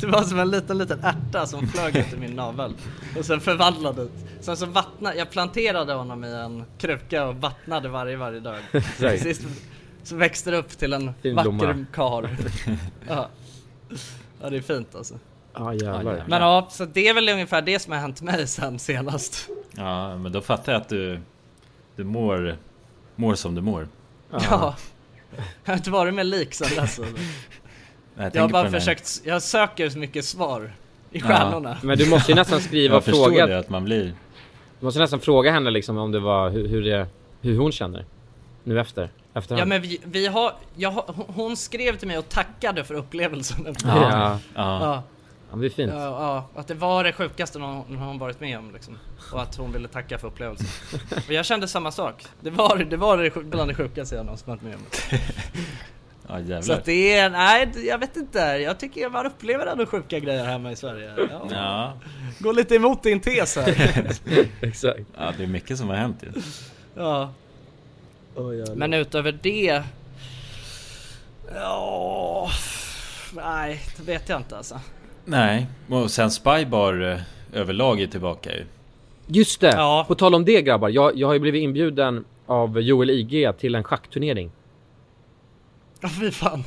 Det 0.00 0.06
var 0.06 0.22
som 0.22 0.38
en 0.40 0.50
liten, 0.50 0.78
liten 0.78 1.00
ärta 1.04 1.46
som 1.46 1.68
flög 1.68 1.96
ut 1.96 2.12
i 2.12 2.16
min 2.16 2.30
navel. 2.36 2.74
Och 3.18 3.24
sen 3.24 3.40
förvandlades. 3.40 4.08
Sen 4.40 4.56
så 4.56 4.66
vattnade, 4.66 5.16
jag 5.16 5.30
planterade 5.30 5.92
honom 5.92 6.24
i 6.24 6.32
en 6.32 6.64
kruka 6.78 7.26
och 7.26 7.36
vattnade 7.36 7.88
varje, 7.88 8.16
varje 8.16 8.40
dag. 8.40 8.58
Till 8.98 9.20
sist 9.20 9.42
så 10.02 10.16
växte 10.16 10.50
det 10.50 10.56
upp 10.56 10.68
till 10.78 10.92
en 10.92 11.14
Fin 11.22 11.34
vacker 11.36 11.86
karl. 11.92 12.26
Ja. 13.08 13.28
ja, 14.42 14.50
det 14.50 14.56
är 14.56 14.60
fint 14.60 14.94
alltså. 14.94 15.14
Ja 15.54 15.74
jävlar. 15.74 16.24
Men 16.28 16.40
ja, 16.42 16.68
så 16.70 16.84
det 16.84 17.08
är 17.08 17.14
väl 17.14 17.28
ungefär 17.28 17.62
det 17.62 17.78
som 17.78 17.92
har 17.92 18.00
hänt 18.00 18.22
mig 18.22 18.46
sen 18.46 18.78
senast. 18.78 19.48
Ja, 19.76 20.16
men 20.16 20.32
då 20.32 20.40
fattar 20.40 20.72
jag 20.72 20.80
att 20.82 20.88
du, 20.88 21.20
du 22.00 22.04
mår, 22.06 22.56
mår 23.16 23.34
som 23.34 23.54
du 23.54 23.60
mår. 23.60 23.88
Ja. 24.30 24.76
Jag 25.64 25.72
har 25.72 25.76
inte 25.76 25.90
varit 25.90 26.14
med 26.14 26.26
lik 26.26 26.54
sen 26.54 26.68
dess. 26.68 26.78
alltså. 26.78 27.04
Jag, 28.16 28.36
Jag 28.36 28.42
har 28.42 28.48
bara 28.48 28.70
försökt, 28.70 29.20
jag 29.24 29.42
söker 29.42 29.88
så 29.90 29.98
mycket 29.98 30.24
svar 30.24 30.72
i 31.10 31.18
Ja. 31.18 31.26
stjärnorna. 31.26 31.78
Men 31.82 31.98
du 31.98 32.06
måste 32.10 32.32
ju 32.32 32.36
nästan 32.36 32.60
skriva 32.60 32.94
Jag 32.94 32.98
och 32.98 33.04
förstår 33.04 33.24
fråga. 33.26 33.46
det, 33.46 33.58
att 33.58 33.68
man 33.68 33.84
blir... 33.84 34.04
Du 34.80 34.84
måste 34.84 35.00
nästan 35.00 35.20
fråga 35.20 35.50
henne 35.52 35.70
liksom 35.70 35.98
om 35.98 36.12
det 36.12 36.20
var 36.20 36.50
hur, 36.50 36.68
hur, 36.68 36.82
det, 36.82 37.06
hur 37.40 37.58
hon 37.58 37.72
känner. 37.72 38.04
Nu 38.64 38.80
efter. 38.80 39.08
efterhand. 39.34 39.60
Ja 39.60 39.64
men 39.66 39.82
vi, 39.82 40.00
vi 40.04 40.26
har, 40.26 40.52
jag 40.76 40.90
hon 41.26 41.56
skrev 41.56 41.96
till 41.96 42.08
mig 42.08 42.18
och 42.18 42.28
tackade 42.28 42.84
för 42.84 42.94
upplevelsen. 42.94 43.74
Ja. 43.84 44.10
ja. 44.12 44.38
Ja. 44.54 45.02
Ja, 45.52 45.56
det 45.58 45.66
är 45.66 45.70
fint. 45.70 45.92
Ja, 45.94 46.04
ja, 46.54 46.60
att 46.60 46.68
det 46.68 46.74
var 46.74 47.04
det 47.04 47.12
sjukaste 47.12 47.58
någon, 47.58 47.94
någon 47.96 48.18
varit 48.18 48.40
med 48.40 48.58
om 48.58 48.72
liksom. 48.72 48.98
Och 49.32 49.42
att 49.42 49.56
hon 49.56 49.72
ville 49.72 49.88
tacka 49.88 50.18
för 50.18 50.28
upplevelsen. 50.28 50.66
Och 51.26 51.32
jag 51.32 51.44
kände 51.46 51.68
samma 51.68 51.92
sak. 51.92 52.26
Det 52.40 52.50
var 52.50 52.78
det, 52.78 52.96
var 52.96 53.18
det 53.18 53.30
sjuk- 53.30 53.44
bland 53.50 53.70
det 53.70 53.74
sjukaste 53.74 54.14
jag 54.14 54.24
någonsin 54.24 54.48
varit 54.48 54.62
med 54.62 54.74
om. 54.74 54.80
Ja 56.32 56.38
jävlar. 56.38 56.60
Så 56.62 56.72
att 56.72 56.84
det 56.84 57.12
är, 57.16 57.30
nej 57.30 57.72
jag 57.86 57.98
vet 57.98 58.16
inte. 58.16 58.38
Jag 58.38 58.78
tycker 58.80 59.08
man 59.10 59.26
upplever 59.26 59.66
ändå 59.66 59.86
sjuka 59.86 60.18
grejer 60.18 60.44
hemma 60.44 60.72
i 60.72 60.76
Sverige. 60.76 61.12
Ja. 61.30 61.46
Ja. 61.50 61.92
Går 62.38 62.52
lite 62.52 62.74
emot 62.74 63.02
din 63.02 63.20
tes 63.20 63.56
här. 63.56 63.68
Exakt. 64.60 65.00
Ja, 65.18 65.32
det 65.36 65.42
är 65.42 65.46
mycket 65.46 65.78
som 65.78 65.88
har 65.88 65.96
hänt 65.96 66.22
ju. 66.22 66.42
ja. 66.96 67.32
Men 68.74 68.94
utöver 68.94 69.38
det... 69.42 69.82
Ja... 71.54 72.50
Nej, 73.32 73.80
det 73.96 74.02
vet 74.02 74.28
jag 74.28 74.40
inte 74.40 74.56
alltså. 74.56 74.80
Nej, 75.24 75.66
och 75.88 76.10
sen 76.10 76.30
Spybar 76.30 77.10
eh, 77.12 77.18
överlag 77.60 78.00
är 78.00 78.06
tillbaka 78.06 78.50
ju. 78.52 78.64
Just 79.26 79.60
det! 79.60 80.04
På 80.08 80.14
tal 80.14 80.34
om 80.34 80.44
det 80.44 80.62
grabbar, 80.62 80.88
jag, 80.88 81.16
jag 81.18 81.26
har 81.26 81.34
ju 81.34 81.40
blivit 81.40 81.62
inbjuden 81.62 82.24
av 82.46 82.80
Joel 82.80 83.10
IG 83.10 83.58
till 83.58 83.74
en 83.74 83.84
schackturnering. 83.84 84.50
Ja 86.00 86.08
fy 86.20 86.30
fan. 86.30 86.64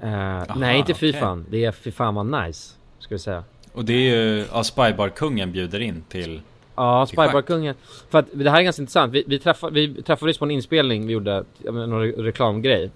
Eh, 0.00 0.56
nej, 0.56 0.78
inte 0.78 0.94
fy 0.94 1.10
okej. 1.10 1.20
fan. 1.20 1.46
Det 1.50 1.64
är 1.64 1.72
fy 1.72 1.90
fan 1.92 2.14
vad 2.14 2.26
nice, 2.44 2.74
ska 2.98 3.14
vi 3.14 3.18
säga. 3.18 3.44
Och 3.72 3.84
det 3.84 3.92
är 3.92 4.16
ju, 4.16 4.44
ja 4.52 4.64
Spybar-kungen 4.64 5.52
bjuder 5.52 5.80
in 5.80 6.04
till... 6.08 6.40
Ja. 6.76 7.06
Spybar-kungen. 7.06 7.74
För 8.10 8.18
att 8.18 8.26
det 8.32 8.50
här 8.50 8.58
är 8.58 8.62
ganska 8.62 8.82
intressant. 8.82 9.12
Vi, 9.12 9.24
vi, 9.26 9.38
träffade, 9.38 9.72
vi 9.72 10.02
träffades 10.02 10.38
på 10.38 10.44
en 10.44 10.50
inspelning 10.50 11.06
vi 11.06 11.12
gjorde, 11.12 11.44
någon 11.64 12.02
re- 12.04 12.22
reklamgrej. 12.22 12.84
Eh, 12.84 12.90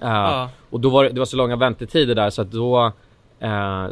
Ja. 0.00 0.50
Och 0.70 0.80
då 0.80 0.90
var 0.90 1.04
det, 1.04 1.10
det 1.10 1.18
var 1.18 1.26
så 1.26 1.36
långa 1.36 1.56
väntetider 1.56 2.14
där 2.14 2.30
så 2.30 2.42
att 2.42 2.50
då 2.50 2.92
eh, 3.40 3.88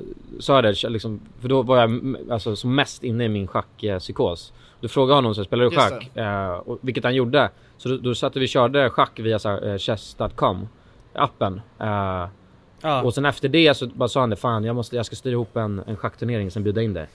det 0.62 0.88
liksom, 0.88 1.20
för 1.40 1.48
då 1.48 1.62
var 1.62 1.78
jag 1.78 2.16
alltså, 2.30 2.56
som 2.56 2.74
mest 2.74 3.04
inne 3.04 3.24
i 3.24 3.28
min 3.28 3.46
schackpsykos. 3.46 4.52
Då 4.80 4.88
frågade 4.88 5.14
honom 5.14 5.34
så 5.34 5.40
här, 5.40 5.46
spelar 5.46 5.64
du 5.64 5.70
schack? 5.70 6.16
Eh, 6.16 6.50
och, 6.50 6.78
vilket 6.80 7.04
han 7.04 7.14
gjorde. 7.14 7.50
Så 7.76 7.88
då, 7.88 7.96
då 7.96 8.14
satt 8.14 8.36
vi 8.36 8.44
och 8.44 8.48
körde 8.48 8.90
schack 8.90 9.18
via 9.18 9.38
så 9.38 9.48
här, 9.48 9.68
eh, 9.68 9.78
chess.com 9.78 10.68
appen. 11.12 11.60
Eh, 11.80 12.26
Ja. 12.84 13.02
Och 13.02 13.14
sen 13.14 13.24
efter 13.24 13.48
det 13.48 13.74
så 13.74 13.86
bara 13.86 14.08
sa 14.08 14.20
han 14.20 14.30
det, 14.30 14.36
fan 14.36 14.64
jag, 14.64 14.76
måste, 14.76 14.96
jag 14.96 15.06
ska 15.06 15.16
styra 15.16 15.32
ihop 15.32 15.56
en, 15.56 15.82
en 15.86 15.96
schackturnering 15.96 16.50
sen 16.50 16.62
bjuda 16.62 16.82
in 16.82 16.94
dig. 16.94 17.06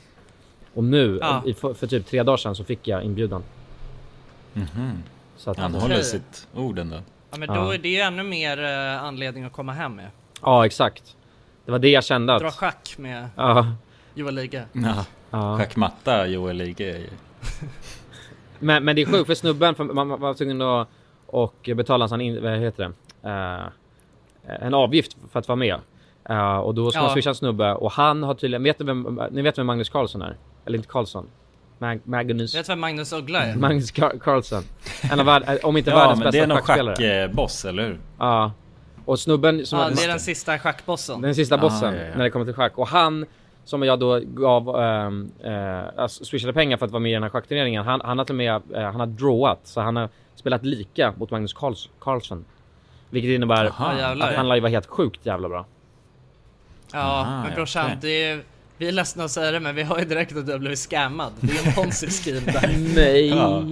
Och 0.74 0.84
nu, 0.84 1.18
Ja. 1.22 1.44
i, 1.46 1.54
för, 1.54 1.74
för 1.74 1.88
typ 1.88 2.06
tre 2.06 2.24
dagar 2.24 2.38
sedan 2.38 2.56
så 2.56 2.64
fick 2.64 2.88
jag 2.88 3.04
inbjudan. 3.04 3.44
Mhm. 4.54 5.04
Så 5.38 5.52
att, 5.52 5.58
Han 5.58 5.76
håller 5.76 6.02
sitt 6.02 6.48
ord 6.56 6.80
ändå. 6.80 6.98
Ja 7.32 7.38
men 7.38 7.48
då 7.48 7.72
är 7.72 7.78
det 7.78 7.90
ju 7.90 8.00
ännu 8.00 8.24
mer 8.24 8.64
eh, 8.64 9.04
anledning 9.04 9.44
att 9.44 9.52
komma 9.54 9.72
hem 9.74 9.96
med. 9.96 10.10
Ja 10.42 10.66
exakt. 10.66 11.16
Det 11.70 11.72
var 11.72 11.80
det 11.80 11.90
jag 11.90 12.04
kände 12.04 12.36
att... 12.36 12.42
Dra 12.42 12.52
schack 12.52 12.96
med 12.98 13.30
Ja. 13.36 13.68
Joel 14.14 14.36
Liga. 14.36 14.64
Ja. 14.74 15.06
Ja. 15.32 15.58
Schackmatta 15.58 16.28
Joel 16.28 16.62
Ige 16.62 16.96
är 16.96 16.98
ju... 16.98 17.10
Men, 18.60 18.84
men 18.84 18.96
det 18.96 19.02
är 19.02 19.06
sjukt 19.06 19.28
för 19.28 19.34
snubben, 19.36 19.76
för 19.76 19.84
man 19.84 20.08
man 20.08 20.20
var 20.20 20.34
tvungen 20.34 20.62
att 20.62 20.88
och 21.26 21.70
betala 21.76 22.06
en 22.06 22.10
sån 22.10 22.22
in, 22.22 22.44
vad 22.44 22.60
heter 22.60 22.92
det? 23.22 23.30
Eh, 23.30 24.66
en 24.66 24.74
avgift 24.74 25.18
för 25.32 25.40
att 25.40 25.48
vara 25.48 25.56
med. 25.56 25.76
Eh, 26.30 26.58
och 26.58 26.76
då 26.76 26.92
ska 26.92 27.00
man 27.02 27.10
Ja. 27.10 27.14
swisha 27.14 27.30
en 27.30 27.36
snubbe 27.36 27.74
och 27.74 27.92
han 27.92 28.24
har 28.24 28.34
tydligen, 28.34 28.64
vet 28.64 28.80
ni 28.80 28.86
vem, 28.86 29.22
ni 29.32 29.42
vet 29.42 29.58
vem 29.58 29.68
Magnus 29.68 29.90
Carlsson 29.90 30.22
är? 30.22 30.38
Eller 30.66 30.78
inte 30.78 30.90
Carlsson? 30.90 31.28
Mag, 31.78 32.00
Magnus... 32.04 32.56
Vet 32.56 32.70
vem 32.70 32.80
Magnus 32.80 33.14
Uggla 33.14 33.44
är? 33.44 33.56
Magnus 33.56 33.92
Car- 33.92 34.20
Carlsson. 34.20 34.64
En 35.12 35.20
av 35.20 35.26
värld, 35.26 35.60
om 35.64 35.78
inte 35.78 35.90
Ja 35.90 35.96
världens 35.96 36.20
men 36.20 36.26
det 36.26 36.32
bästa 36.32 36.44
är 36.44 36.48
någon 36.48 36.58
schackspelare. 36.58 36.96
schackboss, 37.28 37.66
eller 37.66 37.84
hur? 37.84 38.00
Ja. 38.20 38.52
Och 39.10 39.20
snubben 39.20 39.66
som... 39.66 39.80
Ja 39.80 39.90
det 39.90 40.04
är 40.04 40.08
den 40.08 40.20
sista 40.20 40.60
schackbossen. 40.60 41.22
Den 41.22 41.36
sista 41.36 41.56
Ah, 41.56 41.58
bossen 41.58 41.94
ja, 41.94 42.02
ja. 42.02 42.18
när 42.18 42.24
det 42.24 42.30
kommer 42.30 42.46
till 42.46 42.54
schack. 42.54 42.78
Och 42.78 42.88
han 42.88 43.26
som 43.66 43.84
jag 43.84 44.00
då 44.00 44.20
gav, 44.20 44.82
ähm, 44.82 45.32
äh, 45.44 46.02
alltså 46.02 46.26
swishade 46.26 46.54
pengar 46.54 46.78
för 46.78 46.86
att 46.86 46.92
vara 46.92 47.00
med 47.00 47.10
i 47.10 47.14
den 47.14 47.24
här 47.24 47.30
schackturneringen. 47.30 47.86
Han, 47.86 48.02
han 48.02 48.18
har 48.18 48.26
till 48.26 48.34
och 48.34 48.38
med, 48.38 48.62
äh, 48.74 48.82
han 48.82 49.00
har 49.00 49.08
drawat. 49.08 49.60
Så 49.64 49.82
han 49.82 49.96
har 49.96 50.10
spelat 50.36 50.66
lika 50.66 51.14
mot 51.18 51.32
Magnus 51.32 51.54
Carls, 51.54 51.90
Carlsson. 52.00 52.46
Vilket 53.10 53.30
innebär 53.30 53.66
Aha, 53.66 53.98
jävlar. 53.98 54.30
att 54.30 54.36
han 54.36 54.48
lär 54.48 54.56
ju 54.56 54.62
vara 54.62 54.72
helt 54.72 54.88
sjukt 54.88 55.26
jävla 55.26 55.50
bra. 55.50 55.66
Ja 56.94 57.00
Aha, 57.00 57.44
men 57.44 57.56
brorsan, 57.56 57.92
det 58.02 58.24
är, 58.24 58.42
vi 58.80 58.88
är 58.88 58.92
ledsna 58.92 59.24
att 59.24 59.32
säga 59.32 59.52
det 59.52 59.60
men 59.60 59.76
vi 59.76 59.84
har 59.84 60.00
ju 60.00 60.06
direkt 60.06 60.36
att 60.38 60.46
du 60.46 60.52
har 60.52 60.60
blivit 60.60 60.80
scammad. 60.80 61.34
Det 61.42 61.58
är 61.58 61.68
en 61.68 61.74
Ponzi-scheme 61.74 62.52
där. 62.52 62.76
Nej! 62.96 63.28
Ja. 63.30 63.64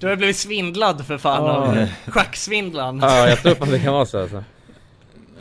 Du 0.00 0.06
har 0.08 0.16
blivit 0.16 0.36
svindlad 0.36 1.06
för 1.06 1.18
fan 1.18 1.44
Ja. 1.44 1.50
av 1.52 1.86
schacksvindlaren. 2.06 2.98
Ja, 3.02 3.28
jag 3.28 3.38
tror 3.42 3.54
fan 3.54 3.70
det 3.70 3.78
kan 3.80 3.92
vara 3.92 4.06
så 4.06 4.20
alltså. 4.22 4.44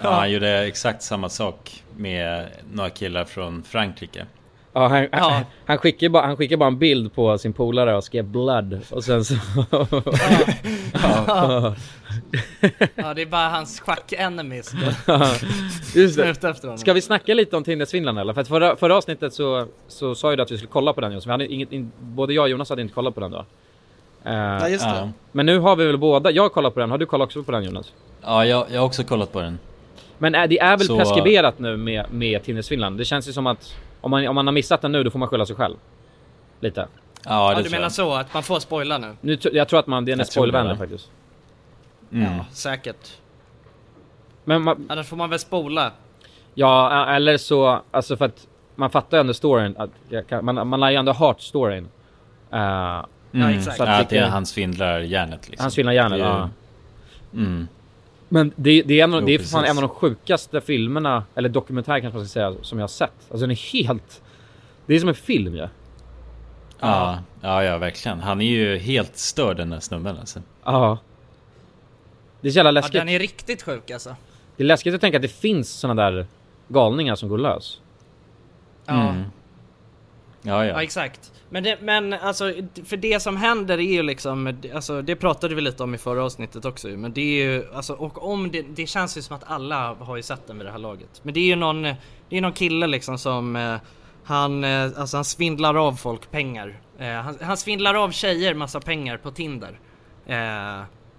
Ja, 0.01 0.13
han 0.13 0.31
gjorde 0.31 0.59
exakt 0.67 1.03
samma 1.03 1.29
sak 1.29 1.83
med 1.97 2.47
några 2.73 2.89
killar 2.89 3.25
från 3.25 3.63
Frankrike. 3.63 4.25
Ja, 4.73 4.87
han, 4.87 5.01
Ja. 5.01 5.07
han, 5.11 5.43
han, 5.65 5.77
skickade 5.77 6.09
bara, 6.09 6.25
han 6.25 6.37
skickade 6.37 6.57
bara 6.57 6.67
en 6.67 6.79
bild 6.79 7.13
på 7.15 7.37
sin 7.37 7.53
polare 7.53 7.95
och 7.97 8.03
skrev 8.03 8.25
blood 8.25 8.79
och 8.91 9.03
sen 9.03 9.25
så... 9.25 9.35
Ja. 11.03 11.75
Ja 12.95 13.13
det 13.13 13.21
är 13.21 13.25
bara 13.25 13.49
hans 13.49 13.79
schack-enemies 13.81 14.73
Just 15.95 16.13
som 16.15 16.23
är 16.23 16.25
det. 16.25 16.31
ute 16.31 16.49
efter 16.49 16.67
honom. 16.67 16.77
Ska 16.77 16.93
vi 16.93 17.01
snacka 17.01 17.33
lite 17.33 17.57
om 17.57 17.63
Tindersvindlaren 17.63 18.17
eller? 18.17 18.33
För 18.33 18.41
att 18.41 18.47
förra, 18.47 18.75
förra 18.75 18.95
avsnittet 18.97 19.33
så, 19.33 19.65
så 19.87 20.15
sa 20.15 20.29
ju 20.29 20.35
du 20.35 20.43
att 20.43 20.51
vi 20.51 20.57
skulle 20.57 20.71
kolla 20.71 20.93
på 20.93 21.01
den 21.01 21.11
just. 21.11 21.27
Vi 21.27 21.31
hade 21.31 21.47
inget, 21.53 21.71
in, 21.71 21.91
både 21.99 22.33
jag 22.33 22.43
och 22.43 22.49
Jonas 22.49 22.69
hade 22.69 22.81
inte 22.81 22.93
kollat 22.93 23.15
på 23.15 23.21
den 23.21 23.31
då. 23.31 23.45
Eh, 24.25 24.33
Ja 24.33 24.69
just 24.69 24.83
det. 24.83 24.89
Ja, 24.89 25.09
Men 25.31 25.45
nu 25.45 25.59
har 25.59 25.75
vi 25.75 25.85
väl 25.85 25.97
båda, 25.97 26.31
jag 26.31 26.43
har 26.43 26.49
kollat 26.49 26.73
på 26.73 26.79
den, 26.79 26.91
har 26.91 26.97
du 26.97 27.05
kollat 27.05 27.25
också 27.25 27.43
på 27.43 27.51
den 27.51 27.63
Jonas? 27.63 27.93
ja 28.21 28.45
jag, 28.45 28.65
jag 28.71 28.79
har 28.79 28.85
också 28.85 29.03
kollat 29.03 29.31
på 29.33 29.41
den. 29.41 29.59
Men 30.17 30.35
är, 30.35 30.47
det 30.47 30.59
är 30.59 30.77
väl 30.77 30.87
Så- 30.87 30.97
preskriberat 30.97 31.59
nu 31.59 31.77
med, 31.77 32.05
med 32.11 32.43
Tindersvindlaren? 32.43 32.97
Det 32.97 33.05
känns 33.05 33.27
ju 33.27 33.33
som 33.33 33.47
att 33.47 33.75
om 34.01 34.11
man, 34.11 34.27
om 34.27 34.35
man 34.35 34.47
har 34.47 34.51
missat 34.53 34.81
den 34.81 34.91
nu 34.91 35.03
då 35.03 35.11
får 35.11 35.19
man 35.19 35.27
skylla 35.27 35.45
sig 35.45 35.55
själv. 35.55 35.75
Lite. 36.59 36.87
Ja, 37.25 37.53
Ja 37.53 37.61
du 37.61 37.69
menar 37.69 37.83
jag. 37.83 37.91
så, 37.91 38.13
att 38.13 38.33
man 38.33 38.43
får 38.43 38.59
spoila 38.59 38.97
nu? 38.97 39.15
Nu, 39.21 39.37
jag 39.53 39.67
tror 39.67 39.79
att 39.79 39.87
man, 39.87 40.05
den 40.05 40.19
är 40.19 40.23
spoilvänlig 40.23 40.77
faktiskt. 40.77 41.11
Mm. 42.11 42.37
Ja, 42.37 42.45
säkert. 42.51 43.09
Men 44.45 44.61
man, 44.61 44.85
Annars 44.89 45.07
får 45.07 45.17
man 45.17 45.29
väl 45.29 45.39
spola. 45.39 45.91
ja, 46.53 47.05
eller 47.15 47.37
så, 47.37 47.81
alltså 47.91 48.17
för 48.17 48.25
att 48.25 48.47
man 48.75 48.89
fattar 48.89 49.17
ju 49.17 49.21
ändå 49.21 49.33
storyn. 49.33 49.75
Att, 49.77 49.89
jag 50.09 50.27
kan- 50.27 50.45
man, 50.45 50.67
man 50.67 50.79
lär 50.79 50.89
ju 50.89 50.95
ändå 50.95 51.13
hört 51.13 51.41
storyn. 51.41 51.83
Uh, 51.83 51.89
Ja, 52.51 53.05
Mm. 53.33 53.49
exakt. 53.57 53.77
Så 53.77 53.83
att 53.83 53.89
Ja, 53.89 53.95
det 53.95 54.01
att 54.01 54.09
det 54.09 54.17
är 54.17 54.27
han 54.27 54.45
svindlar 54.45 54.99
järnet 54.99 55.49
liksom. 55.49 55.71
han 55.85 55.87
är 56.13 56.17
ju- 56.17 56.23
ja. 56.23 56.49
Mm. 57.33 57.67
Men 58.29 58.53
det, 58.55 58.81
det 58.81 58.99
är, 58.99 59.03
en, 59.03 59.13
av- 59.13 59.19
Jo, 59.21 59.25
det 59.27 59.33
är 59.33 59.39
för 59.39 59.45
fan 59.45 59.65
en 59.65 59.77
av 59.77 59.81
de 59.81 59.89
sjukaste 59.89 60.61
filmerna, 60.61 61.23
eller 61.35 61.49
dokumentärer 61.49 61.99
kanske 61.99 62.17
man 62.17 62.25
ska 62.27 62.33
säga, 62.33 62.55
som 62.61 62.77
jag 62.79 62.83
har 62.83 62.87
sett. 62.87 63.11
Alltså 63.21 63.37
den 63.37 63.51
är 63.51 63.73
helt... 63.73 64.21
Det 64.85 64.95
är 64.95 64.99
som 64.99 65.09
en 65.09 65.15
film 65.15 65.55
ju. 65.55 65.59
Ja. 65.59 65.69
Ja, 66.79 67.19
ja, 67.41 67.63
ja, 67.63 67.77
verkligen. 67.77 68.19
Han 68.19 68.41
är 68.41 68.45
ju 68.45 68.77
helt 68.77 69.17
störd 69.17 69.57
den 69.57 69.69
där 69.69 69.79
snubben 69.79 70.17
alltså. 70.19 70.41
ja. 70.65 70.97
Det 72.41 72.47
är 72.47 72.51
så 72.51 72.55
jävla 72.57 72.67
Ja, 72.69 72.71
läskigt. 72.71 72.93
den 73.01 73.09
är 73.09 73.19
riktigt 73.19 73.61
sjuk 73.63 73.91
alltså. 73.91 74.15
Det 74.57 74.63
är 74.63 74.67
läskigt 74.67 74.93
att 74.95 75.01
tänka 75.01 75.17
att 75.17 75.21
det 75.21 75.27
finns 75.27 75.69
såna 75.69 75.93
där 75.93 76.25
galningar 76.67 77.15
som 77.15 77.29
går 77.29 77.37
lös. 77.37 77.81
Ja. 78.85 79.09
Mm. 79.09 79.23
Ja, 80.41 80.65
Ja 80.65 80.65
ja. 80.65 80.83
exakt. 80.83 81.31
Men, 81.49 81.63
det, 81.63 81.77
men 81.81 82.13
alltså, 82.13 82.53
för 82.85 82.97
det 82.97 83.19
som 83.19 83.37
händer 83.37 83.77
är 83.77 83.93
ju 83.93 84.03
liksom, 84.03 84.59
alltså 84.73 85.01
det 85.01 85.15
pratade 85.15 85.55
vi 85.55 85.61
lite 85.61 85.83
om 85.83 85.95
i 85.95 85.97
förra 85.97 86.23
avsnittet 86.23 86.65
också 86.65 86.87
men 86.87 87.13
det 87.13 87.21
är 87.21 87.45
ju, 87.45 87.73
alltså 87.73 87.93
och 87.93 88.31
om 88.31 88.51
det, 88.51 88.61
det 88.61 88.87
känns 88.87 89.17
ju 89.17 89.21
som 89.21 89.35
att 89.35 89.43
alla 89.47 89.93
har 89.93 90.15
ju 90.15 90.23
sett 90.23 90.47
den 90.47 90.57
vid 90.57 90.67
det 90.67 90.71
här 90.71 90.79
laget. 90.79 91.21
Men 91.23 91.33
det 91.33 91.39
är 91.39 91.45
ju 91.45 91.55
någon, 91.55 91.81
det 91.81 92.37
är 92.37 92.41
någon 92.41 92.53
kille 92.53 92.87
liksom 92.87 93.17
som, 93.17 93.55
eh, 93.55 93.75
han, 94.23 94.63
eh, 94.63 94.91
alltså 94.97 95.17
han 95.17 95.25
svindlar 95.25 95.87
av 95.87 95.93
folk 95.93 96.31
pengar. 96.31 96.79
Eh, 96.99 97.11
han, 97.11 97.37
han 97.41 97.57
svindlar 97.57 97.95
av 97.95 98.11
tjejer 98.11 98.53
massa 98.53 98.79
pengar 98.79 99.17
på 99.17 99.31
Tinder. 99.31 99.79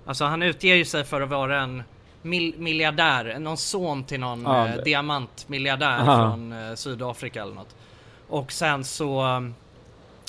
Alltså 0.07 0.25
han 0.25 0.43
utger 0.43 0.75
ju 0.75 0.85
sig 0.85 1.05
för 1.05 1.21
att 1.21 1.29
vara 1.29 1.61
en 1.61 1.83
mil, 2.23 2.55
miljardär, 2.59 3.39
någon 3.39 3.57
son 3.57 4.05
till 4.05 4.21
någon 4.21 4.43
Ja, 4.43 4.68
eh, 4.68 4.83
diamantmiljardär 4.85 5.99
Aha. 5.99 6.16
från 6.16 6.53
eh, 6.53 6.75
Sydafrika 6.75 7.43
eller 7.43 7.55
något. 7.55 7.77
Och 8.31 8.53
sen 8.53 8.85
så 8.85 9.43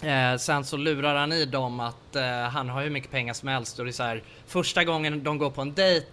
eh, 0.03 0.37
Sen 0.37 0.65
så 0.65 0.77
lurar 0.77 1.15
han 1.15 1.31
i 1.31 1.45
dem 1.45 1.79
att 1.79 2.15
eh, 2.15 2.41
han 2.41 2.69
har 2.69 2.83
hur 2.83 2.89
mycket 2.89 3.11
pengar 3.11 3.33
som 3.33 3.47
helst 3.47 3.79
och 3.79 3.85
det 3.85 3.91
är 3.91 3.93
så 3.93 4.03
här, 4.03 4.23
Första 4.47 4.83
gången 4.83 5.23
de 5.23 5.37
går 5.37 5.49
på 5.49 5.61
en 5.61 5.73
dejt 5.73 6.07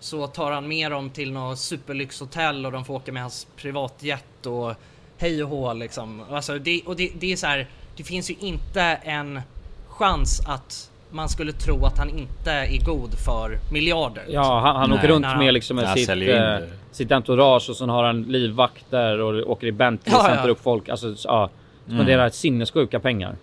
Så 0.00 0.26
tar 0.26 0.52
han 0.52 0.68
med 0.68 0.90
dem 0.90 1.10
till 1.10 1.32
något 1.32 1.58
superlyxhotell 1.58 2.66
och 2.66 2.72
de 2.72 2.84
får 2.84 2.94
åka 2.94 3.12
med 3.12 3.22
hans 3.22 3.46
privatjet 3.56 4.46
och 4.46 4.74
Hej 5.18 5.44
och 5.44 5.50
hå 5.50 5.72
liksom. 5.72 6.22
Alltså 6.30 6.58
det, 6.58 6.82
och 6.86 6.96
det, 6.96 7.12
det 7.18 7.32
är 7.32 7.36
så 7.36 7.46
här, 7.46 7.68
Det 7.96 8.04
finns 8.04 8.30
ju 8.30 8.34
inte 8.40 8.82
en 8.82 9.40
chans 9.88 10.40
att 10.46 10.90
man 11.14 11.28
skulle 11.28 11.52
tro 11.52 11.86
att 11.86 11.98
han 11.98 12.10
inte 12.10 12.50
är 12.52 12.84
god 12.84 13.18
för 13.18 13.58
miljarder. 13.72 14.24
Ja, 14.28 14.60
han, 14.60 14.76
han 14.76 14.90
Nej. 14.90 14.98
åker 14.98 15.08
runt 15.08 15.26
han- 15.26 15.38
med 15.38 15.54
liksom 15.54 15.78
Han 15.78 15.96
sitt, 15.96 16.08
eh, 16.08 16.56
sitt 16.92 17.12
entourage 17.12 17.70
och 17.70 17.76
sen 17.76 17.88
har 17.88 18.04
han 18.04 18.22
livvakter 18.22 19.20
och 19.20 19.50
åker 19.50 19.66
i 19.66 19.72
Bentley 19.72 20.14
och 20.14 20.20
Ja, 20.20 20.26
hämtar 20.28 20.46
ja. 20.46 20.52
upp 20.52 20.62
folk. 20.62 20.88
Alltså, 20.88 21.14
ja. 21.24 21.50
Spenderar 21.86 22.30
sinnessjuka 22.30 23.00
pengar. 23.00 23.36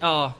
Ja. 0.00 0.32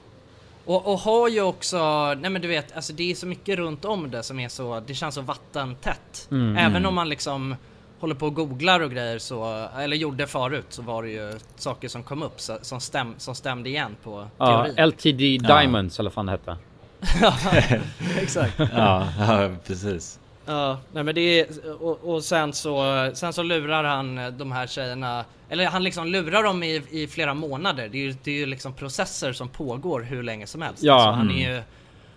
Och, 0.65 0.87
och 0.91 0.99
har 0.99 1.29
ju 1.29 1.41
också, 1.41 1.77
nej 2.13 2.29
men 2.31 2.41
du 2.41 2.47
vet, 2.47 2.75
alltså 2.75 2.93
det 2.93 3.11
är 3.11 3.15
så 3.15 3.27
mycket 3.27 3.57
runt 3.57 3.85
om 3.85 4.11
det 4.11 4.23
som 4.23 4.39
är 4.39 4.49
så, 4.49 4.79
det 4.87 4.93
känns 4.93 5.15
så 5.15 5.21
vattentätt. 5.21 6.27
Mm. 6.31 6.57
Även 6.57 6.75
Mm. 6.75 6.85
om 6.85 6.95
man 6.95 7.09
liksom 7.09 7.55
håller 8.01 8.15
på 8.15 8.25
och 8.25 8.35
googlar 8.35 8.79
och 8.79 8.91
grejer 8.91 9.19
så, 9.19 9.67
eller 9.79 9.97
gjorde 9.97 10.27
förut 10.27 10.65
så 10.69 10.81
var 10.81 11.03
det 11.03 11.09
ju 11.09 11.39
saker 11.55 11.87
som 11.87 12.03
kom 12.03 12.23
upp 12.23 12.39
så, 12.41 12.57
som, 12.61 12.79
stäm, 12.81 13.13
som 13.17 13.35
stämde 13.35 13.69
igen 13.69 13.95
på 14.03 14.27
Ja, 14.37 14.63
teorin. 14.65 14.87
LTD 14.89 15.47
Diamonds 15.47 15.99
eller 15.99 16.09
vad 16.09 16.13
fan 16.13 16.25
det 16.25 16.31
hette. 16.31 16.57
Exakt. 18.21 18.53
ja, 18.59 19.07
ja, 19.19 19.49
precis. 19.67 20.19
Ja, 20.45 20.77
nej 20.91 21.03
men 21.03 21.15
det 21.15 21.39
är, 21.39 21.47
och, 21.83 22.13
och 22.13 22.23
sen 22.23 22.53
så, 22.53 22.83
sen 23.13 23.33
så 23.33 23.43
lurar 23.43 23.83
han 23.83 24.37
de 24.37 24.51
här 24.51 24.67
tjejerna, 24.67 25.25
eller 25.49 25.65
han 25.65 25.83
liksom 25.83 26.07
lurar 26.07 26.43
dem 26.43 26.63
i, 26.63 26.81
i 26.89 27.07
flera 27.07 27.33
månader. 27.33 27.89
Det 27.89 27.97
är 27.97 28.01
ju, 28.01 28.15
det 28.23 28.31
är 28.31 28.35
ju 28.35 28.45
liksom 28.45 28.73
processer 28.73 29.33
som 29.33 29.49
pågår 29.49 30.01
hur 30.01 30.23
länge 30.23 30.47
som 30.47 30.61
helst. 30.61 30.83
Ja. 30.83 30.93
Alltså, 30.93 31.09
han 31.11 31.29
Mm. 31.29 31.37
är 31.45 31.55
ju, 31.55 31.61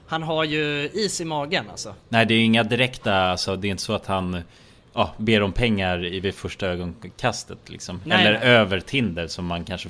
han 0.07 0.23
har 0.23 0.45
ju 0.45 0.91
is 0.93 1.21
i 1.21 1.25
magen 1.25 1.65
alltså. 1.71 1.95
Nej, 2.09 2.27
det 2.27 2.35
är 2.35 2.39
inga 2.41 2.63
direkta, 2.63 3.15
alltså 3.17 3.57
det 3.57 3.69
är 3.69 3.71
inte 3.71 3.83
så 3.83 3.93
att 3.93 4.07
han 4.07 4.43
ja, 4.95 5.13
ber 5.19 5.43
om 5.43 5.53
pengar 5.53 6.05
i 6.05 6.21
vid 6.21 6.35
första 6.35 6.67
ögonkastet 6.67 7.59
liksom. 7.71 8.01
Nej, 8.05 8.27
Eller 8.27 8.39
nej. 8.39 8.49
över 8.49 8.81
Tinder 8.81 9.27
som 9.27 9.47
man 9.47 9.65
kanske 9.65 9.89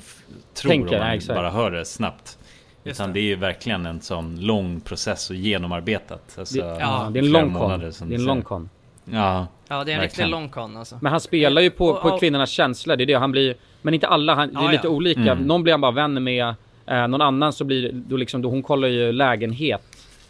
tror 0.53 0.69
Tänker, 0.69 0.93
om 0.93 0.99
man 0.99 1.07
nej, 1.07 1.21
bara 1.27 1.49
hör 1.49 1.71
det 1.71 1.85
snabbt. 1.85 2.37
Just 2.83 2.99
Utan 2.99 3.13
det. 3.13 3.19
är 3.19 3.23
ju 3.23 3.35
verkligen 3.35 3.85
en 3.85 4.01
sån 4.01 4.39
lång 4.45 4.79
process 4.81 5.29
och 5.29 5.35
genomarbetat. 5.35 6.35
Alltså, 6.39 6.61
Det- 6.61 6.77
ja, 6.79 7.09
det 7.13 7.19
är 7.19 7.23
en 7.23 7.31
long 7.31 7.53
con. 7.53 7.79
Det 7.79 7.85
är 7.85 7.87
en 7.87 7.91
säger. 7.93 8.41
con. 8.41 8.69
Ja, 9.05 9.47
Ja 9.67 9.83
det 9.83 9.91
är 9.91 9.95
en 9.95 10.01
riktig 10.01 10.17
verkligen. 10.17 10.29
long 10.29 10.49
con 10.49 10.77
alltså. 10.77 10.97
Men 11.01 11.11
han 11.11 11.21
spelar 11.21 11.61
ju 11.61 11.69
på, 11.69 11.87
Och- 11.87 12.01
på 12.01 12.17
kvinnornas 12.19 12.49
känslor, 12.49 12.95
det 12.95 13.03
är 13.03 13.05
det 13.05 13.13
han 13.13 13.31
blir 13.31 13.55
Men 13.81 13.93
inte 13.93 14.07
alla, 14.07 14.35
han, 14.35 14.53
det 14.53 14.59
är 14.59 14.63
Ja, 14.63 14.71
lite 14.71 14.87
ja. 14.87 14.91
olika. 14.91 15.19
Mm. 15.21 15.37
Någon 15.37 15.63
blir 15.63 15.73
han 15.73 15.81
bara 15.81 15.91
vän 15.91 16.23
med 16.23 16.55
eh, 16.87 17.07
Någon 17.07 17.21
annan 17.21 17.53
så 17.53 17.63
blir 17.63 17.91
då 17.93 18.17
liksom, 18.17 18.41
då 18.41 18.49
hon 18.49 18.63
kollar 18.63 18.87
ju 18.87 19.11
lägenhet 19.11 19.81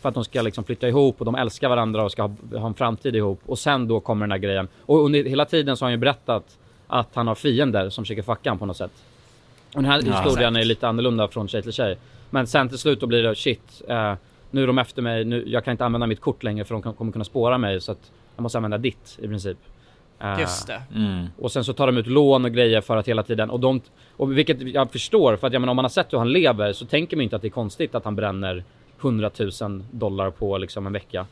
För 0.06 0.10
att 0.10 0.16
de 0.16 0.24
ska 0.24 0.42
liksom 0.42 0.64
flytta 0.64 0.88
ihop 0.88 1.16
och 1.20 1.26
de 1.26 1.36
älskar 1.36 1.70
varandra 1.70 2.04
och 2.04 2.12
ska 2.12 2.22
ha, 2.22 2.32
ha 2.60 2.68
en 2.68 2.74
framtid 2.74 3.16
ihop 3.16 3.40
Och 3.46 3.60
sen 3.60 3.88
då 3.88 4.00
kommer 4.00 4.26
den 4.26 4.32
här 4.32 4.38
grejen 4.38 4.68
Och 4.86 5.06
under 5.06 5.24
hela 5.24 5.46
tiden 5.46 5.78
så 5.78 5.86
har 5.86 5.88
han 5.88 5.94
ju 5.94 5.98
berättat 5.98 6.58
Att 6.88 7.10
han 7.14 7.28
har 7.28 7.36
fiender 7.36 7.90
som 7.90 8.04
försöker 8.04 8.22
fucka 8.22 8.50
han 8.50 8.60
på 8.60 8.66
något 8.66 8.78
sätt 8.78 8.92
Och 9.76 9.82
den 9.82 9.86
här 9.86 10.02
Ja, 10.06 10.14
historien 10.14 10.56
exakt. 10.56 10.64
är 10.64 10.68
lite 10.68 10.88
annorlunda 10.88 11.28
från 11.28 11.48
tjej 11.48 11.62
till 11.62 11.72
tjej 11.74 11.98
Men 12.30 12.48
sen 12.48 12.70
till 12.70 12.78
slut 12.78 13.00
då 13.00 13.08
blir 13.08 13.24
det 13.24 13.36
shit 13.36 13.82
eh, 13.88 14.14
Nu 14.52 14.64
är 14.64 14.68
de 14.68 14.78
efter 14.78 15.02
mig, 15.02 15.26
nu, 15.26 15.44
jag 15.48 15.66
kan 15.66 15.72
inte 15.72 15.86
använda 15.86 16.08
mitt 16.08 16.22
kort 16.22 16.44
längre 16.44 16.66
för 16.66 16.76
de 16.82 16.94
kommer 16.94 17.12
kunna 17.12 17.26
spåra 17.26 17.58
mig 17.58 17.82
så 17.82 17.92
att 17.92 18.12
Jag 18.36 18.44
måste 18.44 18.58
använda 18.58 18.78
ditt 18.78 19.20
i 19.22 19.28
princip 19.28 19.58
Eh, 20.20 20.40
Just 20.40 20.68
det. 20.68 20.82
Mm. 20.96 21.26
och 21.42 21.52
sen 21.52 21.64
så 21.64 21.74
tar 21.74 21.88
de 21.88 21.98
ut 21.98 22.08
lån 22.08 22.46
och 22.46 22.52
grejer 22.52 22.82
för 22.82 22.98
att 22.98 23.08
hela 23.08 23.24
tiden 23.24 23.50
och 23.50 23.60
de 23.60 23.82
och 24.18 24.38
vilket 24.38 24.62
jag 24.62 24.92
förstår 24.92 25.36
för 25.36 25.48
att 25.48 25.54
jag 25.54 25.60
menar 25.60 25.72
om 25.72 25.76
man 25.76 25.86
har 25.86 25.90
sett 25.90 26.14
hur 26.14 26.18
han 26.18 26.32
lever 26.32 26.74
så 26.74 26.86
tänker 26.86 27.18
man 27.18 27.24
inte 27.24 27.36
att 27.36 27.42
det 27.42 27.48
är 27.48 27.50
konstigt 27.50 27.96
att 27.96 28.06
han 28.06 28.16
bränner 28.16 28.64
100 29.06 29.32
000 29.62 29.84
dollar 29.92 30.30
på 30.32 30.58
liksom 30.58 30.88
en 30.88 30.94
vecka. 30.94 31.26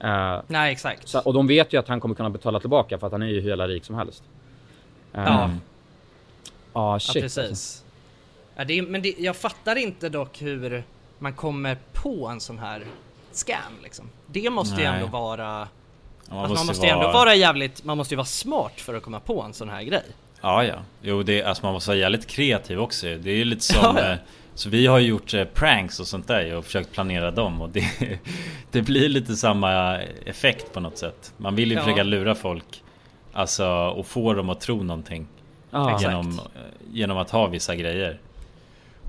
Eh, 0.00 0.40
Nej 0.46 0.72
exakt. 0.72 1.08
så, 1.08 1.20
och 1.20 1.34
de 1.34 1.46
vet 1.46 1.72
ju 1.72 1.78
att 1.78 1.88
han 1.88 2.00
kommer 2.00 2.14
kunna 2.14 2.30
betala 2.30 2.60
tillbaka 2.60 2.98
för 2.98 3.06
att 3.06 3.12
han 3.12 3.22
är 3.22 3.26
ju 3.26 3.40
hur 3.40 3.48
jävla 3.48 3.68
rik 3.68 3.84
som 3.84 3.94
helst. 3.94 4.22
Eh, 5.14 5.22
Ja. 5.24 5.30
Ja, 5.32 5.50
Ja 6.72 6.98
shit. 7.00 7.22
precis. 7.22 7.38
alltså. 7.48 7.84
Ja, 8.56 8.64
det 8.64 8.78
är, 8.78 8.82
men 8.82 9.02
det, 9.02 9.14
jag 9.18 9.36
fattar 9.36 9.76
inte 9.76 10.08
dock 10.08 10.42
hur 10.42 10.84
man 11.18 11.32
kommer 11.32 11.76
på 11.92 12.26
en 12.28 12.40
sån 12.40 12.58
här 12.58 12.82
scam 13.32 13.72
liksom. 13.82 14.04
Det 14.26 14.50
måste 14.50 14.82
ju 14.82 14.88
Nej. 14.88 14.94
ändå 15.00 15.06
vara... 15.06 15.68
Ja, 16.28 16.34
Man, 16.34 16.38
alltså, 16.38 16.54
man 16.54 16.66
måste 16.66 16.86
ju 16.86 16.92
ändå 16.92 17.12
vara 17.12 17.34
jävligt, 17.34 17.84
man 17.84 17.96
måste 17.96 18.14
ju 18.14 18.16
vara 18.16 18.24
smart 18.26 18.72
för 18.80 18.94
att 18.94 19.02
komma 19.02 19.20
på 19.20 19.42
en 19.42 19.52
sån 19.54 19.68
här 19.68 19.82
grej. 19.82 20.02
Ja, 20.40 20.64
ja. 20.64 20.74
Jo, 21.02 21.22
det, 21.22 21.42
alltså 21.42 21.64
man 21.64 21.72
måste 21.72 21.90
vara 21.90 21.98
jävligt 21.98 22.26
kreativ 22.26 22.80
också. 22.80 23.06
Det 23.06 23.30
är 23.30 23.36
ju 23.36 23.44
lite 23.44 23.62
som... 23.74 23.96
Ja, 23.96 24.02
ja. 24.02 24.12
eh, 24.12 24.18
Så 24.54 24.68
vi 24.70 24.86
har 24.86 24.98
ju 24.98 25.06
gjort 25.08 25.34
eh, 25.34 25.44
pranks 25.44 26.00
och 26.00 26.06
sånt 26.06 26.28
där 26.28 26.56
och 26.56 26.64
försökt 26.64 26.92
planera 26.92 27.30
dem 27.30 27.60
och 27.62 27.68
det, 27.68 27.84
det 28.70 28.82
blir 28.82 29.08
lite 29.08 29.36
samma 29.36 29.98
effekt 30.26 30.72
på 30.72 30.80
något 30.80 30.98
sätt. 30.98 31.34
Man 31.36 31.54
vill 31.54 31.70
ju 31.70 31.76
Ja. 31.76 31.82
försöka 31.82 32.02
lura 32.02 32.34
folk. 32.34 32.82
Alltså 33.32 33.66
och 33.68 34.06
få 34.06 34.34
dem 34.34 34.50
att 34.50 34.60
tro 34.60 34.82
någonting. 34.82 35.26
Ja. 35.70 35.98
genom, 36.00 36.28
eh, 36.38 36.44
genom 36.92 37.18
att 37.18 37.30
ha 37.30 37.46
vissa 37.46 37.74
grejer. 37.76 38.18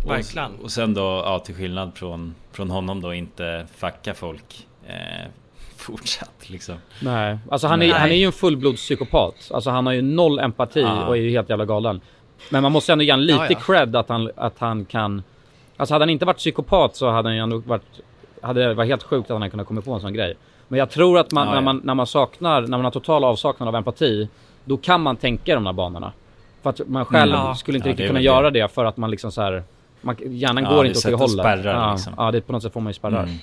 Verkligen. 0.07 0.55
Och, 0.55 0.63
och 0.63 0.71
sen 0.71 0.93
då, 0.93 1.01
ja 1.01 1.39
till 1.39 1.55
skillnad 1.55 1.91
från, 1.95 2.35
från 2.51 2.69
honom 2.69 3.01
då 3.01 3.13
inte 3.13 3.65
fucka 3.75 4.13
folk. 4.13 4.67
Eh, 4.87 5.27
fortsatt 5.77 6.49
liksom. 6.49 6.75
Nej, 7.01 7.37
alltså 7.51 7.67
han 7.67 7.81
är, 7.81 7.87
Nej. 7.87 7.99
han 7.99 8.09
är 8.11 8.15
ju 8.15 8.25
en 8.25 8.31
fullblodspsykopat. 8.31 9.51
Alltså 9.53 9.69
han 9.69 9.85
har 9.85 9.93
ju 9.93 10.01
noll 10.01 10.39
empati 10.39 10.81
Ja. 10.81 11.05
och 11.05 11.17
är 11.17 11.21
ju 11.21 11.29
helt 11.31 11.49
jävla 11.49 11.65
galen. 11.65 12.01
Men 12.49 12.63
man 12.63 12.71
måste 12.71 12.91
ändå 12.91 13.03
ge 13.03 13.11
han 13.11 13.25
lite 13.25 13.39
Ja, 13.39 13.47
ja. 13.49 13.59
cred 13.59 13.95
att 13.95 14.09
han, 14.09 14.31
att 14.35 14.55
han 14.59 14.85
kan... 14.85 15.23
Alltså 15.82 15.93
hade 15.95 16.03
han 16.03 16.09
inte 16.09 16.25
varit 16.25 16.38
psykopat 16.38 16.95
så 16.95 17.09
hade 17.09 17.29
han 17.29 17.36
ju 17.36 17.41
ändå 17.41 17.57
varit... 17.57 17.82
Hade 18.41 18.67
det 18.67 18.73
varit 18.73 18.89
helt 18.89 19.03
sjukt 19.03 19.25
att 19.25 19.34
han 19.36 19.41
hade 19.41 19.49
kunnat 19.51 19.67
komma 19.67 19.82
på 19.82 19.93
en 19.93 20.01
sån 20.01 20.13
grej. 20.13 20.38
Men 20.67 20.79
jag 20.79 20.89
tror 20.89 21.19
att 21.19 21.32
man, 21.32 21.43
Ja, 21.47 21.51
när, 21.51 21.57
ja. 21.57 21.61
man, 21.61 21.82
när 21.84 21.93
man 21.93 22.07
saknar, 22.07 22.61
när 22.61 22.67
man 22.77 22.84
har 22.84 22.91
total 22.91 23.23
avsaknad 23.23 23.67
av 23.69 23.75
empati, 23.75 24.27
då 24.65 24.77
kan 24.77 25.01
man 25.01 25.15
tänka 25.15 25.51
i 25.51 25.55
de 25.55 25.65
här 25.65 25.73
banorna. 25.73 26.11
För 26.61 26.69
att 26.69 26.82
man 26.88 27.05
själv 27.05 27.34
Mm. 27.36 27.55
Skulle 27.55 27.77
inte 27.77 27.89
Ja, 27.89 27.91
riktigt 27.91 28.03
det 28.03 28.07
kunna 28.07 28.17
väl 28.19 28.25
göra 28.25 28.49
det 28.51 28.71
för 28.71 28.86
att 28.86 28.97
man 28.97 29.11
liksom 29.11 29.32
så 29.32 29.41
här, 29.41 29.63
man, 30.01 30.15
hjärnan 30.19 30.63
går 30.63 30.84
det 30.84 30.88
inte 30.88 30.99
åt 30.99 31.05
det 31.05 31.13
hållet. 31.13 31.32
spärrar 31.32 31.73
ja, 31.82 31.91
liksom. 31.91 32.13
ja, 32.17 32.32
det 32.32 32.41
på 32.41 32.53
något 32.53 32.63
sätt 32.63 32.73
får 32.73 32.82
man 32.82 32.89
ju 32.89 32.93
spärrar. 32.93 33.23
Mm. 33.23 33.36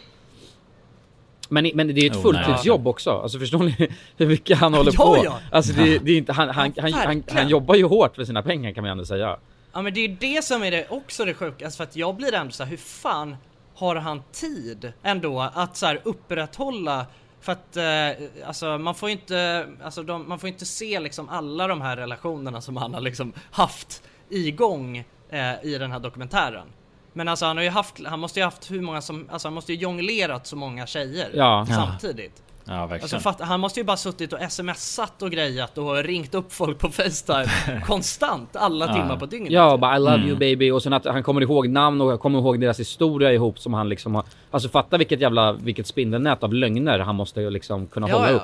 Men, 1.49 1.71
men 1.75 1.95
det 1.95 2.01
är 2.01 2.11
ett 2.11 2.17
Oh, 2.17 2.23
fulltidsjobb 2.23 2.87
också. 2.89 3.11
Alltså 3.11 3.39
förstår 3.39 3.59
ni 3.59 3.89
hur 4.17 4.27
mycket 4.27 4.59
han 4.59 4.75
håller 4.75 4.93
Ja, 4.99 5.05
på? 5.05 5.25
ja. 5.25 5.39
Alltså 5.53 5.73
det, 5.73 5.99
det 5.99 6.13
är 6.13 6.19
inte, 6.19 6.33
han, 6.33 6.49
han, 6.49 6.73
han, 6.79 7.23
han, 7.31 7.49
jobbar 7.49 7.75
ju 7.75 7.85
hårt 7.85 8.17
för 8.17 8.25
sina 8.25 8.43
pengar 8.43 8.73
kan 8.73 8.83
man 8.85 8.91
ändå 8.91 9.05
säga. 9.05 9.37
Ja 9.73 9.83
men 9.83 9.95
det 9.95 10.01
är 10.01 10.09
ju 10.09 10.17
det 10.21 10.45
som 10.45 10.63
är 10.63 10.71
det 10.71 10.87
också 10.91 11.25
det 11.25 11.35
sjuka, 11.35 11.65
alltså 11.65 11.77
för 11.77 11.85
att 11.85 11.97
jag 11.97 12.17
blir 12.17 12.35
ändå 12.35 12.53
så 12.53 12.63
här, 12.63 12.71
hur 12.71 12.77
fan 12.77 13.37
har 13.75 13.97
han 13.97 14.23
tid 14.33 14.93
ändå 15.03 15.41
att 15.55 15.77
så 15.77 15.87
här 15.87 16.01
upprätthålla 16.05 17.07
för 17.41 17.53
att 17.53 17.77
eh, 17.77 18.27
alltså 18.47 18.79
man 18.79 18.95
får 18.95 19.09
ju 19.09 19.13
inte, 19.13 19.69
alltså 19.85 20.03
de, 20.03 20.29
man 20.29 20.39
får 20.39 20.49
inte 20.49 20.67
se 20.67 21.01
liksom 21.01 21.29
alla 21.29 21.67
de 21.67 21.81
här 21.81 21.97
relationerna 21.97 22.61
som 22.61 22.77
han 22.77 22.95
har 22.95 23.01
liksom 23.01 23.33
haft 23.51 24.03
igång 24.29 25.05
eh, 25.31 25.63
i 25.65 25.79
den 25.79 25.93
här 25.93 25.99
dokumentären. 26.01 26.67
Men 27.13 27.29
alltså 27.29 27.47
han 27.47 27.57
har 27.57 27.65
ju 27.65 27.71
haft, 27.71 28.07
han 28.07 28.21
måste 28.21 28.41
ju 28.41 28.45
haft 28.45 28.71
hur 28.71 28.81
många 28.81 29.01
som, 29.01 29.29
alltså 29.31 29.49
han 29.49 29.55
måste 29.55 29.73
ju 29.73 29.79
jonglerat 29.79 30.47
så 30.47 30.57
många 30.57 30.87
tjejer 30.87 31.31
Ja. 31.35 31.67
samtidigt. 31.69 32.43
Ja 32.69 32.75
verkligen. 32.87 33.03
Alltså 33.03 33.19
fatt, 33.19 33.41
han 33.41 33.61
måste 33.61 33.81
ju 33.81 33.85
bara 33.85 33.97
suttit 33.97 34.33
och 34.33 34.39
smsat 34.53 35.23
och 35.23 35.31
grejat 35.31 35.79
och 35.79 35.97
ringt 36.05 36.35
upp 36.35 36.53
folk 36.53 36.79
på 36.79 36.89
Facetime 36.91 37.81
konstant 37.87 38.57
alla 38.57 38.87
Ja. 38.87 38.93
timmar 38.95 39.17
på 39.17 39.27
dygnet. 39.27 39.53
Ja, 39.53 39.77
bara 39.77 39.97
I 39.97 39.99
love 39.99 40.15
Mm. 40.15 40.29
you 40.29 40.37
baby 40.39 40.71
och 40.71 40.83
sen 40.83 40.93
att 40.93 41.05
han 41.05 41.23
kommer 41.23 41.41
ihåg 41.43 41.69
namn 41.69 42.01
och 42.01 42.21
kommer 42.21 42.39
ihåg 42.39 42.61
deras 42.61 42.81
historia 42.81 43.33
ihop 43.33 43.59
som 43.59 43.75
han 43.75 43.89
liksom 43.89 44.15
har... 44.15 44.25
Alltså 44.51 44.69
fatta 44.69 44.99
vilket 44.99 45.21
jävla, 45.21 45.53
vilket 45.53 45.87
spindelnät 45.87 46.43
av 46.45 46.55
lögner 46.55 46.99
han 46.99 47.15
måste 47.17 47.41
ju 47.41 47.51
liksom 47.51 47.87
kunna 47.87 48.09
Ja, 48.09 48.15
hålla 48.17 48.31
ja. 48.31 48.37
upp. 48.37 48.43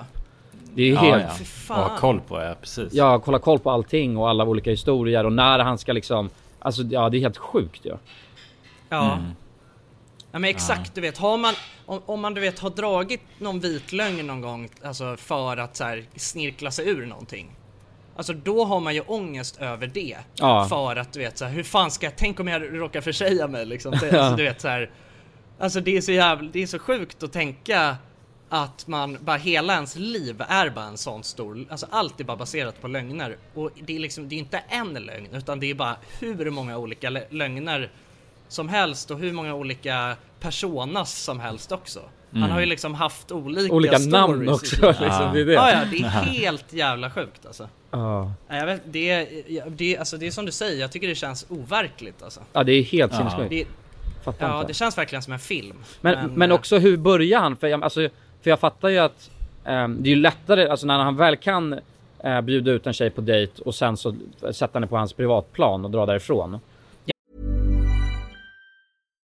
Det 0.74 0.82
är 0.82 0.86
ju 0.86 0.92
ja, 0.94 1.00
helt... 1.00 1.42
ja. 1.68 1.74
Ha 1.74 1.96
koll 1.96 2.20
på 2.20 2.40
ja, 2.42 2.54
precis. 2.60 2.92
Ja, 2.92 3.18
kolla 3.18 3.38
koll 3.38 3.58
på 3.58 3.70
allting 3.70 4.16
och 4.16 4.28
alla 4.28 4.44
olika 4.44 4.70
historier 4.70 5.26
och 5.26 5.32
när 5.32 5.58
han 5.58 5.78
ska 5.78 5.92
liksom... 5.92 6.30
Alltså 6.58 6.82
ja, 6.82 7.08
det 7.08 7.16
är 7.16 7.20
helt 7.20 7.36
sjukt 7.38 7.80
ja. 7.82 7.94
Ja. 8.88 9.12
Mm. 9.12 9.24
Ja 10.34 10.38
men 10.38 10.50
exakt, 10.50 10.94
du 10.94 11.00
vet, 11.00 11.18
har 11.18 11.38
man, 11.38 11.54
om, 11.86 12.02
om 12.06 12.20
man 12.20 12.34
du 12.34 12.40
vet 12.40 12.58
har 12.58 12.70
dragit 12.70 13.20
någon 13.38 13.60
vit 13.60 13.92
lögn 13.92 14.26
någon 14.26 14.40
gång, 14.40 14.68
alltså 14.82 15.16
för 15.16 15.56
att 15.56 15.76
så 15.76 15.84
här, 15.84 16.04
snirkla 16.16 16.70
sig 16.70 16.88
ur 16.88 17.06
någonting. 17.06 17.56
Alltså 18.16 18.32
då 18.32 18.64
har 18.64 18.80
man 18.80 18.94
ju 18.94 19.00
ångest 19.00 19.60
över 19.60 19.86
det. 19.86 20.16
Ja. 20.34 20.66
För 20.68 20.96
att 20.96 21.12
du 21.12 21.18
vet 21.18 21.38
så 21.38 21.44
här, 21.44 21.52
hur 21.52 21.62
fan 21.62 21.90
ska 21.90 22.06
jag, 22.06 22.16
tänk 22.16 22.40
om 22.40 22.48
jag 22.48 22.78
råkar 22.80 23.00
försäga 23.00 23.48
mig 23.48 23.66
liksom. 23.66 23.90
Det, 24.00 24.20
alltså, 24.20 24.36
du 24.36 24.42
vet 24.42 24.60
så 24.60 24.68
här, 24.68 24.90
Alltså 25.58 25.80
det 25.80 25.96
är 25.96 26.00
så 26.00 26.12
jävla, 26.12 26.50
det 26.52 26.62
är 26.62 26.66
så 26.66 26.78
sjukt 26.78 27.22
att 27.22 27.32
tänka 27.32 27.96
att 28.48 28.86
man, 28.86 29.18
bara 29.20 29.36
hela 29.36 29.74
ens 29.74 29.96
liv 29.96 30.42
är 30.48 30.70
bara 30.70 30.84
en 30.84 30.98
sån 30.98 31.24
stor, 31.24 31.66
alltså 31.70 31.86
allt 31.90 32.20
är 32.20 32.24
bara 32.24 32.36
baserat 32.36 32.80
på 32.80 32.88
lögner. 32.88 33.36
Och 33.54 33.70
det 33.82 33.96
är 33.96 34.00
liksom, 34.00 34.28
det 34.28 34.34
är 34.34 34.38
inte 34.38 34.62
en 34.68 34.94
lögn, 34.94 35.34
utan 35.34 35.60
det 35.60 35.70
är 35.70 35.74
bara 35.74 35.96
hur 36.20 36.50
många 36.50 36.78
olika 36.78 37.10
lö- 37.10 37.26
lögner 37.30 37.90
som 38.54 38.68
helst 38.68 39.10
och 39.10 39.18
hur 39.18 39.32
många 39.32 39.54
olika 39.54 40.16
personas 40.40 41.18
som 41.22 41.40
helst 41.40 41.72
också. 41.72 42.00
Han 42.32 42.50
har 42.50 42.60
ju 42.60 42.66
liksom 42.66 42.94
haft 42.94 43.32
olika 43.32 43.74
Olika 43.74 43.98
stories 43.98 44.12
namn 44.12 44.48
också 44.48 44.86
liksom, 44.86 45.30
det 45.34 45.40
är 45.40 45.44
det. 45.44 45.52
Ja, 45.52 45.70
ja, 45.70 45.78
det 45.90 45.96
är 45.96 46.08
helt 46.08 46.72
jävla 46.72 47.10
sjukt 47.10 47.46
alltså. 47.46 47.68
Ja. 47.90 48.32
Nej, 48.48 48.58
Jag 48.58 48.66
vet, 48.66 48.82
det, 48.84 49.10
är- 49.10 49.28
ja, 49.52 49.64
det, 49.68 49.98
alltså, 49.98 50.16
det 50.16 50.26
är 50.26 50.30
som 50.30 50.46
du 50.46 50.52
säger, 50.52 50.80
jag 50.80 50.92
tycker 50.92 51.08
det 51.08 51.14
känns 51.14 51.46
overkligt 51.48 52.22
alltså. 52.22 52.40
Ja, 52.52 52.64
det 52.64 52.72
är 52.72 52.82
helt 52.82 53.12
Ja. 53.12 53.18
sinnessjukt. 53.30 53.70
Fattar 54.24 54.48
ja, 54.48 54.56
inte. 54.56 54.66
det 54.70 54.74
känns 54.74 54.98
verkligen 54.98 55.22
som 55.22 55.32
en 55.32 55.38
film. 55.38 55.76
Men, 56.00 56.30
men, 56.34 56.50
eh, 56.50 56.54
också 56.54 56.78
hur 56.78 56.96
börjar 56.96 57.40
han? 57.40 57.56
För 57.56 57.66
jag, 57.66 57.84
alltså, 57.84 58.08
för 58.42 58.50
jag 58.50 58.60
fattar 58.60 58.88
ju 58.88 58.98
att 58.98 59.30
ehm, 59.64 60.02
det 60.02 60.08
är 60.08 60.14
ju 60.14 60.20
lättare, 60.20 60.68
alltså 60.68 60.86
när 60.86 60.98
han 60.98 61.16
väl 61.16 61.36
kan 61.36 61.78
eh, 62.24 62.40
bjuda 62.40 62.70
ut 62.70 62.86
en 62.86 62.92
tjej 62.92 63.10
på 63.10 63.20
dejt 63.20 63.62
och 63.62 63.74
sen 63.74 63.96
så 63.96 64.14
sätta 64.52 64.78
henne 64.78 64.86
på 64.86 64.96
hans 64.96 65.12
privatplan 65.12 65.84
och 65.84 65.90
dra 65.90 66.06
därifrån. 66.06 66.58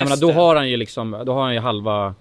Jag 0.00 0.08
menar, 0.08 0.16
då 0.20 0.32
har 0.32 0.56
han 0.56 0.68
ju 0.70 0.76
liksom, 0.76 1.22
då 1.26 1.32
har 1.34 1.42
han 1.42 1.54
ju 1.54 1.60
halva 1.60 2.14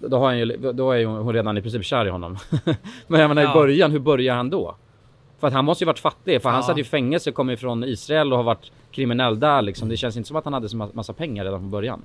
då, 0.00 0.18
har 0.18 0.26
han 0.26 0.38
ju, 0.38 0.72
då 0.72 0.92
är 0.92 0.96
ju 0.98 1.06
hon 1.06 1.34
redan 1.34 1.58
i 1.58 1.62
princip 1.62 1.84
kär 1.84 2.06
i 2.06 2.10
honom. 2.10 2.38
Men 3.06 3.20
jag 3.20 3.28
menar 3.28 3.42
Ja. 3.42 3.50
i 3.50 3.54
början, 3.54 3.90
hur 3.92 3.98
börjar 3.98 4.34
han 4.34 4.50
då? 4.50 4.74
För 5.40 5.46
att 5.46 5.52
han 5.52 5.64
måste 5.64 5.84
ju 5.84 5.86
varit 5.86 5.98
fattig, 5.98 6.42
för 6.42 6.48
han 6.50 6.58
Ja. 6.60 6.66
satt 6.66 6.76
ju 6.78 6.80
i 6.80 6.84
fängelse, 6.84 7.32
kommer 7.32 7.52
ju 7.52 7.56
från 7.56 7.84
Israel 7.84 8.32
och 8.32 8.36
har 8.38 8.44
varit 8.44 8.70
kriminell 8.90 9.40
där 9.40 9.62
liksom. 9.62 9.88
Det 9.88 9.96
känns 9.96 10.16
inte 10.16 10.26
som 10.26 10.36
att 10.36 10.44
han 10.44 10.52
hade 10.52 10.68
så 10.68 10.76
ma- 10.76 10.90
massa 10.94 11.12
pengar 11.12 11.44
redan 11.44 11.60
från 11.60 11.70
början. 11.70 12.02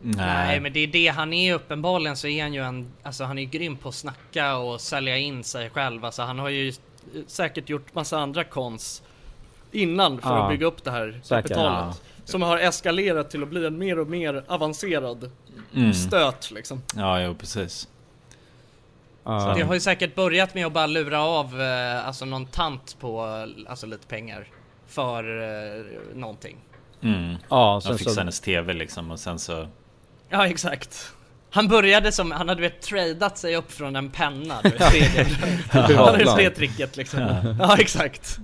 Nej 0.00 0.60
men 0.60 0.72
det 0.72 0.80
är 0.80 0.86
det, 0.86 1.06
han 1.08 1.32
är 1.32 1.54
uppenbarligen 1.54 2.16
så 2.16 2.26
är 2.28 2.42
han 2.42 2.54
ju 2.54 2.60
en, 2.62 2.86
alltså 3.02 3.24
han 3.24 3.38
är 3.38 3.42
ju 3.42 3.48
grym 3.48 3.76
på 3.76 3.88
att 3.88 3.94
snacka 3.94 4.56
och 4.56 4.80
sälja 4.80 5.18
in 5.18 5.44
sig 5.44 5.70
själv. 5.70 6.04
Alltså 6.04 6.22
han 6.22 6.38
har 6.38 6.48
ju 6.48 6.72
säkert 7.26 7.68
gjort 7.68 7.94
massa 7.94 8.18
andra 8.18 8.44
kons 8.44 9.02
innan 9.72 10.18
för 10.20 10.28
Ja. 10.30 10.42
att 10.42 10.50
bygga 10.50 10.66
upp 10.66 10.84
det 10.84 10.90
här 10.90 11.20
Säkert, 11.22 11.48
kapitalet. 11.48 12.02
Som 12.24 12.42
har 12.42 12.58
eskalerat 12.58 13.30
till 13.30 13.42
att 13.42 13.48
bli 13.48 13.66
en 13.66 13.78
mer 13.78 13.98
och 13.98 14.08
mer 14.08 14.44
avancerad 14.48 15.30
Mm. 15.74 15.94
stöt 15.94 16.50
liksom. 16.50 16.82
Ja, 16.96 17.20
jo 17.22 17.34
precis. 17.34 17.88
Så 19.24 19.52
det 19.56 19.62
har 19.62 19.74
ju 19.74 19.80
säkert 19.80 20.14
börjat 20.14 20.54
med 20.54 20.66
att 20.66 20.72
bara 20.72 20.86
lura 20.86 21.22
av 21.22 21.60
eh, 21.60 22.06
alltså 22.06 22.24
någon 22.24 22.46
tant 22.46 22.96
på 23.00 23.26
eh, 23.26 23.70
alltså 23.70 23.86
lite 23.86 24.06
pengar 24.06 24.46
för 24.86 25.42
eh, 25.42 25.84
någonting. 26.14 26.56
Mm. 27.02 27.34
Ja, 27.50 27.80
sen 27.84 27.98
fick 27.98 28.10
så- 28.10 28.20
hennes 28.20 28.40
TV 28.40 28.72
liksom 28.72 29.10
och 29.10 29.20
sen 29.20 29.38
så... 29.38 29.68
Ja 30.28 30.46
exakt. 30.46 31.12
Han 31.50 31.68
började 31.68 32.12
som, 32.12 32.30
han 32.30 32.48
hade 32.48 32.60
vet 32.60 32.82
tradat 32.82 33.38
sig 33.38 33.56
upp 33.56 33.72
från 33.72 33.96
en 33.96 34.10
penna. 34.10 34.60
du 34.62 34.68
vet, 34.70 35.28
han 35.70 35.82
hade 35.94 36.24
det 36.36 36.50
tricket 36.50 36.96
liksom. 36.96 37.20
Ja. 37.20 37.36
Ja 37.60 37.76
exakt. 37.78 38.38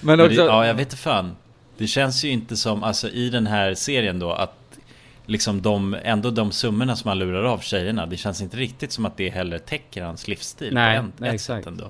Men 0.00 0.18
det, 0.18 0.24
också- 0.26 0.46
ja, 0.46 0.66
jag 0.66 0.74
vet 0.74 0.82
inte 0.86 0.96
fan. 0.96 1.36
Det 1.80 1.86
känns 1.86 2.24
ju 2.24 2.28
inte 2.28 2.56
som, 2.56 2.82
alltså 2.84 3.08
i 3.08 3.30
den 3.30 3.46
här 3.46 3.74
serien 3.74 4.18
då 4.18 4.32
att 4.32 4.78
liksom 5.26 5.62
de, 5.62 5.96
ändå 6.04 6.30
de 6.30 6.52
summorna 6.52 6.96
som 6.96 7.08
han 7.08 7.18
lurar 7.18 7.44
av 7.44 7.58
tjejerna, 7.58 8.06
det 8.06 8.16
känns 8.16 8.40
inte 8.42 8.56
riktigt 8.56 8.92
som 8.92 9.04
att 9.06 9.16
det 9.16 9.28
heller 9.30 9.58
täcker 9.58 10.02
hans 10.02 10.28
livsstil 10.28 10.74
Nej, 10.74 10.98
på 10.98 11.02
en, 11.04 11.12
nej, 11.18 11.28
ett 11.28 11.34
exakt. 11.34 11.64
sätt 11.64 11.66
ändå. 11.72 11.84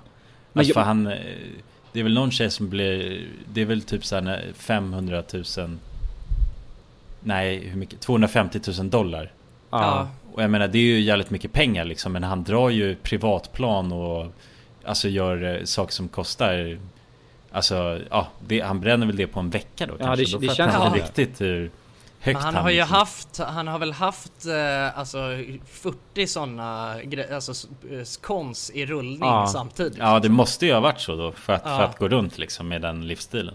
Men 0.53 0.61
Alltså 0.61 0.71
jag- 0.71 0.75
för 0.75 0.81
han, 0.83 1.07
eh, 1.07 1.19
det 1.93 2.01
är 2.01 2.03
väl 2.05 2.15
någon 2.15 2.31
tjej 2.31 2.51
som 2.51 2.69
blir, 2.71 3.27
det 3.53 3.61
är 3.61 3.65
väl 3.65 3.83
typ 3.83 4.05
såhär 4.05 4.45
500 4.55 5.23
000 5.57 5.79
Nej, 7.21 7.59
hur 7.69 7.77
mycket? 7.77 8.01
250 8.01 8.61
000 8.79 8.91
dollar. 8.91 9.33
Ja. 9.71 10.09
Och 10.33 10.43
jag 10.43 10.51
menar 10.51 10.69
det 10.69 10.79
är 10.79 10.83
ju 10.83 11.01
jävligt 11.01 11.31
mycket 11.31 11.53
pengar 11.53 11.85
liksom 11.85 12.13
Men 12.13 12.23
han 12.23 12.45
drar 12.45 12.71
ju 12.71 12.95
privatplan 12.95 13.93
och 13.93 14.27
Alltså 14.85 15.09
gör 15.09 15.57
eh, 15.59 15.65
saker 15.65 15.93
som 15.93 16.09
kostar 16.09 16.79
Alltså 17.53 18.01
ja, 18.11 18.29
det, 18.47 18.61
han 18.61 18.81
bränner 18.81 19.07
väl 19.07 19.17
det 19.17 19.27
på 19.27 19.41
en 19.41 19.51
vecka 19.51 19.87
då 19.87 19.95
Ja, 19.99 20.05
kanske 20.07 20.25
det- 20.25 20.33
Då 20.33 20.39
det 20.39 20.55
känns 20.55 20.93
det. 20.93 20.99
riktigt 20.99 21.41
hur 21.41 21.71
högt 22.21 22.37
Men 22.39 22.55
han 22.55 22.55
har 22.55 22.71
ju 22.71 22.77
liksom- 22.81 22.95
haft, 22.97 23.39
han 23.39 23.69
har 23.69 23.79
väl 23.79 23.93
haft 23.93 24.47
eh, 24.47 24.99
alltså 24.99 25.19
40 25.67 26.27
sådana 26.27 26.97
alltså 27.35 27.69
kons 28.23 28.71
i 28.71 28.87
rullning 28.87 29.19
ja. 29.29 29.47
samtidigt. 29.47 29.99
Ja 29.99 30.19
det 30.21 30.29
måste 30.29 30.67
ju 30.67 30.73
ha 30.73 30.81
varit 30.81 31.01
så 31.01 31.17
då 31.17 31.33
för 31.33 31.53
att, 31.53 31.63
för 31.63 31.71
Ja. 31.71 31.83
att 31.83 31.99
gå 31.99 32.09
runt 32.09 32.39
liksom 32.39 32.69
med 32.69 32.83
den 32.83 33.07
livsstilen 33.07 33.55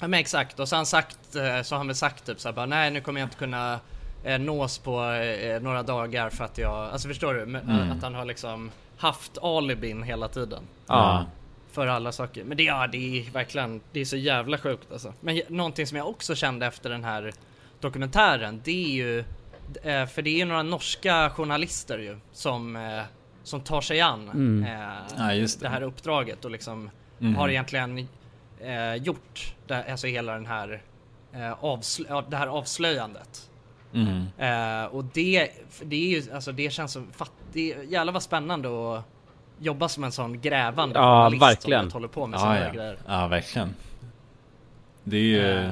Ja 0.00 0.08
men 0.08 0.20
exakt 0.20 0.60
och 0.60 0.68
så 0.68 0.74
har 0.74 0.78
han 0.78 0.86
sagt, 0.86 1.36
eh, 1.36 1.62
så 1.62 1.74
har 1.74 1.78
han 1.78 1.86
väl 1.86 1.96
sagt 1.96 2.26
typ 2.26 2.40
såhär 2.40 2.54
bara 2.54 2.66
nej 2.66 2.90
nu 2.90 3.00
kommer 3.00 3.20
jag 3.20 3.26
inte 3.26 3.36
kunna 3.36 3.80
eh, 4.24 4.38
nås 4.38 4.78
på 4.78 5.04
eh, 5.12 5.60
några 5.62 5.82
dagar 5.82 6.30
för 6.30 6.44
att 6.44 6.58
jag, 6.58 6.72
alltså 6.92 7.08
förstår 7.08 7.34
du? 7.34 7.42
Mm. 7.42 7.90
Att 7.92 8.02
han 8.02 8.14
har 8.14 8.24
liksom 8.24 8.70
haft 8.96 9.38
alibin 9.42 10.02
hela 10.02 10.28
tiden. 10.28 10.62
Ja. 10.86 11.24
För 11.72 11.86
alla 11.86 12.12
saker. 12.12 12.44
Men 12.44 12.56
det, 12.56 12.62
ja, 12.62 12.86
det 12.86 12.98
är 13.26 13.30
verkligen, 13.30 13.80
det 13.92 14.00
är 14.00 14.04
så 14.04 14.16
jävla 14.16 14.58
sjukt 14.58 14.92
alltså. 14.92 15.14
Men 15.20 15.42
någonting 15.48 15.86
som 15.86 15.96
jag 15.98 16.08
också 16.08 16.34
kände 16.34 16.66
efter 16.66 16.90
den 16.90 17.04
här 17.04 17.32
dokumentären, 17.80 18.60
det 18.64 18.84
är 18.84 18.88
ju, 18.90 19.18
eh, 19.82 20.06
för 20.06 20.22
det 20.22 20.30
är 20.30 20.36
ju 20.38 20.44
några 20.44 20.62
norska 20.62 21.30
journalister 21.30 21.98
ju 21.98 22.18
som, 22.32 22.76
eh, 22.76 23.02
som 23.42 23.60
tar 23.60 23.80
sig 23.80 24.00
an 24.00 24.28
Mm. 24.28 24.64
eh, 24.64 24.96
Ja, 25.18 25.34
just 25.34 25.60
det. 25.60 25.66
det 25.66 25.70
här 25.70 25.82
uppdraget 25.82 26.44
och 26.44 26.50
liksom 26.50 26.90
Mhm. 27.18 27.34
har 27.36 27.48
egentligen 27.48 28.08
eh, 28.60 28.94
gjort 28.94 29.54
det, 29.66 29.84
alltså 29.90 30.06
hela 30.06 30.32
den 30.34 30.46
här 30.46 30.82
eh, 31.32 31.78
det 32.28 32.36
här 32.36 32.46
avslöjandet. 32.46 33.50
Eh, 34.38 34.84
och 34.84 35.04
det, 35.04 35.50
det 35.82 35.96
är 35.96 36.20
ju, 36.20 36.32
alltså 36.34 36.52
det 36.52 36.70
känns 36.70 36.92
som, 36.92 37.12
fatt, 37.12 37.32
det 37.52 37.72
är, 37.72 37.82
jävlar 37.82 38.12
vad 38.12 38.22
spännande 38.22 38.68
att 38.98 39.04
jobba 39.60 39.88
som 39.88 40.04
en 40.04 40.12
sån 40.12 40.40
grävande 40.40 40.98
Ja, 40.98 41.16
journalist 41.24 41.42
verkligen. 41.42 41.90
som 41.90 41.92
håller 41.92 42.08
på 42.08 42.26
med 42.26 42.36
ja, 42.36 42.40
såna 42.40 42.58
ja. 42.58 42.64
här 42.64 42.74
grejer. 42.74 42.96
ja, 43.08 43.26
verkligen 43.28 43.74
Det 45.04 45.16
är 45.16 45.20
ju 45.20 45.40
Eh. 45.62 45.70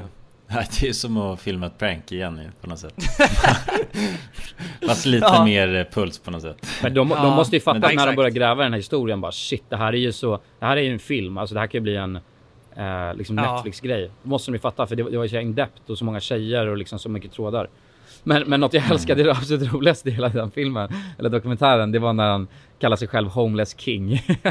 Det 0.80 0.88
är 0.88 0.92
som 0.92 1.16
att 1.16 1.40
filma 1.40 1.66
ett 1.66 1.78
prank 1.78 2.12
igen 2.12 2.40
ju, 2.44 2.50
på 2.60 2.66
något 2.70 2.78
sätt 2.78 2.94
Fast 4.86 5.06
lite 5.06 5.26
Ja. 5.26 5.44
mer 5.44 5.74
eh, 5.76 5.84
puls 5.84 6.18
på 6.18 6.30
något 6.30 6.42
sätt 6.42 6.66
Men 6.82 6.94
de, 6.94 7.08
de 7.08 7.34
måste 7.34 7.56
ju 7.56 7.60
fatta 7.60 7.78
när 7.78 7.88
de 7.88 7.94
exakt. 7.94 8.16
börjar 8.16 8.30
gräva 8.30 8.62
den 8.62 8.72
här 8.72 8.78
historien 8.78 9.20
bara 9.20 9.32
shit, 9.32 9.64
det 9.68 9.76
här 9.76 9.92
är 9.92 9.96
ju 9.98 10.12
så, 10.12 10.40
det 10.58 10.66
här 10.66 10.76
är 10.76 10.80
ju 10.80 10.92
en 10.92 10.98
film, 10.98 11.38
alltså 11.38 11.54
det 11.54 11.60
här 11.60 11.66
kan 11.66 11.78
ju 11.78 11.82
bli 11.82 11.96
en 11.96 12.16
eh, 12.76 13.14
liksom 13.14 13.38
Ja. 13.38 13.52
Netflix-grej. 13.54 14.10
Det 14.22 14.28
måste 14.28 14.50
de 14.50 14.54
ju 14.54 14.58
fatta 14.60 14.86
för 14.86 14.96
det, 14.96 15.02
var- 15.02 15.10
det 15.10 15.16
var 15.16 15.24
ju 15.24 15.28
så 15.30 15.36
in-depth 15.36 15.90
och 15.90 15.98
så 15.98 16.04
många 16.04 16.20
tjejer 16.20 16.66
och 16.66 16.76
liksom 16.76 16.98
så 16.98 17.08
mycket 17.08 17.32
trådar. 17.32 17.68
Men, 18.24 18.42
men 18.46 18.60
något 18.60 18.74
jag 18.74 18.80
Mm. 18.82 18.92
älskade, 18.92 19.22
det 19.22 19.30
absolut 19.30 19.72
roligaste 19.72 20.08
i 20.08 20.12
hela 20.12 20.28
den 20.28 20.50
filmen, 20.50 20.88
eller 21.18 21.30
dokumentären, 21.30 21.92
det 21.92 21.98
var 21.98 22.12
när 22.12 22.30
han 22.30 22.48
kallar 22.80 22.96
sig 22.96 23.08
själv 23.08 23.28
Homeless 23.28 23.78
King. 23.78 24.22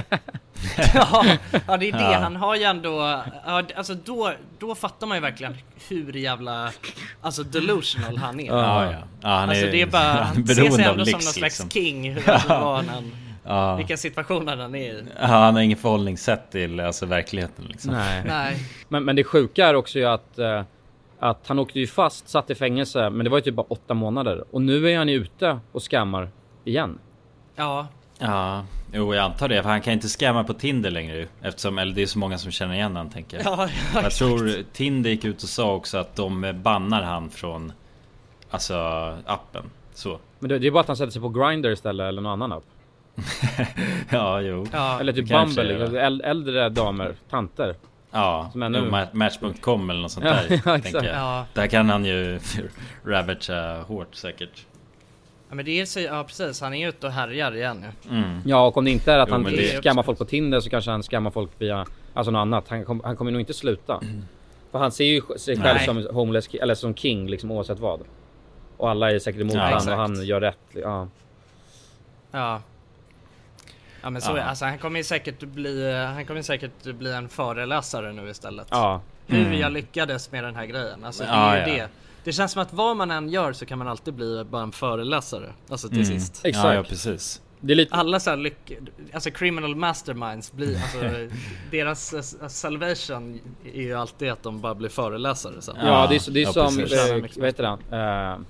ja, 0.93 1.25
ja, 1.67 1.77
det 1.77 1.87
är 1.89 1.91
det. 1.91 2.11
Ja. 2.11 2.19
Han 2.19 2.35
har 2.35 2.55
ju 2.55 2.63
ändå, 2.63 3.21
ja, 3.45 3.63
alltså 3.75 3.93
då, 3.93 4.31
då 4.59 4.75
fattar 4.75 5.07
man 5.07 5.17
ju 5.17 5.21
verkligen 5.21 5.55
hur 5.89 6.13
jävla, 6.13 6.71
alltså 7.21 7.43
delusional 7.43 8.17
han 8.17 8.39
är. 8.39 8.45
Ja, 8.47 8.85
ja. 8.85 8.91
Ja, 9.21 9.29
han 9.29 9.49
alltså 9.49 9.65
är- 9.65 9.71
det 9.71 9.81
är 9.81 9.85
bara, 9.87 10.01
han 10.23 10.47
ser 10.47 10.69
sig 10.69 10.85
ändå 10.85 11.05
som 11.05 11.11
någon 11.11 11.21
slags 11.21 11.41
liksom. 11.41 11.69
king, 11.69 12.13
hur 12.13 12.23
Ja. 12.49 12.83
han 12.87 13.11
Ja. 13.49 13.75
vilka 13.75 13.97
situationer 13.97 14.57
han 14.57 14.75
är 14.75 14.93
i. 14.93 15.03
Ja, 15.21 15.25
han 15.27 15.55
har 15.55 15.61
ingen 15.61 15.77
förhållningssätt 15.77 16.51
till 16.51 16.79
alltså, 16.79 17.05
verkligheten 17.05 17.65
liksom. 17.65 17.91
Nej. 17.91 18.23
Nej. 18.27 18.57
Men, 18.89 19.03
men 19.05 19.15
det 19.15 19.23
sjuka 19.23 19.67
är 19.67 19.73
också 19.73 19.99
ju 19.99 20.05
att 20.05 20.39
eh, 20.39 20.61
att 21.19 21.47
han 21.47 21.59
åkte 21.59 21.79
ju 21.79 21.87
fast, 21.87 22.29
satt 22.29 22.49
i 22.49 22.55
fängelse, 22.55 23.09
men 23.09 23.23
det 23.23 23.29
var 23.29 23.37
ju 23.37 23.41
typ 23.41 23.55
bara 23.55 23.67
åtta 23.69 23.93
månader. 23.93 24.43
Och 24.51 24.61
nu 24.61 24.89
är 24.91 24.97
han 24.97 25.09
ju 25.09 25.15
ute 25.15 25.59
och 25.71 25.83
skammar 25.83 26.29
igen. 26.63 26.99
Ja, 27.55 27.87
Ja, 28.19 28.65
jo 28.93 29.15
jag 29.15 29.23
antar 29.23 29.47
det. 29.47 29.63
För 29.63 29.69
han 29.69 29.81
kan 29.81 29.93
inte 29.93 30.07
scamma 30.07 30.43
på 30.43 30.53
Tinder 30.53 30.91
längre 30.91 31.17
ju. 31.17 31.27
Eftersom, 31.41 31.77
eller 31.77 31.93
det 31.93 32.01
är 32.01 32.05
så 32.05 32.19
många 32.19 32.37
som 32.37 32.51
känner 32.51 32.73
igen 32.73 32.95
han 32.95 33.09
tänker 33.09 33.37
jag. 33.37 33.45
Ja, 33.45 33.69
ja, 33.93 34.01
jag 34.01 34.11
tror 34.11 34.63
Tinder 34.73 35.09
gick 35.09 35.25
ut 35.25 35.43
och 35.43 35.49
sa 35.49 35.73
också 35.73 35.97
att 35.97 36.15
de 36.15 36.53
bannar 36.63 37.03
han 37.03 37.29
från 37.29 37.71
Alltså 38.49 38.75
appen. 39.25 39.63
Så. 39.93 40.19
Men 40.39 40.49
det, 40.49 40.59
det 40.59 40.67
är 40.67 40.71
bara 40.71 40.79
att 40.79 40.87
han 40.87 40.97
sätter 40.97 41.11
sig 41.11 41.21
på 41.21 41.29
Grindr 41.29 41.69
istället 41.69 42.03
eller 42.03 42.21
någon 42.21 42.31
annan 42.31 42.51
app. 42.51 42.63
Ja, 44.09 44.41
jo. 44.41 44.67
Ja. 44.71 44.99
Eller 44.99 45.13
typ 45.13 45.29
Bumble, 45.29 46.01
äldre 46.23 46.69
damer, 46.69 47.15
tanter. 47.29 47.75
Ja, 48.11 48.49
Som 48.51 48.63
ma- 48.63 49.07
Match.com 49.13 49.89
eller 49.89 50.01
något 50.01 50.11
sånt 50.11 50.25
Ja, 50.25 50.33
där. 50.33 50.61
ja, 50.65 50.77
exakt. 50.77 50.93
jag. 51.05 51.05
Ja. 51.15 51.45
Där 51.53 51.67
kan 51.67 51.89
han 51.89 52.05
ju 52.05 52.39
ravagea 53.05 53.81
hårt 53.81 54.15
säkert. 54.15 54.65
ja 55.49 55.55
men 55.55 55.65
det 55.65 55.81
är 55.81 55.85
så, 55.85 55.99
ja 55.99 56.23
precis, 56.23 56.61
han 56.61 56.73
är 56.73 56.89
ute 56.89 57.07
och 57.07 57.13
härjar 57.13 57.55
igen 57.55 57.85
nu. 58.09 58.15
Mm. 58.17 58.41
Ja, 58.45 58.67
och 58.67 58.77
om 58.77 58.85
det 58.85 58.91
inte 58.91 59.13
är 59.13 59.19
att 59.19 59.29
Jo, 59.29 59.33
han 59.33 59.43
det- 59.43 59.81
skammar 59.81 60.03
folk 60.03 60.17
på 60.17 60.25
Tinder 60.25 60.59
så 60.59 60.69
kanske 60.69 60.91
han 60.91 61.03
skammar 61.03 61.31
folk 61.31 61.51
via, 61.57 61.85
alltså 62.13 62.31
något 62.31 62.39
annat. 62.39 62.69
Han, 62.69 62.85
kom, 62.85 63.01
han 63.03 63.15
kommer 63.15 63.31
nog 63.31 63.41
inte 63.41 63.53
sluta. 63.53 64.01
För 64.71 64.79
han 64.79 64.91
ser 64.91 65.05
ju 65.05 65.21
sig 65.37 65.55
själv 65.55 65.75
Nej. 65.77 65.85
som 65.85 66.15
homeless, 66.15 66.47
eller 66.53 66.75
som 66.75 66.95
king 66.95 67.29
liksom 67.29 67.51
oavsett 67.51 67.79
vad. 67.79 68.01
Och 68.77 68.89
alla 68.89 69.11
är 69.11 69.19
säkert 69.19 69.41
emot 69.41 69.53
Ja, 69.55 69.69
honom 69.79 69.93
och 69.93 69.99
han 69.99 70.25
gör 70.25 70.41
rätt. 70.41 70.57
Ja. 70.73 71.07
Ja. 72.31 72.61
Ja 74.07 74.11
men 74.11 74.21
så 74.21 74.37
Ja. 74.37 74.41
alltså 74.43 74.65
han 74.65 74.77
kommer 74.77 74.99
ju 74.99 75.03
säkert 75.03 75.39
bli, 75.39 75.93
han 76.15 76.25
kommer 76.25 76.41
säkert 76.41 76.83
bli 76.83 77.13
en 77.13 77.29
föreläsare 77.29 78.13
nu 78.13 78.29
istället. 78.29 78.67
ja. 78.71 79.01
Hur 79.27 79.45
Mm. 79.45 79.59
jag 79.59 79.71
lyckades 79.71 80.31
med 80.31 80.43
den 80.43 80.55
här 80.55 80.65
grejen. 80.65 81.03
Alltså 81.05 81.23
det 81.23 81.29
Ja, 81.29 81.55
är 81.55 81.67
ju 81.67 81.73
ja. 81.73 81.83
det. 81.83 81.89
Det 82.23 82.31
känns 82.33 82.51
som 82.51 82.61
att 82.61 82.73
vad 82.73 82.97
man 82.97 83.11
än 83.11 83.29
gör 83.29 83.53
så 83.53 83.65
kan 83.65 83.77
man 83.77 83.87
alltid 83.87 84.13
bli 84.13 84.43
bara 84.43 84.61
en 84.61 84.71
föreläsare. 84.71 85.49
Alltså 85.69 85.89
till 85.89 86.01
Mm. 86.03 86.19
sist. 86.19 86.45
Exakt. 86.45 86.65
Ja, 86.67 86.73
ja, 86.73 86.83
precis. 86.83 87.41
Det 87.59 87.73
är 87.73 87.75
lite... 87.75 87.95
Alla 87.95 88.19
så 88.19 88.29
här 88.29 88.37
lyck... 88.37 88.71
Alltså 89.13 89.31
criminal 89.31 89.75
masterminds 89.75 90.51
blir, 90.51 90.75
alltså 90.81 90.99
deras 91.71 92.13
eh, 92.13 92.47
salvation 92.47 93.39
är 93.73 93.81
ju 93.81 93.93
alltid 93.93 94.29
att 94.31 94.43
de 94.43 94.61
bara 94.61 94.75
blir 94.75 94.89
föreläsare 94.89 95.61
sen. 95.61 95.75
Ja, 95.83 96.07
det 96.09 96.15
är, 96.27 96.31
det 96.31 96.39
är 96.39 96.43
Ja, 96.43 96.51
som, 96.53 96.77
precis. 96.77 97.09
eh, 97.09 97.23
vad 97.37 97.45
heter 97.45 97.63
han? 97.63 97.79
Uh, 98.33 98.45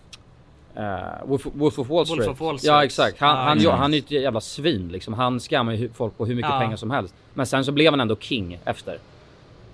uh, 0.78 0.84
Wolf, 1.26 1.46
Wolf 1.54 1.80
of 1.80 1.90
Wall 1.90 2.06
Street. 2.06 2.28
Wolf 2.28 2.42
of 2.42 2.42
Wall 2.42 2.54
Ja 2.56 2.60
Street. 2.60 2.84
exakt. 2.86 3.20
Han, 3.20 3.30
Ja, 3.30 3.44
han, 3.44 3.58
exakt. 3.58 3.78
han 3.78 3.94
är 3.94 3.98
ju 3.98 4.04
ett 4.04 4.12
jävla 4.12 4.42
svin 4.42 4.90
liksom. 4.92 5.14
Han 5.14 5.40
skammar 5.40 5.74
ju 5.74 5.90
folk 5.94 6.18
på 6.18 6.26
hur 6.26 6.36
mycket 6.36 6.52
Ja. 6.52 6.60
pengar 6.60 6.76
som 6.78 6.92
helst. 6.92 7.14
Men 7.34 7.46
sen 7.46 7.66
så 7.66 7.72
blev 7.72 7.92
han 7.94 8.00
ändå 8.02 8.16
king 8.16 8.60
efter. 8.66 8.98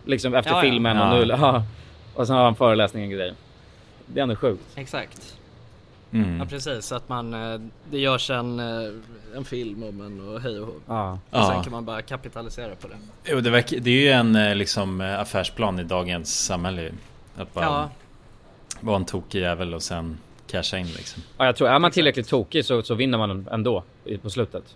Liksom 0.06 0.34
efter 0.34 0.52
Ja, 0.52 0.58
ja. 0.58 0.62
filmen 0.62 0.98
och 1.02 1.06
Ja. 1.08 1.14
nu... 1.14 1.26
Ja. 1.42 1.64
Och 2.16 2.28
sen 2.28 2.36
har 2.36 2.44
han 2.44 2.56
föreläsningen 2.56 3.10
och 3.10 3.14
grejer. 3.18 3.34
Det 4.06 4.20
är 4.20 4.24
ändå 4.24 4.36
sjukt. 4.36 4.64
Exakt. 4.76 5.38
Mm. 6.12 6.38
Ja 6.40 6.46
precis, 6.46 6.92
att 6.92 7.10
man, 7.10 7.34
eh, 7.54 7.60
det 7.92 8.00
görs 8.00 8.30
en, 8.30 8.60
eh, 8.60 8.92
en 9.36 9.46
film 9.46 9.84
om 9.84 10.02
en 10.02 10.30
och 10.30 10.42
hej 10.42 10.60
och 10.60 10.68
hå. 10.68 10.74
Ja. 10.88 11.12
Och 11.14 11.20
Ja. 11.38 11.52
sen 11.54 11.64
kan 11.64 11.72
man 11.72 11.86
bara 11.86 12.02
kapitalisera 12.02 12.76
på 12.76 12.88
det. 12.88 12.96
Jo, 13.26 13.40
det, 13.40 13.50
verkar, 13.50 13.78
det 13.80 13.90
är 13.90 14.02
ju 14.02 14.10
en 14.10 14.58
liksom 14.58 15.02
affärsplan 15.02 15.80
i 15.80 15.84
dagens 15.84 16.46
samhälle. 16.46 16.92
Att 17.38 17.54
bara 17.54 17.66
Ja, 17.66 17.90
vara 18.80 18.96
en 18.96 19.06
tokig 19.06 19.40
jävel 19.42 19.74
och 19.74 19.84
sen 19.84 20.18
casha 20.58 20.78
in 20.78 20.86
liksom. 20.88 21.24
Ja, 21.38 21.46
jag 21.46 21.56
tror 21.56 21.70
är 21.70 21.80
man 21.80 21.92
tillräckligt 21.92 22.28
tokig 22.28 22.66
så, 22.66 22.82
så 22.84 22.96
vinner 22.96 23.18
man 23.18 23.48
ändå 23.52 23.84
på 24.22 24.30
slutet. 24.30 24.76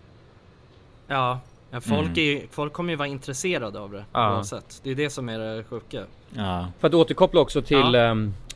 ja. 1.08 1.40
ja 1.72 1.82
folk, 1.82 2.18
Mm. 2.18 2.38
är, 2.38 2.42
folk 2.52 2.74
kommer 2.74 2.90
ju 2.90 2.96
vara 2.96 3.08
intresserade 3.08 3.80
av 3.80 3.92
det 3.92 4.06
Ja. 4.14 4.36
oavsett. 4.36 4.80
Det 4.84 4.92
är 4.92 4.96
det 4.96 5.10
som 5.10 5.30
är 5.30 5.40
det 5.40 5.64
sjuka. 5.64 6.04
Ja. 6.34 6.68
För 6.80 6.88
att 6.88 6.94
återkoppla 6.94 7.42
också 7.42 7.62
till, 7.62 7.94
Ja. 7.94 8.12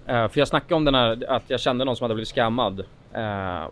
eh, 0.05 0.27
för 0.29 0.39
jag 0.39 0.47
snackade 0.47 0.75
om 0.75 0.85
den 0.85 0.95
här, 0.95 1.25
att 1.29 1.43
jag 1.47 1.59
kände 1.59 1.85
någon 1.85 1.95
som 1.95 2.03
hade 2.03 2.13
blivit 2.15 2.29
skammad. 2.29 2.79
eh, 3.13 3.65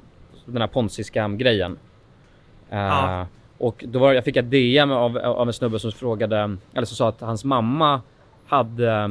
den 0.46 0.62
här 0.62 0.68
ponzi-skam 0.68 1.38
grejen. 1.38 1.78
Eh, 2.70 2.78
Ja. 2.80 3.28
Och 3.58 3.84
då 3.88 4.00
var, 4.00 4.14
jag 4.14 4.24
fick 4.24 4.36
ett 4.38 4.52
DM 4.52 4.92
av, 4.92 5.18
av 5.18 5.48
en 5.48 5.54
snubbe 5.54 5.80
som 5.80 5.92
frågade, 5.92 6.58
eller 6.74 6.86
som 6.86 6.96
sa 6.98 7.08
att 7.10 7.22
hans 7.22 7.44
mamma 7.46 8.02
hade 8.48 8.92
eh, 8.92 9.08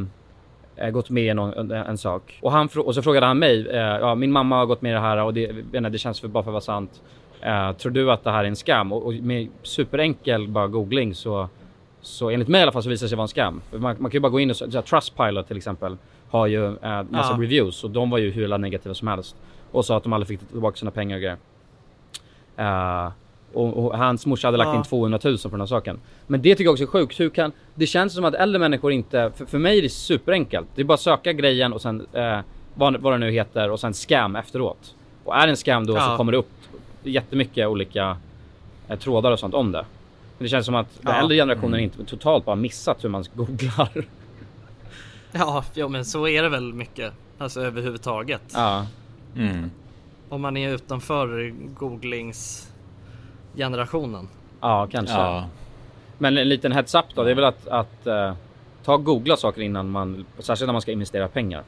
gått 0.91 1.11
med 1.11 1.25
i 1.25 1.35
någon, 1.35 1.71
en, 1.71 1.99
sak. 1.99 2.39
Och, 2.43 2.53
han, 2.53 2.69
och 2.85 2.95
så 2.95 3.03
frågade 3.03 3.27
han 3.27 3.39
mig, 3.39 3.69
eh, 3.69 3.77
ja 3.79 4.15
min 4.15 4.33
mamma 4.33 4.57
har 4.57 4.67
gått 4.67 4.83
med 4.83 4.91
i 4.91 4.95
det 4.95 5.01
här 5.01 5.25
och 5.25 5.35
det, 5.35 5.53
det 5.73 5.99
känns 5.99 6.21
för, 6.21 6.29
bara 6.29 6.43
för 6.45 6.51
att 6.51 6.53
vara 6.53 6.61
sant. 6.61 7.03
Eh, 7.41 7.73
tror 7.73 7.93
du 7.93 8.13
att 8.13 8.25
det 8.25 8.31
här 8.31 8.45
är 8.45 8.49
en 8.49 8.57
skam? 8.57 8.93
Och, 8.93 9.07
och 9.07 9.15
med 9.15 9.49
superenkel 9.63 10.49
bara 10.49 10.67
googling 10.67 11.15
så 11.15 11.49
så 12.01 12.31
enligt 12.31 12.49
mig 12.49 12.59
i 12.59 12.63
alla 12.63 12.73
fall 12.73 12.83
så 12.83 12.89
visar 12.89 13.05
det 13.05 13.09
sig 13.09 13.17
vara 13.17 13.25
en 13.25 13.29
skam. 13.29 13.61
Man, 13.71 13.81
man 13.81 13.97
kan 13.97 14.11
ju 14.11 14.21
bara 14.21 14.29
gå 14.29 14.41
in 14.41 14.51
och 14.51 14.57
så, 14.57 14.71
så 14.71 14.79
här, 14.79 14.83
Trustpilot 14.83 15.49
till 15.49 15.57
exempel 15.57 15.97
har 16.31 16.47
ju 16.47 16.67
eh, 16.67 17.03
massa 17.03 17.33
Ja. 17.33 17.43
reviews 17.43 17.85
och 17.85 17.91
de 17.91 18.11
var 18.11 18.19
ju 18.19 18.31
hur 18.31 18.59
negativa 18.59 18.95
som 18.95 19.09
helst. 19.09 19.37
Och 19.71 19.85
sa 19.85 19.97
att 19.97 20.03
de 20.03 20.13
aldrig 20.13 20.29
fick 20.29 20.49
tillbaka 20.49 20.77
sina 20.77 20.91
pengar 20.91 21.17
och 21.17 21.23
grejer. 21.23 21.37
Eh, 22.57 23.13
och, 23.53 23.85
och 23.85 23.99
hans 23.99 24.27
morsa 24.27 24.47
hade 24.49 24.59
lagt 24.59 24.69
Ja. 24.69 24.77
in 24.77 24.83
200 24.83 25.19
000 25.25 25.39
på 25.39 25.49
den 25.49 25.61
här 25.61 25.67
saken. 25.67 26.01
Men 26.27 26.43
det 26.43 26.51
tycker 26.55 26.65
jag 26.65 26.73
också 26.73 26.85
är 26.85 26.89
sjukt. 26.89 27.21
Hur 27.21 27.31
kan, 27.31 27.53
det 27.75 27.87
känns 27.87 28.15
som 28.15 28.25
att 28.25 28.35
äldre 28.35 28.59
människor 28.59 28.93
inte, 28.93 29.33
för, 29.37 29.45
för 29.47 29.59
mig 29.59 29.79
är 29.79 29.83
det 29.83 29.89
superenkelt. 29.89 30.67
Det 30.75 30.81
är 30.83 30.85
bara 30.85 30.95
att 30.95 31.01
söka 31.01 31.33
grejen 31.33 31.73
och 31.73 31.81
sen 31.83 32.07
eh, 32.13 32.39
vad, 32.75 32.97
vad 33.01 33.13
det 33.13 33.19
nu 33.19 33.31
heter 33.31 33.71
och 33.71 33.81
sen 33.81 33.95
scam 33.95 34.37
efteråt. 34.37 34.95
Och 35.25 35.37
är 35.37 35.47
det 35.47 35.51
en 35.53 35.57
scam 35.57 35.87
då 35.87 35.93
så 35.93 35.99
Ja. 35.99 36.17
kommer 36.17 36.33
det 36.33 36.39
upp 36.39 36.51
jättemycket 37.03 37.67
olika 37.69 38.17
eh, 38.89 38.99
trådar 38.99 39.33
och 39.33 39.39
sånt 39.39 39.55
om 39.55 39.73
det. 39.73 39.85
Men 40.39 40.45
det 40.45 40.49
känns 40.49 40.67
som 40.67 40.75
att 40.75 40.89
den 41.03 41.15
Ja. 41.15 41.21
äldre 41.21 41.37
generationen 41.37 41.81
inte 41.81 42.05
totalt 42.05 42.45
bara 42.45 42.57
missat 42.57 43.05
hur 43.05 43.09
man 43.09 43.25
googlar. 43.35 43.89
Ja, 45.33 45.65
ja 45.75 45.89
men 45.89 46.05
så 46.05 46.29
är 46.29 46.43
det 46.43 46.49
väl 46.49 46.73
mycket. 46.75 47.13
Alltså 47.39 47.61
överhuvudtaget. 47.61 48.43
Ja. 48.55 48.87
Mm. 49.37 49.71
Om 50.29 50.41
man 50.41 50.57
är 50.57 50.75
utanför 50.75 51.55
googlingsgenerationen. 53.53 54.29
Ja, 54.61 54.89
kanske. 54.91 55.15
Ja. 55.17 55.47
Men 56.19 56.39
en 56.39 56.49
liten 56.49 56.73
heads 56.73 56.95
up 56.95 57.05
då, 57.15 57.23
det 57.25 57.31
är 57.31 57.35
väl 57.35 57.45
att, 57.45 57.69
att 57.69 58.07
eh, 58.07 58.35
ta 58.85 58.95
och 58.95 59.05
googla 59.05 59.37
saker 59.37 59.63
innan 59.63 59.91
man, 59.91 60.27
särskilt 60.39 60.67
när 60.69 60.73
man 60.73 60.83
ska 60.83 60.93
investera 60.93 61.29
pengar. 61.29 61.63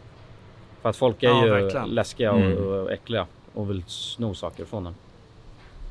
För 0.82 0.88
att 0.88 0.96
folk 0.96 1.22
är 1.22 1.28
Ja, 1.28 1.44
ju 1.44 1.50
verkligen. 1.50 1.88
läskiga 1.88 2.32
och, 2.32 2.40
Mm. 2.40 2.58
och 2.68 2.92
äckliga 2.92 3.26
och 3.54 3.70
vill 3.70 3.82
sno 3.86 4.34
saker 4.34 4.64
från 4.64 4.86
en. 4.86 4.94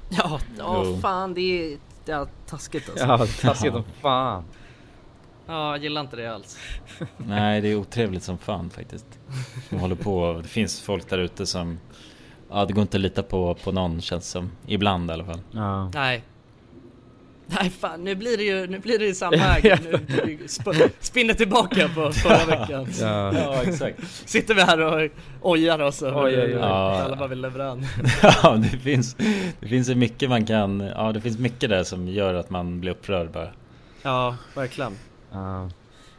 Ja, 0.10 0.40
ja 0.58 0.82
Jo. 0.86 0.98
fan 1.02 1.34
det 1.34 1.42
är, 1.74 1.78
det 2.06 2.12
är 2.12 2.28
taskigt 2.48 2.90
alltså. 2.90 3.06
Ja, 3.06 3.18
Ja. 3.20 3.26
taskigt 3.50 3.74
som 3.74 3.84
fan. 4.02 4.44
jag 5.48 5.78
gillar 5.84 6.02
inte 6.02 6.16
det 6.16 6.28
alls. 6.28 6.58
Nej, 7.18 7.62
det 7.62 7.68
är 7.68 7.76
otrevligt 7.76 8.24
som 8.24 8.38
fan 8.38 8.70
faktiskt. 8.70 9.06
De 9.70 9.80
håller 9.80 9.96
på 9.96 10.40
det 10.44 10.48
finns 10.48 10.82
folk 10.82 11.10
där 11.10 11.18
ute 11.18 11.46
som 11.46 11.80
Ja, 12.52 12.66
det 12.66 12.74
går 12.74 12.82
inte 12.82 12.98
att 12.98 13.02
lita 13.02 13.24
på, 13.24 13.54
på 13.64 13.72
någon 13.72 14.02
känns 14.02 14.30
som. 14.30 14.52
Ibland 14.68 15.10
i 15.10 15.14
alla 15.14 15.26
fall. 15.26 15.40
Ja. 15.52 15.92
Nej. 15.94 16.24
Nej 17.60 17.70
fan, 17.70 18.04
nu 18.04 18.16
blir 18.16 18.38
det 18.38 18.44
ju 18.44 18.68
nu 18.68 18.80
blir 18.80 19.00
det 19.00 19.06
ju 19.06 19.14
samma 19.14 19.38
här. 19.38 19.62
Nu 20.26 20.38
sp- 20.48 20.90
spinner 21.00 21.34
tillbaka 21.34 21.90
på 21.96 22.12
förra 22.12 22.46
veckan. 22.46 22.88
Ja. 23.02 23.34
Ja, 23.34 23.64
exakt. 23.64 24.00
Sitter 24.30 24.54
vi 24.56 24.62
här 24.62 24.80
och 24.80 25.10
ojar 25.42 25.80
oss 25.80 26.04
över 26.04 26.26
Oj, 26.26 26.38
oj, 26.38 26.44
oj. 26.46 26.50
Ja. 26.52 27.02
alla 27.02 27.16
bara 27.16 27.28
vill 27.28 27.42
leverera. 27.42 27.78
Ja, 28.44 28.56
det 28.72 28.78
finns, 28.78 29.16
det 29.60 29.68
finns 29.68 29.90
ju 29.90 29.96
mycket 29.96 30.30
man 30.30 30.46
kan, 30.46 30.80
ja 30.96 31.12
det 31.12 31.22
finns 31.22 31.38
mycket 31.40 31.70
där 31.70 31.84
som 31.84 32.08
gör 32.08 32.34
att 32.34 32.50
man 32.50 32.80
blir 32.82 32.92
upprörd 32.92 33.32
bara. 33.32 33.50
Ja, 34.02 34.36
verkligen. 34.56 34.94
Ja. 35.32 35.70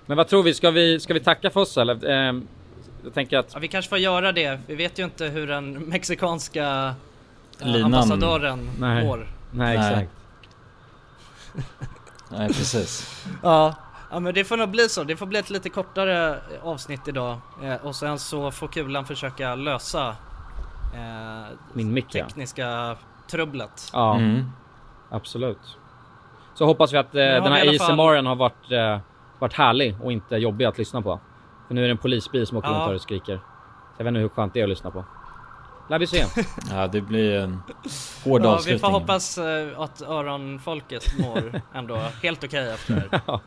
Men 0.07 0.17
vad 0.17 0.29
tror 0.29 0.43
vi? 0.43 0.55
Ska 0.55 0.71
vi, 0.71 1.01
ska 1.01 1.15
vi 1.15 1.21
tacka 1.21 1.51
för 1.51 1.61
oss 1.61 1.79
eller? 1.79 2.33
Jag 3.05 3.15
tänker 3.15 3.39
att... 3.39 3.51
Ja, 3.55 3.59
vi 3.59 3.69
kanske 3.69 3.89
får 3.89 3.99
göra 3.99 4.33
det. 4.33 4.61
Vi 4.67 4.75
vet 4.75 4.99
ju 4.99 5.05
inte 5.05 5.25
hur 5.25 5.47
den 5.47 5.73
mexikanska 5.73 6.95
eh, 7.61 7.67
Linan. 7.67 7.85
ambassadören 7.85 8.71
Nej. 8.79 9.05
mår. 9.07 9.17
Nej, 9.51 9.77
Nej. 9.79 9.93
exakt. 9.93 10.11
Nej, 12.31 12.49
precis. 12.49 13.25
Ja. 13.43 13.75
ja, 14.11 14.21
men 14.21 14.35
det 14.35 14.45
får 14.45 14.57
nog 14.57 14.69
bli 14.69 14.89
så. 14.89 15.05
Det 15.05 15.17
får 15.17 15.27
bli 15.27 15.39
ett 15.39 15.51
lite 15.51 15.69
kortare 15.69 16.39
avsnitt 16.63 17.09
idag. 17.09 17.39
Eh, 17.63 17.75
och 17.75 17.97
sen 17.97 18.19
så 18.19 18.51
får 18.51 18.69
Kulan 18.69 19.05
försöka 19.05 19.55
lösa 19.55 20.09
eh, 20.95 21.47
Min 21.73 21.93
mick 21.93 22.07
ja. 22.15 22.25
tekniska 22.25 22.97
trubblet. 23.31 23.91
Ja, 23.93 24.15
Mm. 24.17 24.51
absolut. 25.11 25.77
Så 26.55 26.67
hoppas 26.67 26.93
vi 26.93 26.97
att 26.97 27.15
eh, 27.15 27.21
har 27.21 27.27
den 27.29 27.43
vi 27.43 27.49
här 27.59 27.65
i 27.65 27.69
alla 27.69 27.79
fall- 27.79 27.91
ASMRen 28.01 28.27
har 28.27 28.37
varit, 28.37 28.71
eh, 28.73 28.99
varit 29.39 29.53
härlig 29.55 29.97
och 30.03 30.13
inte 30.13 30.37
jobbig 30.37 30.65
att 30.65 30.79
lyssna 30.79 31.03
på. 31.03 31.21
För 31.71 31.75
nu 31.75 31.81
är 31.83 31.85
det 31.85 31.91
en 31.91 31.99
polisbil 31.99 32.47
som 32.47 32.57
åker 32.59 32.69
Ja. 32.69 32.75
runt 32.75 32.85
här 32.87 32.95
och 32.95 33.01
skriker. 33.01 33.37
Så 33.37 33.43
jag 33.99 34.05
vet 34.05 34.09
inte 34.11 34.21
hur 34.21 34.29
skönt 34.29 34.55
det 34.55 34.61
är 34.61 34.65
att 34.65 34.69
lyssna 34.71 34.91
på. 34.91 35.05
Lär 35.91 35.99
vi 35.99 36.07
se. 36.07 36.25
Ja, 36.71 36.87
det 36.87 37.01
blir 37.01 37.35
en 37.35 37.53
hård 38.25 38.41
Ja, 38.41 38.45
vi 38.45 38.47
avslutning. 38.49 38.81
får 38.81 38.89
hoppas 39.01 39.39
eh, 39.39 39.81
att 39.81 40.03
öronfolket 40.03 41.19
mår 41.19 41.61
ändå 41.75 41.97
helt 42.23 42.45
okej 42.45 42.71
efter 42.71 42.95
det 42.95 43.01
här. 43.13 43.21
Ja. 43.27 43.41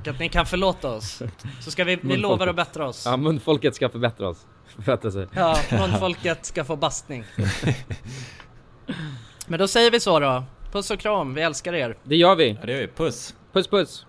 Och 0.00 0.08
att 0.08 0.18
ni 0.18 0.28
kan 0.28 0.46
förlåta 0.46 0.88
oss. 0.90 1.22
Så 1.60 1.70
ska 1.70 1.84
vi, 1.84 1.96
vi 2.02 2.16
lovar 2.16 2.46
att 2.46 2.56
bättra 2.56 2.86
oss. 2.88 3.06
ja, 3.06 3.16
munfolket 3.16 3.74
ska 3.74 3.88
förbättra 3.88 4.28
oss. 4.28 4.46
Förbättra 4.76 5.10
sig. 5.10 5.26
Ja, 5.32 5.56
munfolket 5.70 6.44
ska 6.46 6.64
få 6.64 6.76
bastning. 6.76 7.24
Men 9.46 9.58
då 9.58 9.68
säger 9.68 9.90
vi 9.90 10.00
så 10.00 10.20
då. 10.20 10.44
Puss 10.72 10.90
och 10.90 10.98
kram, 11.00 11.34
vi 11.34 11.42
älskar 11.42 11.74
er. 11.74 11.96
Det 12.02 12.16
gör 12.16 12.36
vi. 12.36 12.50
Ja, 12.60 12.66
det 12.66 12.72
gör 12.72 12.80
vi. 12.80 12.86
Puss! 12.88 13.34
Puss 13.52 13.68
puss. 13.68 14.06